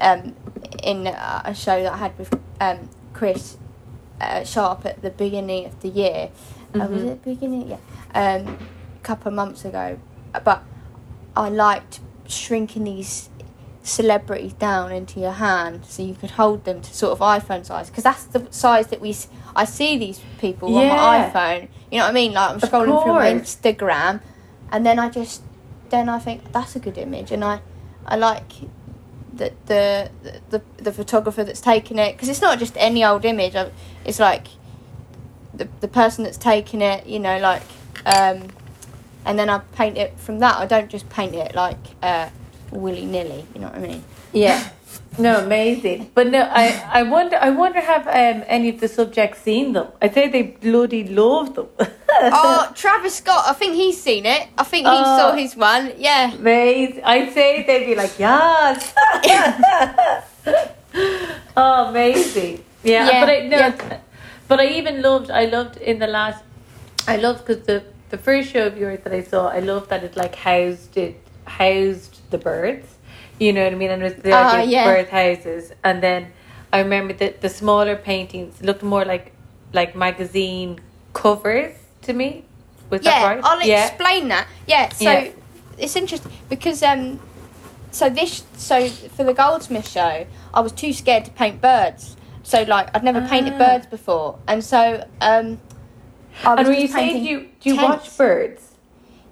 um, 0.00 0.34
in 0.82 1.06
uh, 1.06 1.42
a 1.44 1.54
show 1.54 1.82
that 1.82 1.92
I 1.92 1.96
had 1.96 2.18
with 2.18 2.38
um, 2.60 2.88
Chris 3.12 3.56
uh, 4.20 4.44
Sharp 4.44 4.86
at 4.86 5.02
the 5.02 5.10
beginning 5.10 5.66
of 5.66 5.80
the 5.80 5.88
year. 5.88 6.30
Uh, 6.74 6.78
was 6.86 7.02
Mhm. 7.02 7.10
it 7.12 7.24
beginning? 7.24 7.68
Yeah, 7.68 7.76
um, 8.14 8.58
a 9.00 9.02
couple 9.02 9.28
of 9.28 9.34
months 9.34 9.64
ago. 9.64 9.98
But 10.44 10.62
I 11.36 11.48
liked 11.48 12.00
shrinking 12.26 12.84
these 12.84 13.28
celebrities 13.82 14.52
down 14.54 14.90
into 14.90 15.20
your 15.20 15.32
hand 15.32 15.84
so 15.86 16.02
you 16.02 16.14
could 16.14 16.32
hold 16.32 16.64
them 16.64 16.80
to 16.80 16.92
sort 16.92 17.12
of 17.12 17.20
iPhone 17.20 17.64
size 17.64 17.88
because 17.88 18.02
that's 18.04 18.24
the 18.24 18.44
size 18.50 18.88
that 18.88 19.00
we 19.00 19.10
s- 19.10 19.28
I 19.54 19.64
see 19.64 19.96
these 19.96 20.20
people 20.38 20.76
on 20.76 20.88
my 20.88 21.30
iPhone. 21.30 21.68
You 21.90 21.98
know 21.98 22.04
what 22.04 22.10
I 22.10 22.12
mean? 22.14 22.32
Like 22.34 22.50
I'm 22.50 22.60
scrolling 22.60 23.02
through 23.02 23.12
my. 23.14 23.32
Instagram, 23.32 24.20
and 24.72 24.84
then 24.84 24.98
I 24.98 25.08
just 25.08 25.42
then 25.90 26.08
I 26.08 26.18
think 26.18 26.52
that's 26.52 26.74
a 26.74 26.80
good 26.80 26.98
image, 26.98 27.30
and 27.30 27.44
I 27.44 27.60
I 28.06 28.16
like 28.16 28.50
the 29.36 29.52
the 29.66 30.10
the, 30.50 30.62
the 30.78 30.92
photographer 30.92 31.44
that's 31.44 31.60
taken 31.60 31.98
it 31.98 32.12
because 32.12 32.28
it's 32.28 32.40
not 32.40 32.58
just 32.58 32.74
any 32.76 33.04
old 33.04 33.24
image. 33.24 33.54
It's 34.04 34.18
like 34.18 34.48
the 35.54 35.68
the 35.80 35.88
person 35.88 36.24
that's 36.24 36.38
taken 36.38 36.82
it. 36.82 37.06
You 37.06 37.18
know, 37.18 37.38
like 37.38 37.62
um, 38.04 38.48
and 39.24 39.38
then 39.38 39.50
I 39.50 39.58
paint 39.58 39.98
it 39.98 40.18
from 40.18 40.38
that. 40.40 40.56
I 40.56 40.66
don't 40.66 40.88
just 40.88 41.08
paint 41.08 41.34
it 41.34 41.54
like 41.54 41.78
uh, 42.02 42.30
willy 42.70 43.04
nilly. 43.04 43.44
You 43.54 43.60
know 43.60 43.68
what 43.68 43.76
I 43.76 43.80
mean? 43.80 44.04
Yeah. 44.32 44.68
No, 45.18 45.38
amazing. 45.44 46.10
But 46.14 46.26
no, 46.28 46.42
I, 46.50 46.82
I 46.92 47.02
wonder 47.04 47.36
I 47.40 47.50
wonder 47.50 47.80
have 47.80 48.06
um, 48.06 48.44
any 48.46 48.68
of 48.68 48.80
the 48.80 48.88
subjects 48.88 49.40
seen 49.40 49.72
them? 49.72 49.88
I 50.02 50.10
say 50.10 50.28
they 50.28 50.42
bloody 50.42 51.04
love 51.08 51.54
them. 51.54 51.68
oh, 52.10 52.70
Travis 52.74 53.14
Scott. 53.16 53.44
I 53.46 53.54
think 53.54 53.74
he's 53.74 54.00
seen 54.02 54.26
it. 54.26 54.48
I 54.58 54.64
think 54.64 54.86
he 54.86 54.92
Oh. 54.94 55.18
saw 55.18 55.32
his 55.34 55.56
one. 55.56 55.92
Yeah. 55.96 56.34
Amazing. 56.34 57.02
I'd 57.04 57.32
say 57.32 57.62
they'd 57.66 57.86
be 57.86 57.94
like, 57.94 58.18
yes. 58.18 58.92
oh, 61.56 61.86
amazing. 61.88 62.64
Yeah, 62.84 63.06
Yeah, 63.08 63.20
but 63.24 63.30
I 63.30 63.40
no, 63.48 63.56
yeah. 63.56 64.00
but 64.48 64.60
I 64.60 64.66
even 64.68 65.02
loved. 65.02 65.30
I 65.30 65.46
loved 65.46 65.76
in 65.78 65.98
the 65.98 66.06
last. 66.06 66.42
I 67.08 67.16
loved 67.16 67.46
because 67.46 67.64
the 67.66 67.82
the 68.10 68.18
first 68.18 68.50
show 68.50 68.66
of 68.66 68.76
yours 68.78 69.00
that 69.04 69.12
I 69.12 69.22
saw. 69.22 69.48
I 69.48 69.60
loved 69.60 69.88
that 69.90 70.04
it 70.04 70.16
like 70.16 70.34
housed 70.34 70.96
it 70.96 71.16
housed 71.46 72.20
the 72.30 72.38
birds. 72.38 72.95
You 73.38 73.52
know 73.52 73.64
what 73.64 73.72
I 73.72 73.76
mean? 73.76 73.90
And 73.90 74.02
it 74.02 74.04
was 74.04 74.22
the 74.22 74.32
Ah, 74.32 74.52
idea 74.56 74.64
of 74.64 74.70
yeah. 74.70 74.84
bird 74.84 75.08
houses. 75.08 75.72
And 75.84 76.02
then 76.02 76.32
I 76.72 76.78
remember 76.80 77.12
that 77.14 77.40
the 77.42 77.48
smaller 77.48 77.96
paintings 77.96 78.62
looked 78.62 78.82
more 78.82 79.04
like 79.04 79.32
like 79.72 79.94
magazine 79.96 80.80
covers 81.12 81.74
to 82.02 82.12
me. 82.12 82.44
Was 82.90 83.02
yeah, 83.04 83.20
that 83.20 83.26
right? 83.36 83.44
I'll 83.44 83.62
yeah. 83.66 83.86
explain 83.88 84.28
that. 84.28 84.46
Yeah, 84.66 84.88
so 84.90 85.10
Yeah. 85.10 85.30
it's 85.76 85.96
interesting 85.96 86.32
because 86.48 86.82
um, 86.82 87.20
so 87.90 88.08
this 88.08 88.44
so 88.56 88.88
for 88.88 89.24
the 89.24 89.34
Goldsmith 89.34 89.88
show, 89.88 90.26
I 90.54 90.60
was 90.60 90.72
too 90.72 90.92
scared 90.92 91.24
to 91.26 91.30
paint 91.32 91.60
birds. 91.60 92.16
So 92.42 92.62
like 92.62 92.94
I'd 92.94 93.04
never 93.04 93.20
painted 93.28 93.54
Ah. 93.54 93.58
birds 93.58 93.86
before, 93.86 94.38
and 94.46 94.62
so 94.64 95.04
um, 95.20 95.58
I 96.44 96.50
was 96.54 96.58
And 96.60 96.68
were 96.68 96.74
you 96.74 96.86
say 96.88 96.94
painting 96.94 97.22
do 97.24 97.28
you 97.28 97.40
do 97.60 97.70
you 97.70 97.76
tents. 97.76 97.88
watch 98.06 98.16
birds? 98.16 98.62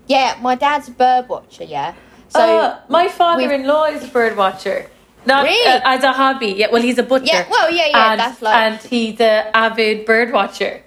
Yeah, 0.09 0.37
my 0.43 0.57
dad's 0.57 0.89
a 0.89 0.91
bird 0.91 1.29
watcher. 1.29 1.65
Yeah, 1.65 1.95
so 2.35 2.41
So 2.41 2.79
my 2.89 3.07
father-in-law 3.09 3.85
is 3.97 4.05
a 4.05 4.09
bird 4.09 4.37
watcher. 4.37 4.91
Not 5.27 5.45
Really? 5.45 5.67
uh, 5.73 5.81
as 5.95 6.03
a 6.05 6.13
hobby. 6.13 6.53
Yeah, 6.61 6.69
well, 6.73 6.83
he's 6.83 6.99
a 6.99 7.03
butcher. 7.03 7.27
yeah, 7.27 7.47
well, 7.49 7.71
yeah, 7.71 7.87
yeah, 7.87 8.11
and, 8.13 8.21
that's 8.21 8.43
like 8.43 8.57
and 8.57 8.77
he's 8.93 9.19
a 9.21 9.57
avid 9.57 10.05
bird 10.05 10.33
watcher. 10.33 10.83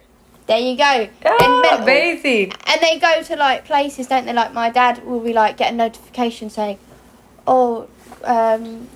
there 0.46 0.60
you 0.60 0.78
go. 0.78 1.10
Oh, 1.26 1.38
And 1.74 1.82
amazing! 1.82 2.54
And 2.70 2.78
they 2.82 3.00
go 3.00 3.14
to 3.30 3.36
like 3.36 3.66
places, 3.66 4.08
don't 4.08 4.26
they? 4.28 4.34
Like 4.34 4.54
my 4.54 4.70
dad 4.70 5.04
will 5.06 5.20
be 5.30 5.34
like 5.34 5.58
get 5.58 5.74
a 5.74 5.76
notification 5.76 6.50
saying, 6.52 6.78
"Oh, 7.48 7.88
um, 8.24 8.88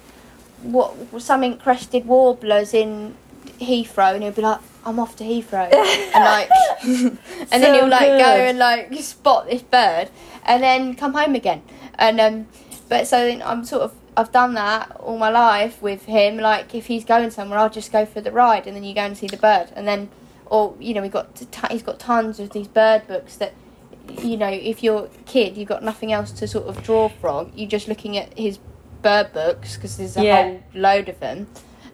what 0.62 0.94
something 1.22 1.58
crested 1.58 2.06
warblers 2.06 2.74
in 2.76 3.16
Heathrow," 3.60 4.14
and 4.14 4.22
he'll 4.24 4.32
be 4.42 4.44
like, 4.44 4.60
"I'm 4.86 5.00
off 5.00 5.16
to 5.18 5.24
Heathrow," 5.24 5.68
and 6.16 6.24
like, 6.34 6.50
and 7.52 7.64
then 7.64 7.74
he'll 7.74 7.90
like 7.90 8.08
go 8.28 8.32
and 8.50 8.58
like 8.60 8.94
spot 9.02 9.50
this 9.50 9.64
bird, 9.64 10.10
and 10.46 10.62
then 10.62 10.96
come 10.96 11.14
home 11.16 11.34
again. 11.34 11.64
And 12.02 12.20
um, 12.20 12.48
but 12.90 13.08
so 13.08 13.26
then 13.26 13.42
I'm 13.44 13.64
sort 13.64 13.84
of 13.84 13.94
I've 14.18 14.32
done 14.34 14.56
that 14.56 14.92
all 15.00 15.18
my 15.18 15.30
life 15.30 15.82
with 15.82 16.06
him. 16.06 16.36
Like 16.38 16.76
if 16.76 16.88
he's 16.88 17.06
going 17.06 17.32
somewhere, 17.32 17.60
I'll 17.60 17.70
just 17.70 17.92
go 17.94 18.06
for 18.06 18.20
the 18.20 18.32
ride, 18.32 18.68
and 18.68 18.76
then 18.76 18.84
you 18.84 18.94
go 18.94 19.02
and 19.02 19.16
see 19.18 19.28
the 19.28 19.38
bird, 19.38 19.68
and 19.76 19.88
then 19.88 20.10
or 20.48 20.76
you 20.80 20.94
know 20.94 21.02
we 21.02 21.08
got 21.10 21.34
t- 21.36 21.48
he's 21.70 21.84
got 21.84 21.98
tons 22.00 22.40
of 22.40 22.50
these 22.50 22.68
bird 22.68 23.08
books 23.08 23.38
that 23.38 23.54
you 24.22 24.36
know 24.36 24.50
if 24.50 24.84
you're 24.84 25.06
a 25.06 25.24
kid 25.26 25.56
you've 25.56 25.70
got 25.70 25.82
nothing 25.82 26.12
else 26.12 26.32
to 26.32 26.46
sort 26.48 26.66
of 26.66 26.84
draw 26.84 27.08
from 27.08 27.50
you're 27.56 27.70
just 27.70 27.88
looking 27.88 28.18
at 28.18 28.38
his 28.38 28.58
bird 29.02 29.32
books 29.32 29.76
because 29.76 29.96
there's 29.96 30.18
a 30.18 30.24
Yeah. 30.26 30.44
whole 30.44 30.64
load 30.74 31.08
of 31.08 31.20
them 31.22 31.48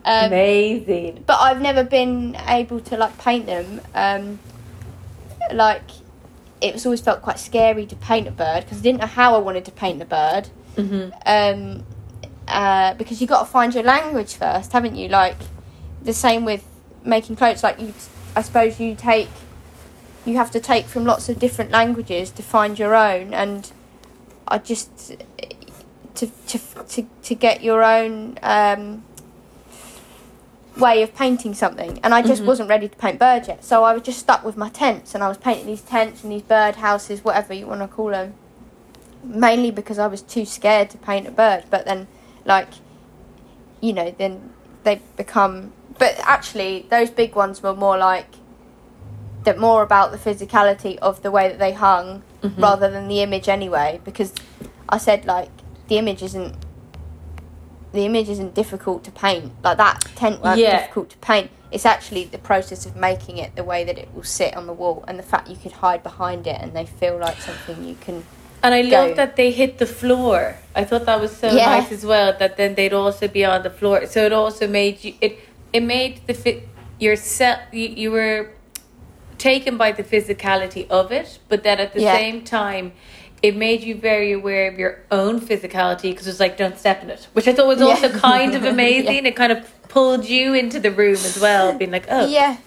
um, 0.05 0.25
amazing. 0.27 1.23
but 1.27 1.37
I've 1.39 1.61
never 1.61 1.83
been 1.83 2.35
able 2.47 2.79
to 2.79 2.97
like 2.97 3.15
paint 3.19 3.45
them 3.45 3.81
um, 3.93 4.39
like 5.53 5.83
it 6.61 6.73
was 6.73 6.85
always 6.85 7.01
felt 7.01 7.21
quite 7.21 7.39
scary 7.39 7.85
to 7.85 7.95
paint 7.95 8.27
a 8.27 8.31
bird 8.31 8.63
because 8.63 8.79
I 8.79 8.81
didn't 8.81 9.01
know 9.01 9.07
how 9.07 9.35
I 9.35 9.39
wanted 9.39 9.65
to 9.65 9.71
paint 9.71 9.99
the 9.99 10.05
bird 10.05 10.49
hmm 10.75 11.09
um, 11.25 11.83
uh, 12.47 12.93
because 12.93 13.19
you 13.19 13.27
got 13.27 13.39
to 13.39 13.45
find 13.45 13.73
your 13.73 13.83
language 13.83 14.35
first, 14.35 14.71
haven't 14.71 14.95
you? 14.95 15.09
Like 15.09 15.35
the 16.01 16.13
same 16.13 16.45
with 16.45 16.63
making 17.03 17.35
clothes. 17.35 17.63
Like 17.63 17.79
you, 17.79 17.93
I 18.35 18.41
suppose 18.41 18.79
you 18.79 18.95
take, 18.95 19.29
you 20.25 20.37
have 20.37 20.51
to 20.51 20.59
take 20.59 20.85
from 20.85 21.03
lots 21.03 21.29
of 21.29 21.39
different 21.39 21.71
languages 21.71 22.31
to 22.31 22.43
find 22.43 22.79
your 22.79 22.95
own, 22.95 23.33
and 23.33 23.71
I 24.47 24.59
just 24.59 25.17
to 26.15 26.27
to 26.27 26.59
to 26.87 27.07
to 27.23 27.35
get 27.35 27.63
your 27.63 27.83
own. 27.83 28.39
Um, 28.41 29.03
way 30.79 31.01
of 31.01 31.13
painting 31.15 31.53
something 31.53 31.99
and 32.03 32.13
I 32.13 32.21
just 32.21 32.43
Mhm. 32.43 32.47
wasn't 32.47 32.69
ready 32.69 32.87
to 32.87 32.95
paint 32.97 33.17
birds 33.19 33.47
yet 33.47 33.63
so 33.63 33.83
I 33.83 33.93
was 33.93 34.03
just 34.03 34.19
stuck 34.19 34.43
with 34.43 34.57
my 34.57 34.69
tents 34.69 35.15
and 35.15 35.23
I 35.23 35.27
was 35.27 35.37
painting 35.37 35.65
these 35.65 35.81
tents 35.81 36.23
and 36.23 36.31
these 36.31 36.41
bird 36.43 36.75
houses 36.77 37.23
whatever 37.23 37.53
you 37.53 37.65
want 37.67 37.81
to 37.81 37.87
call 37.87 38.09
them 38.09 38.33
mainly 39.23 39.71
because 39.71 39.99
I 39.99 40.07
was 40.07 40.21
too 40.21 40.45
scared 40.45 40.89
to 40.91 40.97
paint 40.97 41.27
a 41.27 41.31
bird. 41.31 41.65
But 41.69 41.85
then, 41.85 42.07
like, 42.45 42.67
you 43.81 43.91
know, 43.91 44.13
then 44.17 44.51
they 44.83 45.01
become. 45.17 45.73
But 45.97 46.15
actually, 46.23 46.85
those 46.89 47.09
big 47.09 47.35
ones 47.35 47.61
were 47.61 47.73
more 47.73 47.97
like 47.97 48.27
that, 49.43 49.57
more 49.59 49.81
about 49.81 50.11
the 50.11 50.17
physicality 50.17 50.97
of 50.99 51.23
the 51.23 51.31
way 51.31 51.49
that 51.49 51.59
they 51.59 51.73
hung 51.73 52.21
Mhm. 52.43 52.61
rather 52.61 52.89
than 52.89 53.07
the 53.07 53.21
image 53.21 53.49
anyway. 53.49 53.99
Because 54.03 54.33
I 54.87 54.97
said 54.97 55.25
like 55.25 55.49
the 55.87 55.97
image 55.97 56.21
isn't. 56.23 56.55
The 57.97 58.05
image 58.05 58.29
isn't 58.29 58.53
difficult 58.53 59.03
to 59.05 59.11
paint. 59.11 59.51
Like 59.63 59.77
that 59.77 60.01
tent 60.15 60.39
weren't 60.43 60.59
Yeah. 60.59 60.81
difficult 60.81 61.09
to 61.09 61.17
paint. 61.17 61.49
It's 61.71 61.83
actually 61.83 62.25
the 62.25 62.37
process 62.37 62.85
of 62.85 62.95
making 62.95 63.37
it 63.39 63.55
the 63.55 63.63
way 63.63 63.83
that 63.85 63.97
it 63.97 64.09
will 64.13 64.23
sit 64.39 64.55
on 64.55 64.67
the 64.67 64.73
wall, 64.81 65.03
and 65.07 65.17
the 65.17 65.23
fact 65.31 65.49
you 65.49 65.55
could 65.55 65.71
hide 65.71 66.03
behind 66.03 66.45
it, 66.45 66.57
and 66.61 66.73
they 66.75 66.85
feel 66.85 67.17
like 67.17 67.41
something 67.41 67.83
you 67.83 67.95
can 67.99 68.23
And 68.61 68.73
I 68.75 68.81
Go. 68.83 68.89
love 68.97 69.15
that 69.15 69.35
they 69.35 69.49
hit 69.51 69.77
the 69.79 69.85
floor. 69.87 70.57
I 70.75 70.83
thought 70.83 71.05
that 71.05 71.19
was 71.21 71.35
so 71.35 71.47
Yeah. 71.51 71.69
nice 71.77 71.91
as 71.91 72.03
well. 72.05 72.33
That 72.37 72.55
then 72.57 72.75
they'd 72.75 72.93
also 72.93 73.27
be 73.27 73.43
on 73.45 73.61
the 73.63 73.69
floor. 73.79 74.05
So 74.05 74.19
it 74.25 74.33
also 74.33 74.67
made 74.67 75.03
you 75.03 75.13
it. 75.19 75.33
It 75.73 75.83
made 75.83 76.13
the 76.27 76.33
fit 76.43 76.67
yourself. 76.99 77.59
You, 77.71 77.87
you 78.03 78.09
were 78.11 78.39
taken 79.39 79.73
by 79.77 79.91
the 79.91 80.03
physicality 80.03 80.83
of 80.89 81.11
it, 81.11 81.39
but 81.49 81.63
then 81.63 81.77
at 81.79 81.93
the 81.93 82.01
Yeah. 82.01 82.15
same 82.15 82.41
time, 82.43 82.93
it 83.43 83.55
made 83.55 83.81
you 83.83 83.95
very 83.95 84.31
aware 84.31 84.67
of 84.71 84.79
your 84.79 84.99
own 85.11 85.39
physicality 85.39 86.09
because 86.11 86.27
it 86.27 86.31
was 86.31 86.39
like 86.39 86.57
don't 86.57 86.77
step 86.77 87.03
in 87.03 87.09
it, 87.09 87.27
which 87.33 87.47
I 87.47 87.53
thought 87.53 87.67
was 87.67 87.79
Yeah. 87.79 87.85
also 87.87 88.09
kind 88.09 88.55
of 88.55 88.63
amazing. 88.75 89.25
It 89.25 89.35
kind 89.35 89.51
of 89.51 89.69
pulled 89.89 90.25
you 90.25 90.53
into 90.53 90.79
the 90.79 90.91
room 90.91 91.13
as 91.15 91.39
well, 91.39 91.77
being 91.77 91.91
like, 91.91 92.05
oh, 92.09 92.25
yeah. 92.27 92.57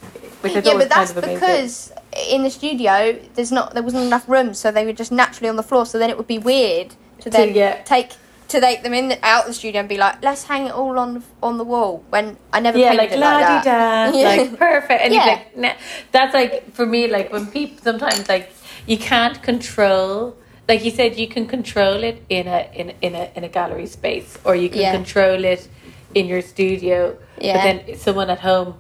which 0.41 0.55
I 0.57 0.61
yeah, 0.61 0.75
was 0.75 0.85
but 0.85 0.89
that's 0.91 1.13
kind 1.13 1.25
of 1.25 1.35
because 1.35 1.93
in 2.29 2.43
the 2.43 2.51
studio 2.51 3.19
there's 3.35 3.53
not 3.53 3.75
there 3.75 3.83
wasn't 3.83 4.05
enough 4.05 4.29
room, 4.29 4.55
so 4.55 4.71
they 4.71 4.87
were 4.87 4.93
just 4.93 5.13
naturally 5.13 5.49
on 5.49 5.57
the 5.57 5.63
floor. 5.63 5.87
So 5.87 5.99
then 5.99 6.09
it 6.11 6.17
would 6.17 6.27
be 6.29 6.39
weird 6.39 6.95
to 7.21 7.31
then 7.31 7.53
get- 7.53 7.85
take 7.87 8.13
to 8.49 8.61
take 8.61 8.83
them 8.83 8.93
in 8.93 9.09
the, 9.11 9.19
out 9.25 9.47
the 9.47 9.55
studio 9.55 9.79
and 9.79 9.89
be 9.89 9.97
like, 9.97 10.21
let's 10.25 10.43
hang 10.43 10.67
it 10.67 10.73
all 10.73 10.99
on 10.99 11.15
the, 11.15 11.23
on 11.41 11.57
the 11.57 11.63
wall. 11.63 12.03
When 12.11 12.37
I 12.53 12.59
never 12.59 12.79
yeah, 12.79 12.95
like 12.95 13.13
it 13.13 13.21
like 13.21 13.63
that. 13.63 14.13
Yeah. 14.15 14.29
like 14.29 14.59
perfect. 14.59 15.03
And 15.05 15.15
Yeah. 15.15 15.25
like, 15.25 15.57
nah. 15.57 15.73
that's 16.11 16.35
like 16.35 16.73
for 16.75 16.85
me, 16.85 17.07
like 17.07 17.33
when 17.33 17.47
people 17.47 17.79
sometimes 17.81 18.29
like 18.29 18.53
you 18.87 18.99
can't 18.99 19.41
control. 19.43 20.37
Like 20.71 20.85
you 20.87 20.93
said, 20.93 21.19
you 21.23 21.27
can 21.35 21.45
control 21.57 21.99
it 22.11 22.17
in 22.29 22.45
a 22.47 22.61
in 22.81 22.87
in 23.07 23.13
a 23.23 23.25
in 23.37 23.43
a 23.45 23.49
gallery 23.59 23.87
space, 23.99 24.31
or 24.47 24.53
you 24.63 24.69
can 24.75 24.81
Yeah. 24.87 24.93
control 24.99 25.41
it 25.55 25.63
in 26.19 26.25
your 26.33 26.43
studio. 26.53 26.99
Yeah. 27.39 27.53
But 27.55 27.61
then 27.67 27.77
someone 27.99 28.31
at 28.37 28.41
home 28.51 28.71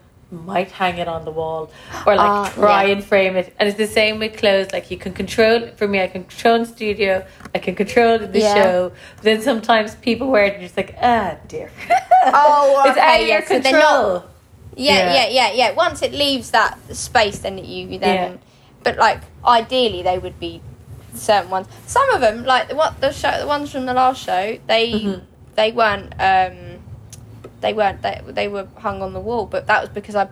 might 0.52 0.70
hang 0.82 0.96
it 1.02 1.08
on 1.08 1.24
the 1.28 1.34
wall 1.40 1.62
or 2.06 2.12
like 2.22 2.30
Ah, 2.30 2.48
try 2.54 2.82
yeah. 2.84 2.92
and 2.94 3.00
frame 3.12 3.34
it. 3.40 3.46
And 3.58 3.64
it's 3.68 3.76
the 3.86 3.92
same 4.00 4.14
with 4.22 4.32
clothes. 4.42 4.68
Like 4.76 4.86
you 4.92 4.98
can 5.04 5.12
control 5.22 5.58
for 5.78 5.86
me, 5.92 5.96
I 6.06 6.08
can 6.14 6.22
control 6.32 6.56
in 6.60 6.66
studio, 6.66 7.12
I 7.56 7.58
can 7.58 7.74
control 7.82 8.14
in 8.26 8.30
the 8.36 8.44
Yeah. 8.46 8.54
show. 8.58 8.76
But 9.16 9.24
then 9.28 9.40
sometimes 9.50 9.88
people 10.08 10.26
wear 10.34 10.44
it 10.44 10.52
and 10.54 10.60
you're 10.62 10.68
just 10.70 10.76
like, 10.82 10.94
ah 11.14 11.34
dear. 11.52 11.68
Oh, 12.42 12.82
it's 12.86 12.98
out 12.98 13.08
okay, 13.08 13.22
of 13.22 13.28
yeah, 13.28 13.34
your 13.34 13.42
control. 13.54 14.08
not- 14.14 14.28
Yeah, 14.76 15.14
Yeah. 15.16 15.28
yeah, 15.38 15.50
yeah. 15.60 15.70
Once 15.86 15.98
it 16.06 16.12
leaves 16.24 16.48
that 16.58 16.72
space, 17.06 17.38
then 17.44 17.58
you 17.58 17.98
then. 17.98 18.18
Yeah. 18.18 18.32
But 18.86 18.94
like, 19.06 19.20
ideally, 19.60 20.02
they 20.08 20.18
would 20.24 20.38
be 20.38 20.52
certain 21.14 21.50
ones. 21.50 21.66
Some 21.86 22.08
of 22.14 22.20
them, 22.20 22.44
like 22.44 22.72
what 22.74 23.00
the 23.00 23.12
show, 23.12 23.38
the 23.38 23.46
ones 23.46 23.70
from 23.72 23.86
the 23.86 23.94
last 23.94 24.24
show, 24.24 24.58
they 24.66 24.92
Mhm. 24.92 25.22
they 25.56 25.72
weren't 25.72 26.12
um, 26.18 26.78
they 27.60 27.72
weren't 27.72 28.02
they, 28.02 28.20
they 28.26 28.48
were 28.48 28.66
hung 28.76 29.02
on 29.02 29.12
the 29.12 29.20
wall. 29.20 29.46
But 29.46 29.66
that 29.66 29.80
was 29.82 29.90
because 29.90 30.14
I 30.16 30.28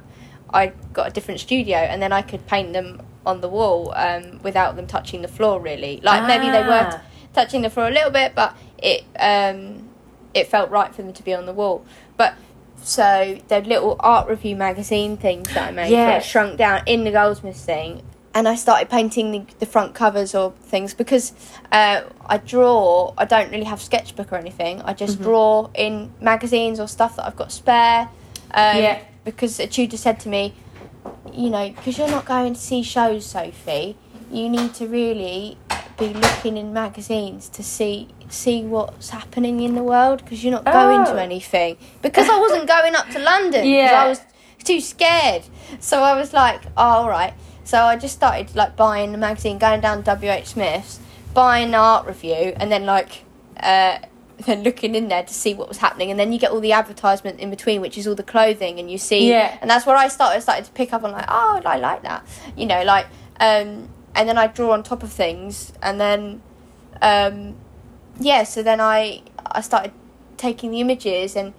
I 0.52 0.72
got 0.92 1.06
a 1.08 1.10
different 1.10 1.40
studio, 1.40 1.76
and 1.76 2.00
then 2.02 2.12
I 2.12 2.22
could 2.22 2.46
paint 2.46 2.72
them 2.72 3.02
on 3.26 3.40
the 3.42 3.48
wall 3.48 3.92
um, 3.94 4.40
without 4.42 4.76
them 4.76 4.86
touching 4.86 5.22
the 5.22 5.28
floor. 5.28 5.60
Really, 5.60 6.00
like 6.02 6.26
maybe 6.26 6.50
they 6.50 6.62
were 6.62 6.88
Ah. 6.92 7.00
touching 7.34 7.62
the 7.62 7.70
floor 7.70 7.88
a 7.88 7.90
little 7.90 8.10
bit, 8.10 8.34
but 8.34 8.54
it 8.78 9.04
um, 9.18 9.88
it 10.34 10.46
felt 10.48 10.70
right 10.70 10.94
for 10.94 11.02
them 11.02 11.12
to 11.12 11.22
be 11.22 11.34
on 11.34 11.46
the 11.46 11.52
wall. 11.52 11.84
But 12.16 12.34
so 12.82 13.36
the 13.48 13.60
little 13.60 13.96
art 14.00 14.28
review 14.28 14.56
magazine 14.56 15.16
things 15.16 15.52
that 15.52 15.68
I 15.68 15.70
made, 15.72 15.90
Yes. 15.90 16.22
yes. 16.22 16.26
shrunk 16.26 16.56
down 16.56 16.82
in 16.86 17.04
the 17.04 17.10
Goldsmiths 17.10 17.64
thing, 17.64 18.02
and 18.34 18.46
I 18.46 18.54
started 18.56 18.88
painting 18.90 19.30
the, 19.32 19.42
the 19.58 19.66
front 19.66 19.94
covers 19.94 20.34
or 20.34 20.52
things 20.62 20.94
because 20.94 21.32
uh, 21.72 22.02
I 22.26 22.38
draw. 22.38 23.14
I 23.18 23.24
don't 23.24 23.50
really 23.50 23.64
have 23.64 23.80
sketchbook 23.80 24.32
or 24.32 24.36
anything. 24.36 24.80
I 24.82 24.92
Mm-hmm. 24.92 24.96
just 24.98 25.20
draw 25.22 25.70
in 25.74 26.12
magazines 26.20 26.78
or 26.80 26.88
stuff 26.88 27.16
that 27.16 27.26
I've 27.26 27.36
got 27.36 27.50
spare. 27.52 28.08
Um, 28.52 28.76
Yeah. 28.78 29.02
Because 29.24 29.58
a 29.60 29.66
tutor 29.66 29.96
said 29.96 30.20
to 30.20 30.28
me, 30.28 30.54
you 31.32 31.50
know, 31.50 31.68
because 31.70 31.98
you're 31.98 32.10
not 32.10 32.24
going 32.26 32.54
to 32.54 32.60
see 32.60 32.82
shows, 32.82 33.26
Sophie, 33.26 33.96
you 34.30 34.48
need 34.48 34.72
to 34.74 34.86
really 34.86 35.58
be 35.98 36.08
looking 36.08 36.56
in 36.56 36.72
magazines 36.72 37.48
to 37.50 37.62
see 37.62 38.08
see 38.28 38.62
what's 38.62 39.08
happening 39.10 39.60
in 39.60 39.74
the 39.74 39.82
world 39.82 40.22
because 40.22 40.44
you're 40.44 40.52
not 40.52 40.64
going 40.64 41.00
Oh. 41.00 41.14
to 41.14 41.20
anything. 41.20 41.76
Because 42.02 42.28
I 42.28 42.38
wasn't 42.38 42.68
going 42.68 42.94
up 42.94 43.08
to 43.10 43.18
London 43.18 43.66
Yeah. 43.66 44.02
I 44.04 44.08
was 44.08 44.20
too 44.62 44.80
scared. 44.80 45.42
So 45.80 46.02
I 46.02 46.14
was 46.14 46.32
like, 46.34 46.60
oh, 46.76 46.82
all 47.02 47.08
right. 47.08 47.32
So 47.68 47.82
I 47.82 47.96
just 47.96 48.14
started 48.14 48.56
like 48.56 48.76
buying 48.76 49.12
the 49.12 49.18
magazine, 49.18 49.58
going 49.58 49.82
down 49.82 50.02
WH 50.02 50.46
Smith's, 50.46 51.00
buying 51.34 51.72
the 51.72 51.76
art 51.76 52.06
review, 52.06 52.54
and 52.56 52.72
then 52.72 52.86
like 52.86 53.24
uh, 53.58 53.98
then 54.46 54.62
looking 54.62 54.94
in 54.94 55.08
there 55.08 55.22
to 55.22 55.34
see 55.34 55.52
what 55.52 55.68
was 55.68 55.76
happening, 55.76 56.10
and 56.10 56.18
then 56.18 56.32
you 56.32 56.38
get 56.38 56.50
all 56.50 56.60
the 56.60 56.72
advertisement 56.72 57.38
in 57.40 57.50
between, 57.50 57.82
which 57.82 57.98
is 57.98 58.06
all 58.06 58.14
the 58.14 58.22
clothing, 58.22 58.80
and 58.80 58.90
you 58.90 58.96
see, 58.96 59.28
Yeah. 59.28 59.58
and 59.60 59.68
that's 59.68 59.84
where 59.84 59.96
I 59.96 60.08
started 60.08 60.40
started 60.40 60.64
to 60.64 60.70
pick 60.72 60.94
up 60.94 61.04
on 61.04 61.12
like, 61.12 61.26
oh, 61.28 61.60
I 61.62 61.76
like 61.76 62.02
that, 62.04 62.26
you 62.56 62.64
know, 62.64 62.82
like, 62.84 63.04
um, 63.38 63.90
and 64.14 64.26
then 64.26 64.38
I 64.38 64.46
draw 64.46 64.70
on 64.72 64.82
top 64.82 65.02
of 65.02 65.12
things, 65.12 65.74
and 65.82 66.00
then, 66.00 66.40
um, 67.02 67.54
yeah, 68.18 68.44
so 68.44 68.62
then 68.62 68.80
I 68.80 69.20
I 69.44 69.60
started 69.60 69.92
taking 70.38 70.70
the 70.70 70.80
images 70.80 71.36
and 71.36 71.52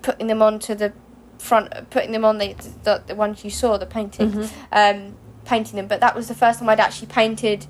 putting 0.00 0.28
them 0.28 0.40
onto 0.40 0.74
the 0.74 0.94
front, 1.40 1.90
putting 1.90 2.12
them 2.12 2.24
on 2.24 2.38
the 2.38 2.54
the, 2.84 3.02
the 3.06 3.14
ones 3.14 3.44
you 3.44 3.50
saw, 3.50 3.76
the 3.78 3.86
painting, 3.86 4.30
Mhm. 4.32 4.50
um, 4.72 5.14
painting 5.44 5.76
them. 5.76 5.86
But 5.86 6.00
that 6.00 6.14
was 6.14 6.28
the 6.28 6.34
first 6.34 6.58
time 6.60 6.68
I'd 6.68 6.80
actually 6.80 7.08
painted, 7.08 7.66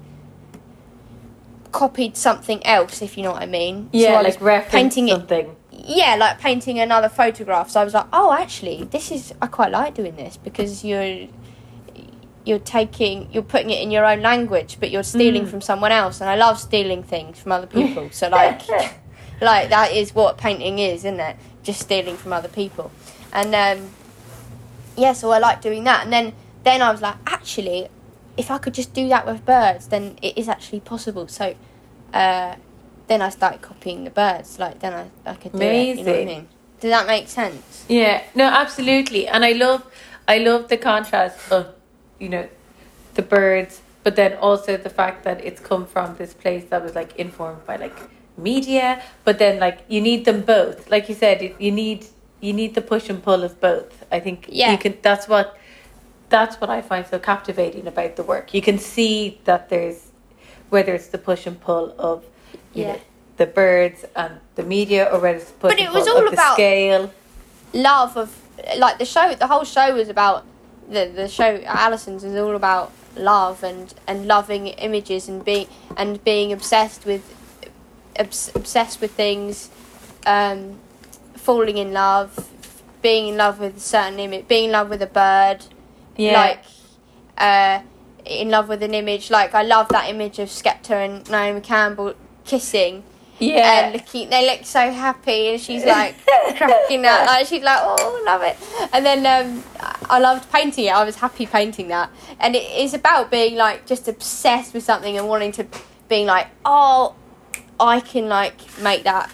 copied 1.72 2.16
something 2.16 2.64
else, 2.66 3.00
if 3.02 3.16
you 3.16 3.22
know 3.22 3.32
what 3.32 3.42
I 3.42 3.46
mean. 3.46 3.88
So 3.92 3.98
Yeah, 3.98 4.14
I 4.18 4.22
like 4.22 4.68
painting 4.68 5.08
it 5.08 5.12
something. 5.12 5.56
yeah, 5.70 6.16
like 6.18 6.38
painting 6.40 6.78
another 6.80 7.08
photograph. 7.08 7.70
So 7.70 7.80
I 7.80 7.84
was 7.84 7.94
like, 7.94 8.06
oh, 8.12 8.32
actually, 8.32 8.84
this 8.90 9.10
is 9.12 9.32
I 9.40 9.46
quite 9.46 9.70
like 9.70 9.94
doing 9.94 10.16
this 10.16 10.36
because 10.36 10.84
you're 10.84 11.26
you're 12.44 12.58
taking 12.58 13.28
you're 13.32 13.42
putting 13.42 13.70
it 13.70 13.80
in 13.82 13.90
your 13.90 14.04
own 14.04 14.20
language, 14.22 14.78
but 14.80 14.90
you're 14.90 15.02
stealing 15.04 15.44
Mm. 15.44 15.48
from 15.50 15.60
someone 15.60 15.92
else, 15.92 16.20
and 16.20 16.28
I 16.28 16.34
love 16.36 16.58
stealing 16.58 17.02
things 17.02 17.38
from 17.38 17.52
other 17.52 17.66
people. 17.66 18.08
So 18.10 18.28
like, 18.28 18.62
like 19.40 19.68
that 19.70 19.92
is 19.92 20.14
what 20.14 20.38
painting 20.38 20.78
is, 20.78 21.00
isn't 21.04 21.20
it? 21.20 21.36
Just 21.62 21.80
stealing 21.80 22.16
from 22.16 22.32
other 22.32 22.48
people, 22.48 22.90
and 23.32 23.54
um, 23.54 23.90
yeah, 24.96 25.12
so 25.12 25.30
I 25.30 25.38
like 25.38 25.60
doing 25.60 25.84
that. 25.84 26.04
And 26.04 26.12
then 26.12 26.32
then 26.64 26.82
I 26.82 26.90
was 26.90 27.00
like, 27.00 27.16
actually, 27.26 27.88
if 28.36 28.50
I 28.50 28.58
could 28.58 28.74
just 28.74 28.92
do 28.92 29.08
that 29.08 29.26
with 29.26 29.44
birds, 29.44 29.88
then 29.88 30.18
it 30.22 30.36
is 30.38 30.48
actually 30.48 30.80
possible. 30.80 31.28
So. 31.28 31.54
Uh, 32.12 32.56
then 33.10 33.20
I 33.22 33.28
started 33.28 33.60
copying 33.60 34.04
the 34.04 34.10
birds. 34.10 34.58
Like 34.60 34.78
then 34.78 34.94
I, 34.94 35.10
I 35.26 35.34
could 35.34 35.52
do 35.52 35.58
it. 35.60 35.98
You 35.98 36.04
know 36.04 36.12
what 36.12 36.18
I 36.18 36.22
Amazing. 36.22 36.26
mean? 36.26 36.48
Does 36.80 36.90
that 36.90 37.06
make 37.08 37.28
sense? 37.28 37.84
Yeah, 37.88 38.22
no, 38.34 38.44
absolutely, 38.44 39.28
and 39.28 39.44
I 39.44 39.52
love, 39.52 39.84
I 40.26 40.38
love 40.38 40.68
the 40.68 40.78
contrast 40.78 41.52
of, 41.52 41.74
you 42.18 42.28
know, 42.28 42.48
the 43.14 43.22
birds, 43.22 43.82
but 44.02 44.16
then 44.16 44.34
also 44.38 44.78
the 44.78 44.88
fact 44.88 45.24
that 45.24 45.44
it's 45.44 45.60
come 45.60 45.86
from 45.86 46.16
this 46.16 46.32
place 46.32 46.64
that 46.70 46.82
was 46.82 46.94
like 46.94 47.16
informed 47.16 47.66
by 47.66 47.76
like 47.76 47.98
media, 48.38 49.02
but 49.24 49.38
then 49.38 49.58
like 49.58 49.80
you 49.88 50.00
need 50.00 50.24
them 50.24 50.40
both. 50.40 50.88
Like 50.88 51.08
you 51.10 51.14
said, 51.14 51.54
you 51.58 51.72
need 51.72 52.06
you 52.40 52.52
need 52.52 52.74
the 52.74 52.80
push 52.82 53.08
and 53.10 53.22
pull 53.22 53.44
of 53.44 53.60
both. 53.60 54.04
I 54.10 54.20
think 54.20 54.46
Yeah. 54.48 54.72
you 54.72 54.78
can. 54.78 54.96
That's 55.02 55.28
what 55.28 55.56
that's 56.28 56.60
what 56.60 56.70
I 56.70 56.80
find 56.80 57.04
so 57.06 57.18
captivating 57.18 57.86
about 57.88 58.14
the 58.16 58.22
work. 58.22 58.54
You 58.54 58.62
can 58.62 58.78
see 58.78 59.40
that 59.44 59.68
there's 59.68 60.06
whether 60.70 60.94
it's 60.94 61.08
the 61.08 61.18
push 61.18 61.46
and 61.46 61.60
pull 61.60 61.92
of 61.98 62.24
you 62.72 62.84
Yeah. 62.84 62.92
know 62.92 62.98
the 63.36 63.46
birds 63.46 64.04
and 64.14 64.34
the 64.54 64.62
media, 64.62 65.08
or 65.12 65.18
whether 65.18 65.38
it's 65.38 65.46
the 65.50 65.58
push 65.58 65.70
But 65.72 65.80
it 65.80 65.92
was 65.92 66.06
all 66.06 66.28
about- 66.28 66.54
scale. 66.54 67.10
Love 67.72 68.16
of 68.16 68.36
like 68.76 68.98
the 68.98 69.04
show. 69.06 69.34
The 69.34 69.46
whole 69.46 69.64
show 69.64 69.94
was 69.94 70.08
about 70.08 70.44
the 70.88 71.06
the 71.14 71.28
show. 71.28 71.60
Alison's 71.66 72.22
is 72.24 72.36
all 72.36 72.54
about 72.56 72.92
love 73.16 73.64
and 73.64 73.92
and 74.06 74.26
loving 74.26 74.68
images 74.68 75.28
and 75.28 75.44
being 75.44 75.66
and 75.96 76.22
being 76.24 76.52
obsessed 76.52 77.04
with 77.06 77.22
obs- 78.18 78.50
obsessed 78.54 79.00
with 79.00 79.12
things, 79.12 79.68
um, 80.26 80.78
falling 81.40 81.78
in 81.78 81.92
love, 81.92 82.48
being 83.02 83.28
in 83.28 83.36
love 83.36 83.58
with 83.58 83.76
a 83.76 83.80
certain 83.80 84.18
image, 84.18 84.46
being 84.48 84.66
in 84.66 84.72
love 84.72 84.88
with 84.88 85.02
a 85.02 85.06
bird. 85.06 85.64
Yeah. 86.16 86.32
like 86.32 86.64
uh, 87.38 87.80
in 88.24 88.50
love 88.50 88.68
with 88.68 88.82
an 88.82 88.94
image. 88.94 89.30
Like 89.30 89.54
I 89.54 89.62
love 89.62 89.88
that 89.88 90.08
image 90.08 90.38
of 90.38 90.48
Skepta 90.48 90.90
and 90.90 91.28
Naomi 91.30 91.60
Campbell 91.60 92.14
kissing. 92.44 93.02
Yeah. 93.38 93.86
And 93.86 93.94
looking, 93.94 94.28
they 94.28 94.46
look 94.46 94.66
so 94.66 94.90
happy, 94.92 95.48
and 95.48 95.60
she's 95.60 95.84
like 95.84 96.14
cracking 96.56 97.06
up. 97.06 97.26
Like 97.26 97.46
she's 97.46 97.62
like, 97.62 97.78
oh, 97.80 98.22
love 98.26 98.42
it. 98.42 98.56
And 98.92 99.04
then 99.04 99.24
um, 99.24 99.64
I 100.10 100.18
loved 100.18 100.52
painting 100.52 100.84
it. 100.84 100.90
I 100.90 101.04
was 101.04 101.16
happy 101.16 101.46
painting 101.46 101.88
that, 101.88 102.10
and 102.38 102.54
it 102.54 102.70
is 102.70 102.92
about 102.92 103.30
being 103.30 103.56
like 103.56 103.86
just 103.86 104.08
obsessed 104.08 104.74
with 104.74 104.82
something 104.82 105.16
and 105.16 105.26
wanting 105.26 105.52
to, 105.52 105.66
being 106.08 106.26
like, 106.26 106.48
oh, 106.66 107.14
I 107.78 108.00
can 108.00 108.28
like 108.28 108.78
make 108.78 109.04
that. 109.04 109.30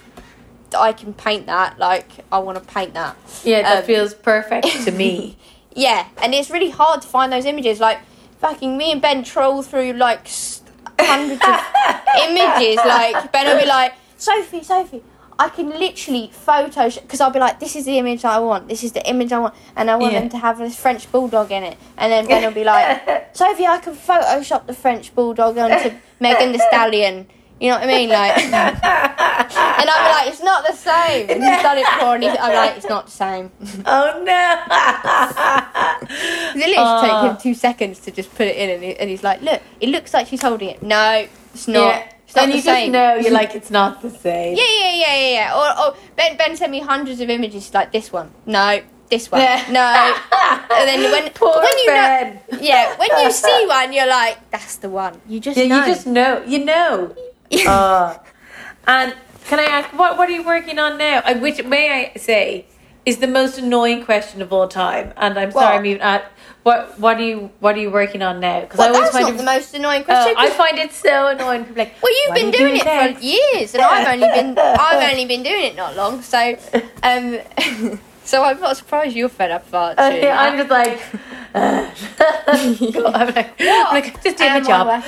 I 0.78 0.92
can 0.92 1.12
paint 1.14 1.46
that. 1.46 1.78
Like 1.78 2.08
I 2.30 2.38
want 2.38 2.58
to 2.58 2.64
paint 2.74 2.94
that. 2.94 3.16
Yeah, 3.44 3.62
that 3.62 3.78
Um, 3.78 3.84
feels 3.84 4.14
perfect 4.14 4.66
to 4.84 4.90
me. 4.92 5.36
Yeah, 5.78 6.06
and 6.22 6.32
it's 6.34 6.48
really 6.48 6.70
hard 6.70 7.02
to 7.02 7.06
find 7.08 7.30
those 7.30 7.44
images. 7.44 7.80
Like, 7.80 7.98
fucking 8.40 8.78
me 8.78 8.92
and 8.92 9.02
Ben 9.02 9.22
troll 9.22 9.60
through 9.62 9.92
like 9.92 10.26
hundreds 10.98 11.42
of 11.46 11.60
images. 12.28 12.76
Like, 12.76 13.30
Ben 13.30 13.46
will 13.46 13.60
be 13.62 13.66
like, 13.68 13.92
Sophie, 14.16 14.62
Sophie, 14.62 15.02
I 15.38 15.50
can 15.50 15.68
literally 15.68 16.30
Photoshop 16.46 17.02
because 17.02 17.20
I'll 17.20 17.30
be 17.30 17.38
like, 17.40 17.60
this 17.60 17.76
is 17.76 17.84
the 17.84 17.98
image 17.98 18.24
I 18.24 18.38
want. 18.38 18.68
This 18.68 18.82
is 18.84 18.92
the 18.92 19.06
image 19.06 19.32
I 19.32 19.38
want, 19.38 19.54
and 19.76 19.90
I 19.90 19.96
want 19.96 20.14
Yeah. 20.14 20.20
them 20.20 20.30
to 20.30 20.38
have 20.38 20.56
this 20.56 20.76
French 20.80 21.12
bulldog 21.12 21.52
in 21.52 21.62
it. 21.62 21.76
And 21.98 22.10
then 22.10 22.26
Ben 22.26 22.42
will 22.42 22.52
be 22.52 22.64
like, 22.64 23.28
Sophie, 23.36 23.66
I 23.66 23.76
can 23.76 23.94
Photoshop 23.94 24.66
the 24.66 24.72
French 24.74 25.14
bulldog 25.14 25.58
onto 25.58 25.90
Megan 26.20 26.52
Thee 26.52 26.58
Stallion. 26.68 27.26
You 27.60 27.70
know 27.70 27.76
what 27.78 27.84
I 27.84 27.86
mean? 27.86 28.08
Like, 28.10 28.36
and 28.38 28.50
be 28.50 29.88
like, 29.88 30.28
it's 30.28 30.42
not 30.42 30.66
the 30.66 30.74
same. 30.74 31.30
And 31.30 31.42
he's 31.42 31.62
done 31.62 31.78
it 31.78 31.86
before, 31.86 32.14
and 32.16 32.22
he's, 32.24 32.36
I'm 32.38 32.54
like, 32.54 32.76
it's 32.76 32.88
not 32.88 33.06
the 33.06 33.12
same. 33.12 33.50
oh 33.86 34.22
no! 34.24 34.62
It 36.54 36.56
literally 36.56 36.74
Oh. 36.78 37.30
him 37.30 37.36
two 37.38 37.54
seconds 37.54 38.00
to 38.00 38.10
just 38.10 38.34
put 38.34 38.46
it 38.46 38.56
in, 38.56 38.70
and, 38.70 38.82
he, 38.82 38.96
and 38.96 39.08
he's 39.10 39.22
like, 39.22 39.40
"Look, 39.42 39.62
it 39.80 39.88
looks 39.88 40.12
like 40.12 40.26
she's 40.28 40.42
holding 40.42 40.68
it. 40.70 40.82
No, 40.82 41.26
it's 41.54 41.66
not. 41.68 41.80
yeah. 41.94 42.12
It's 42.26 42.34
not 42.36 42.44
and 42.44 42.52
the 42.52 42.56
you 42.56 42.62
same." 42.62 42.92
just 42.92 42.92
know 42.92 43.14
you're 43.16 43.32
like 43.32 43.54
it's 43.54 43.70
not 43.70 44.02
the 44.02 44.10
same. 44.10 44.56
yeah, 44.56 44.64
yeah, 44.78 44.92
yeah, 44.92 45.16
yeah, 45.16 45.28
yeah. 45.34 45.56
Or, 45.56 45.92
or 45.92 45.96
Ben, 46.16 46.36
Ben 46.36 46.56
sent 46.56 46.70
me 46.72 46.80
hundreds 46.80 47.20
of 47.20 47.30
images 47.30 47.72
like 47.72 47.90
this 47.92 48.12
one. 48.12 48.30
No, 48.44 48.80
this 49.10 49.30
one. 49.30 49.40
Yeah. 49.40 49.64
No. 49.70 50.14
And 50.76 50.88
then 50.88 51.10
when 51.10 51.30
Poor 51.34 51.56
when 51.56 51.78
you 51.78 51.86
Ben. 51.86 52.34
know, 52.52 52.58
yeah, 52.60 52.96
when 52.98 53.08
you 53.24 53.30
see 53.32 53.66
one, 53.66 53.92
you're 53.92 54.08
like, 54.08 54.38
"That's 54.50 54.76
the 54.76 54.90
one." 54.90 55.20
You 55.28 55.40
just 55.40 55.56
Yeah, 55.56 55.68
know. 55.68 55.80
you 55.80 55.86
just 55.86 56.06
know. 56.06 56.42
You 56.46 56.64
know. 56.64 57.14
Uh, 57.66 58.18
and 58.86 59.14
can 59.46 59.60
I 59.60 59.64
ask 59.64 59.90
what 59.98 60.18
what 60.18 60.28
are 60.28 60.32
you 60.32 60.44
working 60.44 60.78
on 60.78 60.98
now? 60.98 61.22
Uh, 61.24 61.38
Which 61.38 61.62
may 61.64 62.12
I 62.14 62.18
say 62.18 62.66
is 63.04 63.18
the 63.18 63.28
most 63.28 63.56
annoying 63.56 64.04
question 64.04 64.42
of 64.42 64.52
all 64.52 64.66
time. 64.66 65.12
And 65.16 65.38
I'm 65.38 65.52
sorry, 65.52 65.64
What? 65.66 65.74
I'm 65.74 65.86
even 65.86 66.02
at 66.02 66.32
what 66.64 66.98
what 66.98 67.18
are 67.18 67.22
you 67.22 67.50
what 67.60 67.76
are 67.76 67.80
you 67.80 67.90
working 67.90 68.20
on 68.22 68.40
now? 68.40 68.62
Because 68.62 68.78
Well, 68.78 68.92
that's 68.92 69.14
not 69.14 69.36
the 69.36 69.44
most 69.44 69.72
annoying 69.74 70.02
question. 70.02 70.36
Uh, 70.36 70.40
I 70.40 70.50
find 70.50 70.78
it 70.78 70.92
so 70.92 71.28
annoying. 71.28 71.64
People 71.64 71.84
like, 71.84 71.94
Well, 72.02 72.12
you've 72.12 72.34
been 72.34 72.46
you 72.46 72.58
doing, 72.58 72.76
it 72.76 72.84
next?" 72.84 73.20
for 73.20 73.24
years, 73.24 73.74
and 73.74 73.82
I've 73.82 74.12
only 74.12 74.28
been 74.28 74.58
I've 74.86 75.10
only 75.10 75.24
been 75.26 75.44
doing 75.44 75.64
it 75.64 75.76
not 75.76 75.94
long. 75.94 76.22
So, 76.22 76.58
um, 77.04 77.38
so 78.26 78.44
I'm 78.44 78.60
not 78.60 78.76
surprised 78.76 79.16
you're 79.16 79.28
fed 79.28 79.50
up 79.50 79.68
about 79.68 79.98
Uh, 79.98 80.10
yeah. 80.14 80.40
I'm 80.40 80.58
just 80.58 80.70
like, 80.70 81.00
uh, 81.54 81.90
I'm 82.48 83.34
like, 83.34 83.54
I'm 83.60 83.94
like, 83.94 84.22
just 84.22 84.36
doing 84.36 84.52
my 84.52 84.60
job. 84.60 84.86
on? 84.88 85.02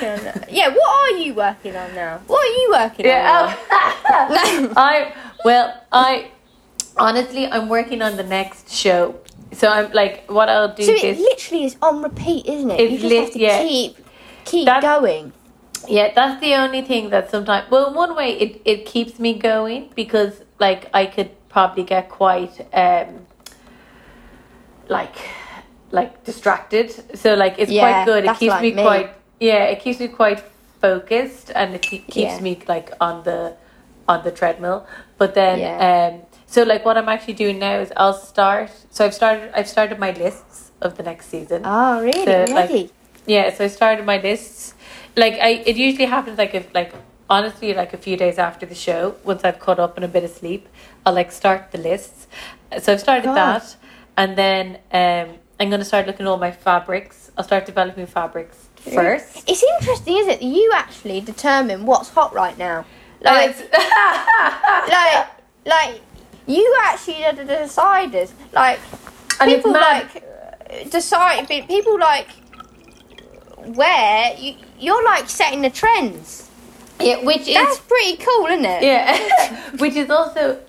Yeah, 0.48 0.68
what 0.68 1.12
are 1.14 1.18
you 1.18 1.34
working 1.34 1.76
on 1.76 1.94
now? 1.94 2.20
What 2.26 2.40
are 2.46 2.52
you 2.60 2.68
working 2.72 3.06
on? 3.06 3.10
Yeah. 3.10 3.22
now? 3.30 3.56
oh. 3.70 4.72
I 4.76 5.12
well, 5.44 5.82
I 5.92 6.30
honestly, 6.96 7.46
I'm 7.46 7.68
working 7.68 8.02
on 8.02 8.16
the 8.16 8.24
next 8.24 8.70
show. 8.72 9.14
So 9.52 9.68
I'm 9.68 9.90
like, 9.92 10.30
what 10.30 10.48
I'll 10.48 10.74
do 10.74 10.82
so 10.82 10.92
it 10.92 11.04
is, 11.04 11.18
literally 11.18 11.64
is 11.64 11.76
on 11.80 12.02
repeat, 12.02 12.46
isn't 12.46 12.70
it? 12.70 12.80
It's 12.80 12.92
you 12.92 12.98
just 12.98 13.10
lit- 13.10 13.24
have 13.24 13.32
to 13.32 13.38
yeah. 13.38 13.62
keep 13.62 13.96
keep 14.44 14.66
That- 14.66 14.82
going. 14.82 15.32
yeah, 15.88 16.12
that's 16.14 16.40
the 16.40 16.54
only 16.54 16.82
thing 16.82 17.10
that 17.10 17.30
sometimes. 17.30 17.70
Well, 17.70 17.94
one 17.94 18.14
way, 18.14 18.32
it 18.32 18.60
it 18.64 18.84
keeps 18.86 19.18
me 19.18 19.34
going 19.34 19.90
because 19.94 20.42
like 20.58 20.90
I 20.92 21.06
could 21.06 21.30
probably 21.48 21.84
get 21.84 22.08
quite 22.08 22.66
um 22.72 23.26
like 24.88 25.16
like 25.90 26.24
distracted. 26.24 26.90
So 27.18 27.34
like 27.34 27.56
it's 27.58 27.70
Yeah, 27.70 28.04
quite 28.04 28.04
good. 28.06 28.24
It 28.24 28.36
keeps 28.38 28.50
like 28.50 28.62
me, 28.62 28.72
me. 28.72 28.82
quite 28.82 29.10
yeah. 29.40 29.64
It 29.64 29.80
keeps 29.80 30.00
me 30.00 30.08
quite 30.08 30.40
focused 30.80 31.50
and 31.54 31.74
it 31.74 31.82
keeps 31.82 32.14
Yeah. 32.16 32.40
me 32.40 32.60
like 32.68 32.92
on 33.00 33.24
the 33.24 33.54
on 34.08 34.22
the 34.24 34.30
treadmill. 34.30 34.86
But 35.18 35.34
then 35.34 35.58
Yeah. 35.58 36.12
um 36.12 36.22
so 36.46 36.62
like 36.62 36.84
what 36.84 36.96
I'm 36.96 37.08
actually 37.08 37.34
doing 37.34 37.58
now 37.58 37.78
is 37.80 37.92
I'll 37.96 38.14
start. 38.14 38.70
So 38.90 39.04
I've 39.04 39.14
started. 39.14 39.50
I've 39.54 39.68
started 39.68 39.98
my 39.98 40.12
lists 40.12 40.70
of 40.80 40.96
the 40.96 41.02
next 41.02 41.28
season. 41.28 41.62
Oh, 41.64 42.00
really? 42.02 42.24
So, 42.24 42.46
like, 42.54 42.90
Yeah, 43.26 43.52
so 43.52 43.64
I 43.64 43.68
started 43.68 44.06
my 44.06 44.18
lists. 44.18 44.74
Like 45.16 45.34
I, 45.34 45.48
it 45.66 45.76
usually 45.76 46.06
happens 46.06 46.38
like 46.38 46.54
if 46.54 46.72
like 46.74 46.92
honestly 47.28 47.74
like 47.74 47.92
a 47.92 47.98
few 47.98 48.16
days 48.16 48.38
after 48.38 48.66
the 48.66 48.74
show, 48.74 49.16
once 49.24 49.44
I've 49.44 49.58
caught 49.58 49.78
up 49.78 49.96
and 49.96 50.04
a 50.04 50.08
bit 50.08 50.24
of 50.24 50.30
sleep, 50.30 50.68
I'll 51.04 51.14
like 51.14 51.32
start 51.32 51.72
the 51.72 51.78
lists. 51.78 52.26
So 52.80 52.92
I've 52.92 53.00
started 53.00 53.24
God. 53.24 53.36
that, 53.36 53.76
and 54.16 54.36
then 54.36 54.78
um, 54.92 55.36
I'm 55.60 55.70
gonna 55.70 55.84
start 55.84 56.06
looking 56.06 56.26
at 56.26 56.28
all 56.28 56.38
my 56.38 56.52
fabrics. 56.52 57.30
I'll 57.36 57.44
start 57.44 57.66
developing 57.66 58.06
fabrics 58.06 58.68
first. 58.76 59.48
It's 59.48 59.62
interesting, 59.62 60.18
is 60.18 60.26
it? 60.28 60.42
You 60.42 60.72
actually 60.74 61.20
determine 61.20 61.86
what's 61.86 62.08
hot 62.10 62.34
right 62.34 62.56
now. 62.58 62.84
Like, 63.20 63.56
Like, 63.72 65.26
like, 65.66 66.00
you 66.46 66.76
actually 66.84 67.24
are 67.24 67.32
the 67.32 67.44
deciders. 67.44 68.32
Like, 68.52 68.80
And 69.40 69.50
people 69.50 69.72
like 69.72 70.24
decide. 70.90 71.48
People 71.48 71.98
like 71.98 72.28
where 73.74 74.34
you 74.36 74.54
you're 74.78 75.04
like 75.04 75.28
setting 75.28 75.62
the 75.62 75.70
trends. 75.70 76.47
Yeah, 77.00 77.24
which 77.24 77.48
is 77.48 77.54
That's 77.54 77.78
pretty 77.80 78.16
cool, 78.16 78.46
isn't 78.46 78.64
it? 78.64 78.82
Yeah, 78.82 79.70
which 79.78 79.94
is 79.94 80.10
also 80.10 80.60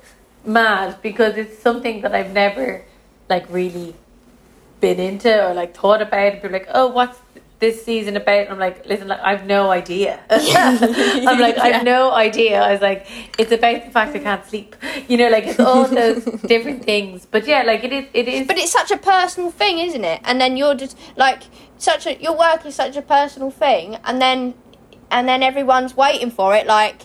mad 0.46 1.02
because 1.02 1.36
it's 1.38 1.62
something 1.62 2.02
that 2.02 2.14
I've 2.16 2.32
never 2.32 2.84
like 3.30 3.46
really 3.50 3.96
been 4.80 5.00
into 5.00 5.48
or 5.48 5.54
like 5.54 5.76
thought 5.76 6.02
about. 6.02 6.20
And 6.20 6.36
People 6.36 6.50
are 6.50 6.54
like, 6.54 6.70
oh, 6.74 6.88
what's 6.88 7.20
this 7.60 7.84
season 7.84 8.16
about? 8.16 8.42
And 8.42 8.50
I'm 8.50 8.60
like, 8.60 8.86
listen, 8.86 9.08
like, 9.08 9.20
I've 9.20 9.46
no 9.46 9.70
idea. 9.70 10.20
I'm 10.30 11.40
like, 11.40 11.58
Yeah. 11.58 11.64
I've 11.64 11.84
no 11.84 12.12
idea. 12.12 12.62
I 12.62 12.72
was 12.72 12.82
like, 12.82 13.06
it's 13.38 13.52
about 13.52 13.86
the 13.86 13.92
fact 13.92 14.16
I 14.16 14.20
can't 14.20 14.46
sleep. 14.46 14.76
You 15.08 15.18
know, 15.18 15.30
like 15.30 15.46
it's 15.46 15.60
all 15.60 15.86
those 15.86 16.24
different 16.48 16.86
things. 16.86 17.26
But 17.26 17.48
yeah, 17.48 17.64
like 17.64 17.84
it 17.84 17.94
is. 17.94 18.06
It 18.14 18.28
is. 18.28 18.48
But 18.48 18.58
it's 18.58 18.72
such 18.72 18.92
a 18.92 18.98
personal 18.98 19.52
thing, 19.52 19.80
isn't 19.80 20.04
it? 20.06 20.22
And 20.24 20.40
then 20.40 20.58
you're 20.58 20.76
just 20.76 20.98
like 21.18 21.44
such 21.78 22.06
a 22.08 22.22
your 22.22 22.38
work 22.38 22.66
is 22.66 22.76
such 22.76 22.96
a 22.96 23.02
personal 23.02 23.52
thing, 23.52 23.98
and 24.04 24.22
then 24.22 24.54
and 25.12 25.28
then 25.28 25.44
everyone's 25.44 25.96
waiting 25.96 26.32
for 26.32 26.56
it, 26.56 26.68
like, 26.68 27.02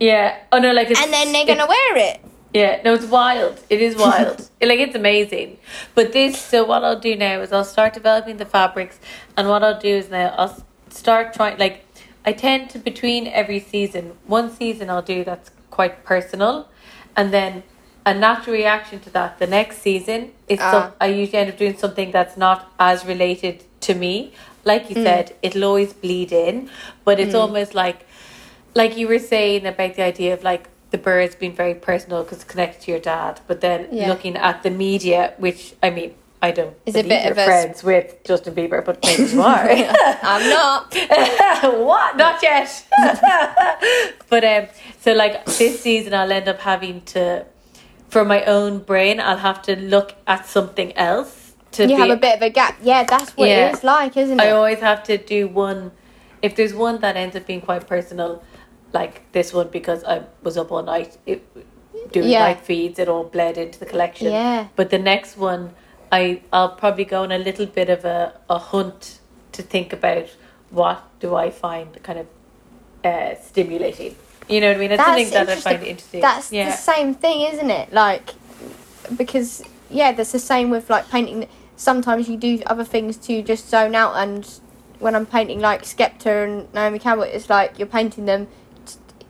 yeah. 0.00 0.36
Oh 0.52 0.58
no, 0.58 0.72
like 0.72 0.90
it's. 0.90 1.00
and 1.00 1.12
then 1.12 1.32
they're 1.32 1.46
gonna 1.46 1.66
wear 1.66 1.96
it. 1.96 2.20
Yeah, 2.54 2.80
no, 2.84 2.94
it's 2.94 3.04
wild. 3.06 3.60
It 3.68 3.82
is 3.82 3.96
wild. 3.96 4.48
like 4.62 4.78
it's 4.78 4.94
amazing. 4.94 5.58
But 5.94 6.12
this, 6.12 6.40
so 6.40 6.64
what 6.64 6.84
I'll 6.84 6.98
do 6.98 7.14
now 7.16 7.40
is 7.40 7.52
I'll 7.52 7.64
start 7.64 7.94
developing 7.94 8.36
the 8.38 8.46
fabrics, 8.46 8.98
and 9.36 9.48
what 9.48 9.62
I'll 9.64 9.78
do 9.80 9.88
is 9.88 10.08
now 10.08 10.34
I'll 10.38 10.64
start 10.90 11.34
trying. 11.34 11.58
Like, 11.58 11.84
I 12.24 12.32
tend 12.32 12.70
to 12.70 12.78
between 12.78 13.26
every 13.26 13.60
season, 13.60 14.16
one 14.26 14.50
season 14.50 14.88
I'll 14.88 15.02
do 15.02 15.24
that's 15.24 15.50
quite 15.70 16.04
personal, 16.04 16.68
and 17.16 17.32
then 17.32 17.62
a 18.06 18.14
natural 18.14 18.54
reaction 18.56 19.00
to 19.00 19.10
that. 19.10 19.38
The 19.38 19.46
next 19.46 19.78
season 19.82 20.32
is 20.48 20.58
Ah. 20.60 20.70
some, 20.70 20.92
I 21.00 21.06
usually 21.08 21.38
end 21.38 21.50
up 21.50 21.58
doing 21.58 21.76
something 21.76 22.10
that's 22.10 22.36
not 22.36 22.72
as 22.78 23.04
related 23.04 23.64
to 23.82 23.94
me. 23.94 24.32
Like 24.72 24.84
you 24.90 24.96
said, 25.08 25.26
it'll 25.46 25.64
always 25.70 25.92
bleed 26.04 26.30
in, 26.46 26.54
but 27.06 27.14
it's 27.22 27.34
almost 27.42 27.72
like 27.84 27.98
like 28.80 28.92
you 29.00 29.06
were 29.12 29.18
saying 29.34 29.62
about 29.74 29.92
the 29.96 30.02
idea 30.12 30.30
of 30.36 30.40
like 30.52 30.64
the 30.94 30.98
birds 31.08 31.34
being 31.42 31.54
very 31.64 31.74
personal 31.90 32.18
because 32.22 32.38
it's 32.42 32.50
connected 32.52 32.80
to 32.84 32.88
your 32.94 33.00
dad, 33.12 33.32
but 33.48 33.56
then 33.66 33.80
Yeah. 33.90 34.08
looking 34.10 34.34
at 34.48 34.56
the 34.66 34.70
media, 34.86 35.20
which 35.44 35.60
I 35.86 35.88
mean, 35.98 36.10
I 36.48 36.50
don't 36.58 36.74
Is 36.86 36.94
a 36.94 37.02
bit 37.02 37.22
you're 37.24 37.32
of 37.32 37.38
a- 37.44 37.48
friends 37.50 37.76
with 37.90 38.06
Justin 38.28 38.54
Bieber, 38.58 38.80
but 38.88 38.96
maybe 39.04 39.24
you 39.34 39.42
are. 39.54 39.66
I'm 40.34 40.44
not. 40.58 40.80
what? 41.90 42.10
Not 42.24 42.36
yet. 42.50 42.68
but 44.32 44.42
um, 44.52 44.64
so 45.04 45.08
like 45.22 45.34
this 45.60 45.74
season, 45.86 46.12
I'll 46.14 46.32
end 46.40 46.48
up 46.54 46.60
having 46.72 46.96
to, 47.14 47.44
for 48.12 48.22
my 48.34 48.40
own 48.56 48.72
brain, 48.90 49.16
I'll 49.28 49.44
have 49.50 49.60
to 49.68 49.72
look 49.94 50.08
at 50.26 50.40
something 50.46 50.90
else 50.96 51.32
to 51.72 51.82
You 51.82 51.88
be. 51.88 51.94
have 51.94 52.10
a 52.10 52.16
bit 52.16 52.36
of 52.36 52.42
a 52.42 52.50
gap. 52.50 52.78
Yeah, 52.82 53.04
that's 53.04 53.36
what 53.36 53.48
Yeah. 53.48 53.68
it 53.68 53.74
is 53.74 53.84
like, 53.84 54.16
isn't 54.16 54.40
it? 54.40 54.42
I 54.42 54.50
always 54.50 54.80
have 54.80 55.02
to 55.04 55.18
do 55.18 55.48
one. 55.48 55.92
If 56.42 56.56
there's 56.56 56.74
one 56.74 57.00
that 57.00 57.16
ends 57.16 57.36
up 57.36 57.46
being 57.46 57.60
quite 57.60 57.86
personal, 57.86 58.42
like 58.92 59.30
this 59.32 59.52
one, 59.52 59.68
because 59.68 60.04
I 60.04 60.22
was 60.42 60.56
up 60.56 60.72
all 60.72 60.82
night 60.82 61.18
it, 61.26 61.44
doing 62.12 62.28
Yeah. 62.28 62.40
night 62.40 62.60
feeds, 62.60 62.98
it 62.98 63.08
all 63.08 63.24
bled 63.24 63.58
into 63.58 63.78
the 63.78 63.86
collection. 63.86 64.32
Yeah. 64.32 64.66
But 64.76 64.90
the 64.90 64.98
next 64.98 65.36
one, 65.36 65.74
I 66.10 66.40
I'll 66.52 66.70
probably 66.70 67.04
go 67.04 67.22
on 67.22 67.32
a 67.32 67.38
little 67.38 67.66
bit 67.66 67.90
of 67.90 68.04
a, 68.04 68.32
a 68.48 68.58
hunt 68.58 69.18
to 69.52 69.62
think 69.62 69.92
about 69.92 70.28
what 70.70 71.02
do 71.20 71.34
I 71.34 71.50
find 71.50 72.02
kind 72.02 72.20
of 72.20 72.26
uh, 73.04 73.34
stimulating. 73.42 74.14
You 74.48 74.60
know 74.60 74.68
what 74.68 74.76
I 74.76 74.80
mean? 74.80 74.92
It's 74.92 75.04
something 75.04 75.30
that 75.30 75.48
I 75.48 75.56
find 75.56 75.82
interesting. 75.82 76.20
That's 76.20 76.50
yeah. 76.52 76.70
the 76.70 76.76
same 76.76 77.14
thing, 77.14 77.42
isn't 77.52 77.70
it? 77.70 77.92
Like, 77.92 78.30
because 79.16 79.62
yeah, 79.90 80.12
that's 80.12 80.32
the 80.32 80.38
same 80.38 80.70
with 80.70 80.88
like 80.88 81.08
painting. 81.10 81.48
Sometimes 81.78 82.28
you 82.28 82.36
do 82.36 82.60
other 82.66 82.82
things 82.84 83.16
to 83.18 83.40
just 83.40 83.68
zone 83.68 83.94
out, 83.94 84.14
and 84.16 84.44
when 84.98 85.14
I'm 85.14 85.26
painting 85.26 85.60
like 85.60 85.84
Skepta 85.84 86.44
and 86.44 86.74
Naomi 86.74 86.98
Campbell, 86.98 87.22
it's 87.22 87.48
like 87.48 87.78
you're 87.78 87.86
painting 87.86 88.26
them. 88.26 88.48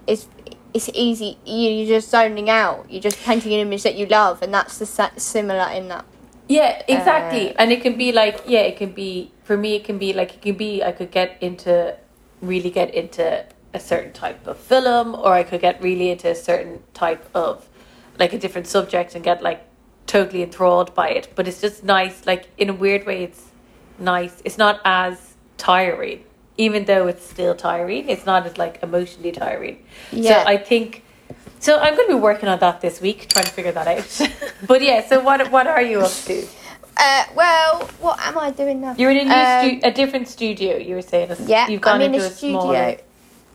It's 0.06 0.26
it's 0.72 0.88
easy. 0.94 1.36
you- 1.44 1.70
You're 1.70 2.00
just 2.00 2.08
zoning 2.10 2.48
out. 2.48 2.86
You're 2.90 3.02
just 3.02 3.22
painting 3.22 3.52
an 3.52 3.60
image 3.60 3.82
that 3.82 3.96
you 3.96 4.06
love, 4.06 4.40
and 4.42 4.52
that's 4.52 4.78
the 4.78 4.86
similar 5.18 5.68
in 5.72 5.88
that. 5.88 6.06
Yeah, 6.48 6.82
exactly. 6.88 7.50
Uh, 7.50 7.56
and 7.58 7.70
it 7.70 7.82
can 7.82 7.98
be 7.98 8.12
like, 8.12 8.42
yeah, 8.46 8.60
it 8.60 8.78
can 8.78 8.92
be, 8.92 9.30
for 9.44 9.56
me, 9.58 9.74
it 9.74 9.84
can 9.84 9.98
be 9.98 10.14
like, 10.14 10.34
it 10.36 10.40
can 10.40 10.54
be, 10.56 10.82
I 10.82 10.92
could 10.92 11.10
get 11.10 11.36
into, 11.42 11.94
really 12.40 12.70
get 12.70 12.94
into 12.94 13.44
a 13.74 13.78
certain 13.80 14.14
type 14.14 14.46
of 14.46 14.56
film, 14.56 15.14
or 15.14 15.34
I 15.34 15.42
could 15.42 15.60
get 15.60 15.82
really 15.82 16.08
into 16.10 16.30
a 16.30 16.34
certain 16.34 16.82
type 16.94 17.28
of, 17.34 17.68
like 18.18 18.32
a 18.32 18.38
different 18.38 18.66
subject 18.66 19.14
and 19.14 19.22
get 19.22 19.42
like 19.42 19.62
totally 20.08 20.42
enthralled 20.42 20.92
by 20.94 21.10
it. 21.10 21.28
But 21.36 21.46
it's 21.46 21.60
just 21.60 21.84
nice, 21.84 22.26
like 22.26 22.48
in 22.58 22.68
a 22.68 22.74
weird 22.74 23.06
way, 23.06 23.22
it's 23.22 23.44
nice. 24.00 24.42
It's 24.44 24.58
not 24.58 24.80
as 24.84 25.34
tiring, 25.56 26.24
even 26.56 26.84
though 26.86 27.06
it's 27.06 27.24
still 27.24 27.54
tiring. 27.54 28.08
It's 28.08 28.26
not 28.26 28.44
as 28.46 28.58
like 28.58 28.82
emotionally 28.82 29.30
tiring. 29.30 29.84
Yeah. 30.10 30.42
So 30.42 30.48
I 30.48 30.56
think. 30.56 31.04
So 31.60 31.76
I'm 31.78 31.96
going 31.96 32.08
to 32.08 32.14
be 32.14 32.20
working 32.20 32.48
on 32.48 32.58
that 32.60 32.80
this 32.80 33.00
week, 33.00 33.28
trying 33.28 33.44
to 33.46 33.50
figure 33.50 33.72
that 33.72 33.88
out. 33.88 34.30
but 34.66 34.80
yeah, 34.82 35.06
so 35.08 35.20
what 35.20 35.50
what 35.52 35.66
are 35.66 35.82
you 35.82 36.00
up 36.00 36.12
to? 36.26 36.46
Uh, 37.00 37.24
well, 37.36 37.80
what 38.00 38.18
am 38.20 38.36
I 38.38 38.50
doing 38.50 38.80
now? 38.80 38.94
You're 38.98 39.10
in 39.12 39.18
a 39.18 39.24
new 39.24 39.32
Um, 39.32 39.78
stu- 39.80 39.88
a 39.88 39.92
different 39.92 40.28
studio. 40.28 40.76
You 40.76 40.96
were 40.96 41.02
saying. 41.02 41.30
Yeah, 41.46 41.68
you've 41.68 41.80
gone 41.80 41.96
I'm 41.96 42.02
in 42.02 42.14
into 42.14 42.26
a 42.26 42.30
studio. 42.30 42.60
smaller. 42.60 42.96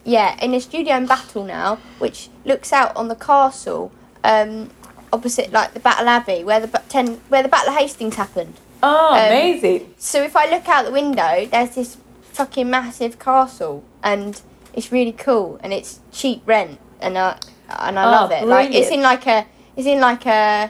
Yeah, 0.06 0.38
in 0.44 0.54
a 0.54 0.60
studio 0.60 0.96
in 0.98 1.06
Battle 1.06 1.46
now, 1.46 1.78
which 2.00 2.30
looks 2.46 2.74
out 2.74 2.96
on 2.98 3.08
the 3.08 3.16
castle, 3.16 3.92
um, 4.24 4.70
opposite 5.14 5.52
like 5.52 5.74
the 5.74 5.80
Battle 5.80 6.08
Abbey, 6.10 6.44
where 6.44 6.60
the 6.60 6.68
ten 6.90 7.22
where 7.30 7.44
the 7.44 7.50
Battle 7.50 7.74
of 7.74 7.80
Hastings 7.80 8.16
happened. 8.16 8.56
Oh, 8.82 9.14
Um, 9.14 9.28
amazing! 9.28 9.94
So 9.98 10.22
if 10.24 10.36
I 10.36 10.50
look 10.50 10.68
out 10.68 10.86
the 10.86 10.92
window, 10.92 11.46
there's 11.50 11.76
this 11.76 11.98
fucking 12.34 12.70
massive 12.70 13.18
castle, 13.20 13.84
and 14.04 14.42
it's 14.74 14.92
really 14.92 15.14
cool, 15.14 15.60
and 15.64 15.72
it's 15.72 16.00
cheap 16.12 16.42
rent, 16.46 16.80
and 17.00 17.18
I 17.18 17.38
and 17.70 17.98
I 17.98 18.04
Oh, 18.08 18.12
love 18.12 18.32
it. 18.32 18.46
Like 18.46 18.74
it's 18.74 18.90
in 18.90 19.02
like 19.02 19.26
a 19.28 19.46
it's 19.78 19.88
in 19.88 20.00
like 20.02 20.26
a 20.26 20.70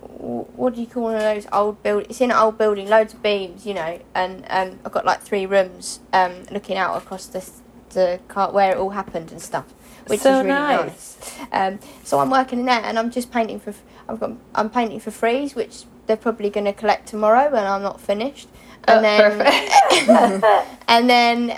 what 0.00 0.74
do 0.74 0.80
you 0.80 0.86
call 0.86 1.04
one 1.04 1.14
of 1.14 1.22
those 1.22 1.46
old 1.52 1.80
build? 1.82 2.04
It's 2.10 2.20
in 2.20 2.30
an 2.32 2.36
old 2.36 2.58
building, 2.58 2.88
loads 2.88 3.14
of 3.14 3.22
beams, 3.22 3.64
you 3.66 3.74
know, 3.74 4.00
and 4.14 4.44
um, 4.50 4.78
I've 4.84 4.90
got 4.92 5.04
like 5.04 5.20
three 5.22 5.46
rooms 5.46 6.00
um, 6.12 6.32
looking 6.50 6.76
out 6.76 6.96
across 6.96 7.26
the 7.26 7.48
the 7.90 8.20
car 8.28 8.50
where 8.52 8.72
it 8.72 8.78
all 8.78 8.90
happened 8.90 9.30
and 9.30 9.40
stuff, 9.40 9.66
which 10.08 10.20
So 10.20 10.30
is 10.32 10.36
really 10.38 10.48
nice. 10.48 11.16
nice. 11.20 11.38
Um, 11.52 11.78
so 12.04 12.18
I'm 12.20 12.30
working 12.30 12.60
in 12.60 12.64
there, 12.66 12.80
and 12.82 12.98
I'm 12.98 13.10
just 13.10 13.30
painting 13.30 13.60
for. 13.60 13.74
I've 14.08 14.20
got 14.20 14.32
I'm 14.54 14.70
painting 14.70 15.00
for 15.00 15.10
Frieze, 15.10 15.54
which 15.54 15.84
they're 16.06 16.16
probably 16.16 16.50
going 16.50 16.64
to 16.66 16.72
collect 16.72 17.08
tomorrow 17.08 17.50
when 17.50 17.64
I'm 17.66 17.82
not 17.82 18.00
finished. 18.00 18.48
And 18.86 18.98
Oh, 18.98 19.02
then, 19.02 19.38
perfect. 19.38 20.82
and 20.88 21.10
then, 21.10 21.50
uh, 21.50 21.54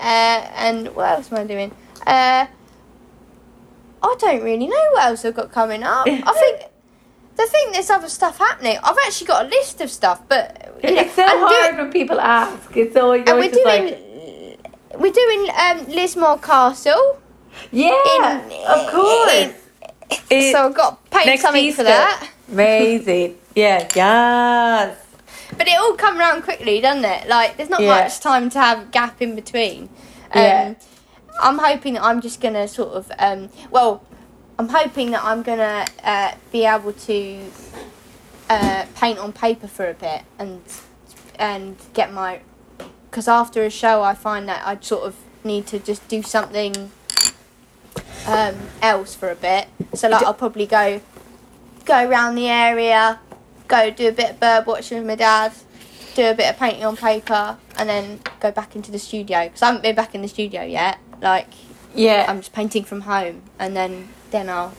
and 0.57 0.88
what 0.96 1.09
else 1.11 1.30
am 1.32 1.38
I 1.38 1.44
doing? 1.44 1.70
Uh, 2.07 2.46
I 4.03 4.16
don't 4.18 4.42
really 4.42 4.66
know 4.66 4.86
what 4.92 5.05
else 5.05 5.24
I've 5.24 5.34
got 5.34 5.53
coming 5.53 5.82
up. 5.82 6.07
I 6.09 6.32
think. 6.32 6.70
I 7.38 7.46
think 7.46 7.72
there's 7.72 7.88
other 7.88 8.09
stuff 8.11 8.36
happening. 8.36 8.76
I've 8.84 8.98
actually 9.07 9.28
got 9.28 9.46
a 9.46 9.48
list 9.48 9.80
of 9.80 9.90
stuff, 9.90 10.20
but 10.28 10.74
you 10.84 10.90
know, 10.94 11.01
it's 11.01 11.14
so 11.14 11.24
hard 11.26 11.76
when 11.78 11.90
people 11.90 12.20
ask. 12.20 12.76
It's 12.76 12.94
always, 12.96 13.24
and 13.26 13.38
we're 13.38 13.48
just 13.51 13.64
doing 13.64 13.84
like, 13.86 15.01
we're 15.01 15.12
doing 15.12 15.48
um, 15.59 15.86
Lismore 15.88 16.36
Castle. 16.38 17.18
Yeah, 17.72 18.40
in- 18.44 18.66
of 18.66 18.90
course. 18.90 19.32
in- 19.32 19.54
It- 20.30 20.52
so 20.52 20.66
I've 20.66 20.74
got 20.74 21.11
paint 21.11 21.40
something 21.40 21.64
Easter. 21.64 21.78
for 21.78 21.84
that. 21.84 22.28
Amazing. 22.50 23.36
Yeah, 23.54 23.88
yes. 23.94 24.96
But 25.56 25.68
it 25.68 25.78
all 25.78 25.94
come 25.94 26.18
around 26.18 26.42
quickly, 26.42 26.80
doesn't 26.80 27.04
it? 27.04 27.28
Like 27.28 27.56
there's 27.56 27.68
not 27.70 27.80
Yeah. 27.80 27.88
much 28.02 28.20
time 28.20 28.50
to 28.50 28.58
have 28.61 28.90
gap 28.90 29.20
in 29.22 29.34
between. 29.34 29.88
Um, 30.32 30.42
Yeah. 30.42 30.74
I'm 31.42 31.58
hoping 31.58 31.94
that 31.94 32.02
I'm 32.04 32.20
just 32.20 32.40
gonna 32.40 32.66
sort 32.68 32.90
of 32.94 33.11
um, 33.18 33.50
well, 33.70 34.02
I'm 34.58 34.68
hoping 34.68 35.11
that 35.12 35.22
I'm 35.24 35.42
gonna 35.42 35.84
uh, 36.04 36.32
be 36.52 36.64
able 36.66 36.92
to 36.92 37.40
uh, 38.48 38.84
paint 38.96 39.18
on 39.18 39.32
paper 39.32 39.66
for 39.68 39.88
a 39.88 39.94
bit 39.94 40.22
and 40.38 40.62
and 41.38 41.76
get 41.94 42.12
my 42.12 42.40
because 43.11 43.26
after 43.28 43.64
a 43.64 43.70
show 43.70 44.02
I 44.02 44.14
find 44.14 44.48
that 44.48 44.62
I 44.66 44.76
sort 44.80 45.04
of 45.04 45.14
need 45.44 45.66
to 45.68 45.78
just 45.78 46.06
do 46.08 46.22
something 46.22 46.90
um, 48.26 48.56
else 48.82 49.14
for 49.14 49.30
a 49.30 49.34
bit. 49.34 49.68
So 49.94 50.08
like 50.08 50.22
I'll 50.22 50.34
probably 50.34 50.66
go 50.66 51.00
go 51.84 52.08
around 52.08 52.34
the 52.36 52.48
area, 52.48 53.18
go 53.68 53.90
do 53.90 54.08
a 54.08 54.12
bit 54.12 54.30
of 54.30 54.40
bird 54.40 54.66
watching 54.66 54.98
with 54.98 55.06
my 55.06 55.14
dad, 55.16 55.52
do 56.14 56.26
a 56.26 56.34
bit 56.34 56.48
of 56.50 56.56
painting 56.58 56.84
on 56.84 56.96
paper, 56.96 57.56
and 57.76 57.88
then 57.88 58.20
go 58.40 58.50
back 58.50 58.76
into 58.76 58.90
the 58.90 58.98
studio 58.98 59.44
because 59.44 59.62
I 59.62 59.66
haven't 59.66 59.82
been 59.82 59.96
back 59.96 60.14
in 60.14 60.22
the 60.22 60.28
studio 60.28 60.62
yet. 60.62 60.98
Like 61.20 61.48
Yeah. 61.94 62.26
I'm 62.28 62.38
just 62.38 62.52
painting 62.52 62.84
from 62.84 63.02
home, 63.02 63.42
and 63.58 63.76
then 63.76 64.08
then 64.30 64.48
I'll 64.48 64.74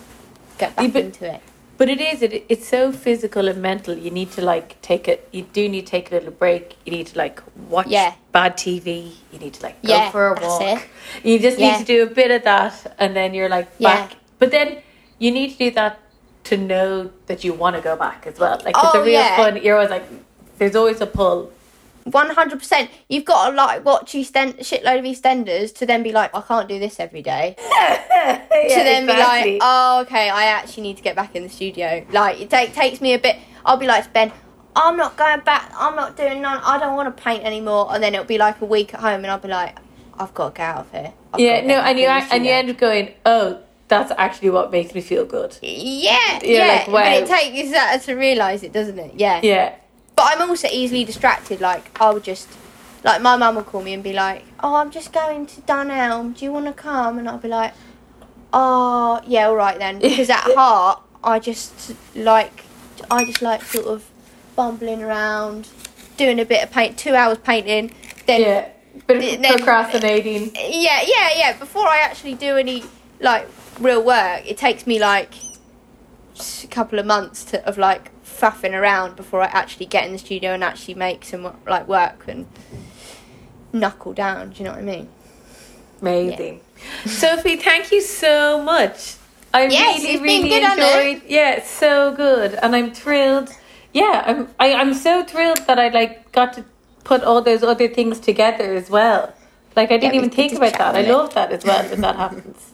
get 0.58 0.76
back 0.76 0.86
Yeah, 0.86 0.92
but- 0.92 1.04
into 1.04 1.34
it. 1.36 1.42
But 1.82 1.90
it 1.90 2.00
is 2.00 2.22
it 2.22 2.46
it's 2.48 2.68
so 2.68 2.92
physical 2.92 3.48
and 3.48 3.60
mental. 3.60 3.98
You 3.98 4.12
need 4.12 4.32
to 4.34 4.42
like 4.44 4.80
take 4.84 5.08
it. 5.08 5.28
You 5.32 5.42
do 5.52 5.68
need 5.68 5.88
to 5.88 5.92
take 5.92 6.12
a 6.12 6.14
little 6.14 6.30
break. 6.30 6.76
You 6.86 6.92
need 6.92 7.08
to 7.08 7.18
like 7.18 7.42
watch 7.70 7.88
Yeah. 7.88 8.14
bad 8.32 8.56
TV. 8.56 9.14
You 9.32 9.40
need 9.40 9.54
to 9.56 9.64
like 9.64 9.82
go 9.82 9.90
Yeah, 9.92 10.12
for 10.12 10.28
a 10.28 10.40
walk. 10.40 10.88
You 11.24 11.40
just 11.40 11.58
Yeah. 11.58 11.72
need 11.72 11.78
to 11.84 11.88
do 11.94 12.04
a 12.04 12.06
bit 12.06 12.30
of 12.30 12.44
that, 12.44 12.76
and 13.00 13.16
then 13.16 13.34
you're 13.34 13.50
like 13.50 13.70
back. 13.80 14.12
But 14.38 14.52
then 14.52 14.78
you 15.18 15.32
need 15.32 15.54
to 15.54 15.58
do 15.58 15.72
that 15.72 15.98
to 16.50 16.56
know 16.56 17.10
that 17.26 17.44
you 17.44 17.52
want 17.52 17.76
to 17.78 17.82
go 17.82 17.96
back 17.96 18.28
as 18.28 18.38
well. 18.38 18.62
Like 18.64 18.76
it's 18.78 18.94
Oh, 18.96 19.02
a 19.02 19.04
real 19.04 19.26
yeah. 19.26 19.36
fun. 19.38 19.58
You're 19.64 19.78
always 19.78 19.90
like, 19.90 20.06
there's 20.60 20.76
always 20.76 21.02
a 21.02 21.08
pull. 21.08 21.50
One 22.04 22.30
hundred 22.32 22.60
percent. 22.60 22.90
You've 23.10 23.26
got 23.26 23.50
to 23.50 23.56
like 23.56 23.86
watch 23.86 24.14
Eastend 24.14 24.60
shitload 24.60 25.00
of 25.00 25.06
EastEnders 25.06 25.74
to 25.76 25.86
then 25.86 26.04
be 26.04 26.12
like, 26.12 26.34
I 26.36 26.42
can't 26.42 26.68
do 26.68 26.80
this 26.80 27.00
every 27.00 27.22
day. 27.22 27.56
to 27.58 28.76
then 28.76 29.06
be 29.06 29.14
like, 29.14 29.58
oh, 29.62 30.02
okay, 30.02 30.30
I 30.30 30.46
actually 30.46 30.84
need 30.84 30.98
to 30.98 31.04
get 31.04 31.16
back 31.16 31.36
in 31.36 31.44
the 31.44 31.50
studio. 31.50 32.06
Like 32.12 32.42
it 32.42 32.50
take, 32.50 32.74
takes 32.74 33.02
me 33.02 33.14
a 33.14 33.20
bit. 33.20 33.38
I'll 33.66 33.78
be 33.78 33.88
like 33.88 34.06
to 34.06 34.10
Ben, 34.10 34.32
I'm 34.76 34.98
not 34.98 35.18
going 35.18 35.42
back. 35.42 35.72
I'm 35.76 35.96
not 35.96 36.18
doing 36.18 36.42
none. 36.42 36.60
I 36.64 36.80
don't 36.80 36.96
want 36.96 37.16
to 37.16 37.24
paint 37.24 37.44
anymore. 37.44 37.94
And 37.94 38.04
then 38.04 38.14
it'll 38.14 38.26
be 38.26 38.38
like 38.38 38.62
a 38.62 38.66
week 38.66 38.94
at 38.94 39.00
home, 39.00 39.22
and 39.24 39.28
I'll 39.28 39.40
be 39.40 39.48
like, 39.50 39.78
I've 40.18 40.34
got 40.34 40.56
to 40.56 40.58
get 40.58 40.70
out 40.70 40.78
of 40.86 40.92
here. 40.92 41.14
I've 41.34 41.40
yeah, 41.40 41.62
no, 41.66 41.76
and 41.76 42.00
you 42.00 42.06
act- 42.06 42.34
and 42.34 42.46
you 42.46 42.52
end 42.52 42.70
up 42.70 42.78
going, 42.78 43.14
oh, 43.26 43.62
that's 43.88 44.12
actually 44.18 44.50
what 44.52 44.72
makes 44.72 44.94
me 44.96 45.02
feel 45.02 45.26
good. 45.26 45.58
Yeah, 45.62 46.40
You're 46.42 46.52
yeah. 46.52 46.86
like, 46.88 46.92
But 46.92 47.14
it 47.14 47.28
takes 47.28 47.72
that 47.72 48.02
to 48.04 48.14
realise 48.14 48.64
it, 48.64 48.72
doesn't 48.72 48.98
it? 48.98 49.16
Yeah. 49.16 49.42
Yeah, 49.44 49.76
But 50.22 50.38
I'm 50.40 50.50
also 50.52 50.68
easily 50.72 51.04
distracted. 51.04 51.62
Like 51.62 52.00
I 52.00 52.12
would 52.14 52.24
just, 52.24 52.48
like 53.04 53.24
my 53.24 53.36
mum 53.36 53.56
will 53.56 53.64
call 53.64 53.82
me 53.82 53.92
and 53.92 54.04
be 54.04 54.14
like, 54.14 54.44
"Oh, 54.62 54.76
I'm 54.76 54.92
just 54.92 55.12
going 55.12 55.48
to 55.48 55.62
Dunelm. 55.62 56.38
Do 56.38 56.46
you 56.46 56.54
want 56.54 56.68
to 56.68 56.74
come?" 56.74 57.18
And 57.18 57.28
I'll 57.28 57.40
be 57.40 57.48
like, 57.48 57.74
"Oh, 58.54 59.20
yeah, 59.26 59.48
all 59.48 59.56
right 59.56 59.80
then." 59.80 59.98
Because 60.08 60.30
at 60.30 60.42
heart, 60.42 61.02
I 61.24 61.40
just 61.40 61.96
like, 62.14 62.66
I 63.10 63.26
just 63.26 63.42
like 63.42 63.64
sort 63.64 63.88
of 63.88 64.08
bumbling 64.56 65.02
around, 65.02 65.70
doing 66.18 66.40
a 66.40 66.46
bit 66.46 66.62
of 66.64 66.70
paint, 66.70 67.00
two 67.00 67.16
hours 67.16 67.40
painting, 67.40 67.92
then 68.28 68.42
yeah. 68.42 68.68
Bit 69.08 69.18
of 69.38 69.42
Then- 69.42 69.58
procrastinating. 69.58 70.52
yeah, 70.56 71.02
yeah, 71.04 71.30
yeah. 71.36 71.58
Before 71.58 71.88
I 71.88 71.98
actually 71.98 72.36
do 72.36 72.58
any 72.58 72.84
like 73.20 73.48
real 73.80 74.04
work, 74.04 74.46
it 74.46 74.58
takes 74.58 74.86
me 74.86 75.00
like 75.00 75.34
a 76.64 76.68
couple 76.68 77.00
of 77.00 77.08
months 77.08 77.44
to, 77.46 77.66
of 77.68 77.80
like 77.80 78.12
faffing 78.42 78.74
around 78.80 79.16
before 79.18 79.42
I 79.44 79.48
actually 79.48 79.88
get 79.88 80.06
in 80.08 80.14
the 80.14 80.20
studio 80.20 80.52
and 80.54 80.64
actually 80.64 80.96
make 80.96 81.26
some 81.26 81.44
like 81.68 81.88
work 81.88 82.26
and 82.28 82.48
knuckle 83.74 84.14
down. 84.14 84.52
Do 84.52 84.60
you 84.60 84.66
know 84.66 84.72
what 84.72 84.80
I 84.82 84.84
mean? 84.84 85.10
Amazing. 86.02 86.62
Sophie, 87.06 87.58
thank 87.58 87.92
you 87.92 88.02
so 88.02 88.62
much. 88.64 89.18
I 89.54 89.66
Yes, 89.68 90.04
really, 90.04 90.14
it's 90.14 90.24
been 90.26 90.48
really 90.48 90.50
good, 90.50 90.64
enjoyed. 90.64 91.24
Yeah, 91.28 91.54
it's 91.56 91.72
so 91.72 92.14
good, 92.16 92.56
and 92.56 92.76
I'm 92.76 92.94
thrilled. 92.94 93.50
Yeah, 93.94 94.24
I'm. 94.28 94.50
I, 94.60 94.74
I'm 94.76 94.94
so 94.94 95.24
thrilled 95.26 95.68
that 95.68 95.80
I 95.80 95.90
like 95.90 96.32
got 96.34 96.54
to 96.54 96.66
put 97.04 97.24
all 97.24 97.42
those 97.42 97.64
other 97.64 97.88
things 97.90 98.20
together 98.20 98.74
as 98.76 98.90
well. 98.90 99.34
Like 99.76 99.92
I 99.92 99.98
didn't 99.98 100.16
Yeah, 100.16 100.16
even 100.16 100.32
think 100.32 100.54
about 100.56 100.78
that. 100.78 100.96
I 100.96 101.04
love 101.04 101.34
that 101.36 101.52
as 101.52 101.66
well 101.66 101.90
when 101.90 102.02
that 102.02 102.18
happens. 102.18 102.74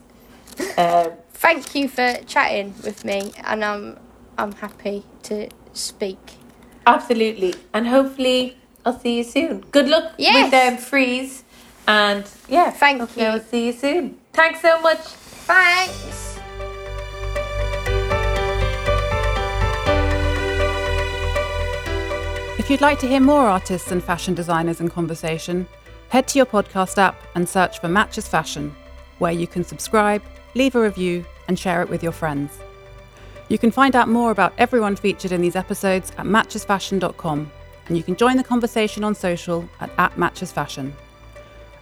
Um, 0.78 1.13
Thank 1.34 1.76
you 1.76 1.89
for 1.89 2.15
chatting 2.28 2.76
with 2.84 3.05
me, 3.05 3.34
and 3.43 3.63
I'm 3.65 3.99
I'm 4.38 4.53
happy 4.53 5.05
to 5.24 5.49
speak. 5.78 6.20
absolutely, 6.86 7.54
and 7.74 7.88
hopefully 7.88 8.58
I'll 8.86 8.98
see 9.00 9.18
you 9.18 9.24
soon. 9.24 9.62
Good 9.72 9.88
luck 9.90 10.14
Yes. 10.18 10.52
with 10.52 10.54
um, 10.74 10.78
Frieze, 10.78 11.44
and 11.88 12.24
yeah, 12.48 12.72
Thank 12.72 13.00
hopefully 13.02 13.26
you. 13.26 13.32
I'll 13.32 13.40
see 13.42 13.66
you 13.68 13.74
soon. 13.74 14.18
Thanks 14.34 14.62
so 14.62 14.80
much. 14.82 15.00
Thanks. 15.48 16.40
If 22.60 22.72
you'd 22.72 22.82
like 22.82 23.00
to 23.00 23.08
hear 23.08 23.22
more 23.22 23.48
artists 23.48 23.92
and 23.92 24.04
fashion 24.04 24.34
designers 24.34 24.82
in 24.82 24.90
conversation, 24.90 25.66
head 26.10 26.28
to 26.30 26.40
your 26.40 26.46
podcast 26.46 26.98
app 26.98 27.16
and 27.36 27.48
search 27.48 27.80
for 27.80 27.88
Matches 27.88 28.28
Fashion, 28.28 28.76
where 29.20 29.32
you 29.32 29.48
can 29.48 29.64
subscribe, 29.64 30.22
leave 30.54 30.76
a 30.76 30.82
review, 30.82 31.24
and 31.48 31.58
share 31.58 31.82
it 31.82 31.90
with 31.90 32.04
your 32.04 32.12
friends. 32.12 32.52
You 33.50 33.58
can 33.58 33.72
find 33.72 33.95
out 33.95 34.10
more 34.10 34.32
about 34.32 34.54
everyone 34.58 34.95
featured 34.95 35.32
in 35.32 35.41
these 35.41 35.56
episodes 35.56 36.12
at 36.18 36.26
matchesfashion.com, 36.26 37.52
and 37.88 37.98
you 37.98 38.04
can 38.04 38.16
join 38.16 38.38
the 38.38 38.43
conversation 38.43 39.04
on 39.04 39.16
social 39.16 39.68
at, 39.80 39.89
at 39.98 40.14
matchesfashion. 40.16 40.91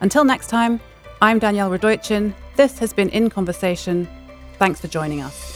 Until 0.01 0.23
next 0.23 0.47
time, 0.47 0.79
I'm 1.21 1.39
Danielle 1.39 1.71
Radojcin. 1.71 2.33
This 2.55 2.77
has 2.79 2.93
been 2.93 3.09
In 3.09 3.29
Conversation. 3.29 4.07
Thanks 4.59 4.79
for 4.79 4.87
joining 4.87 5.21
us. 5.21 5.54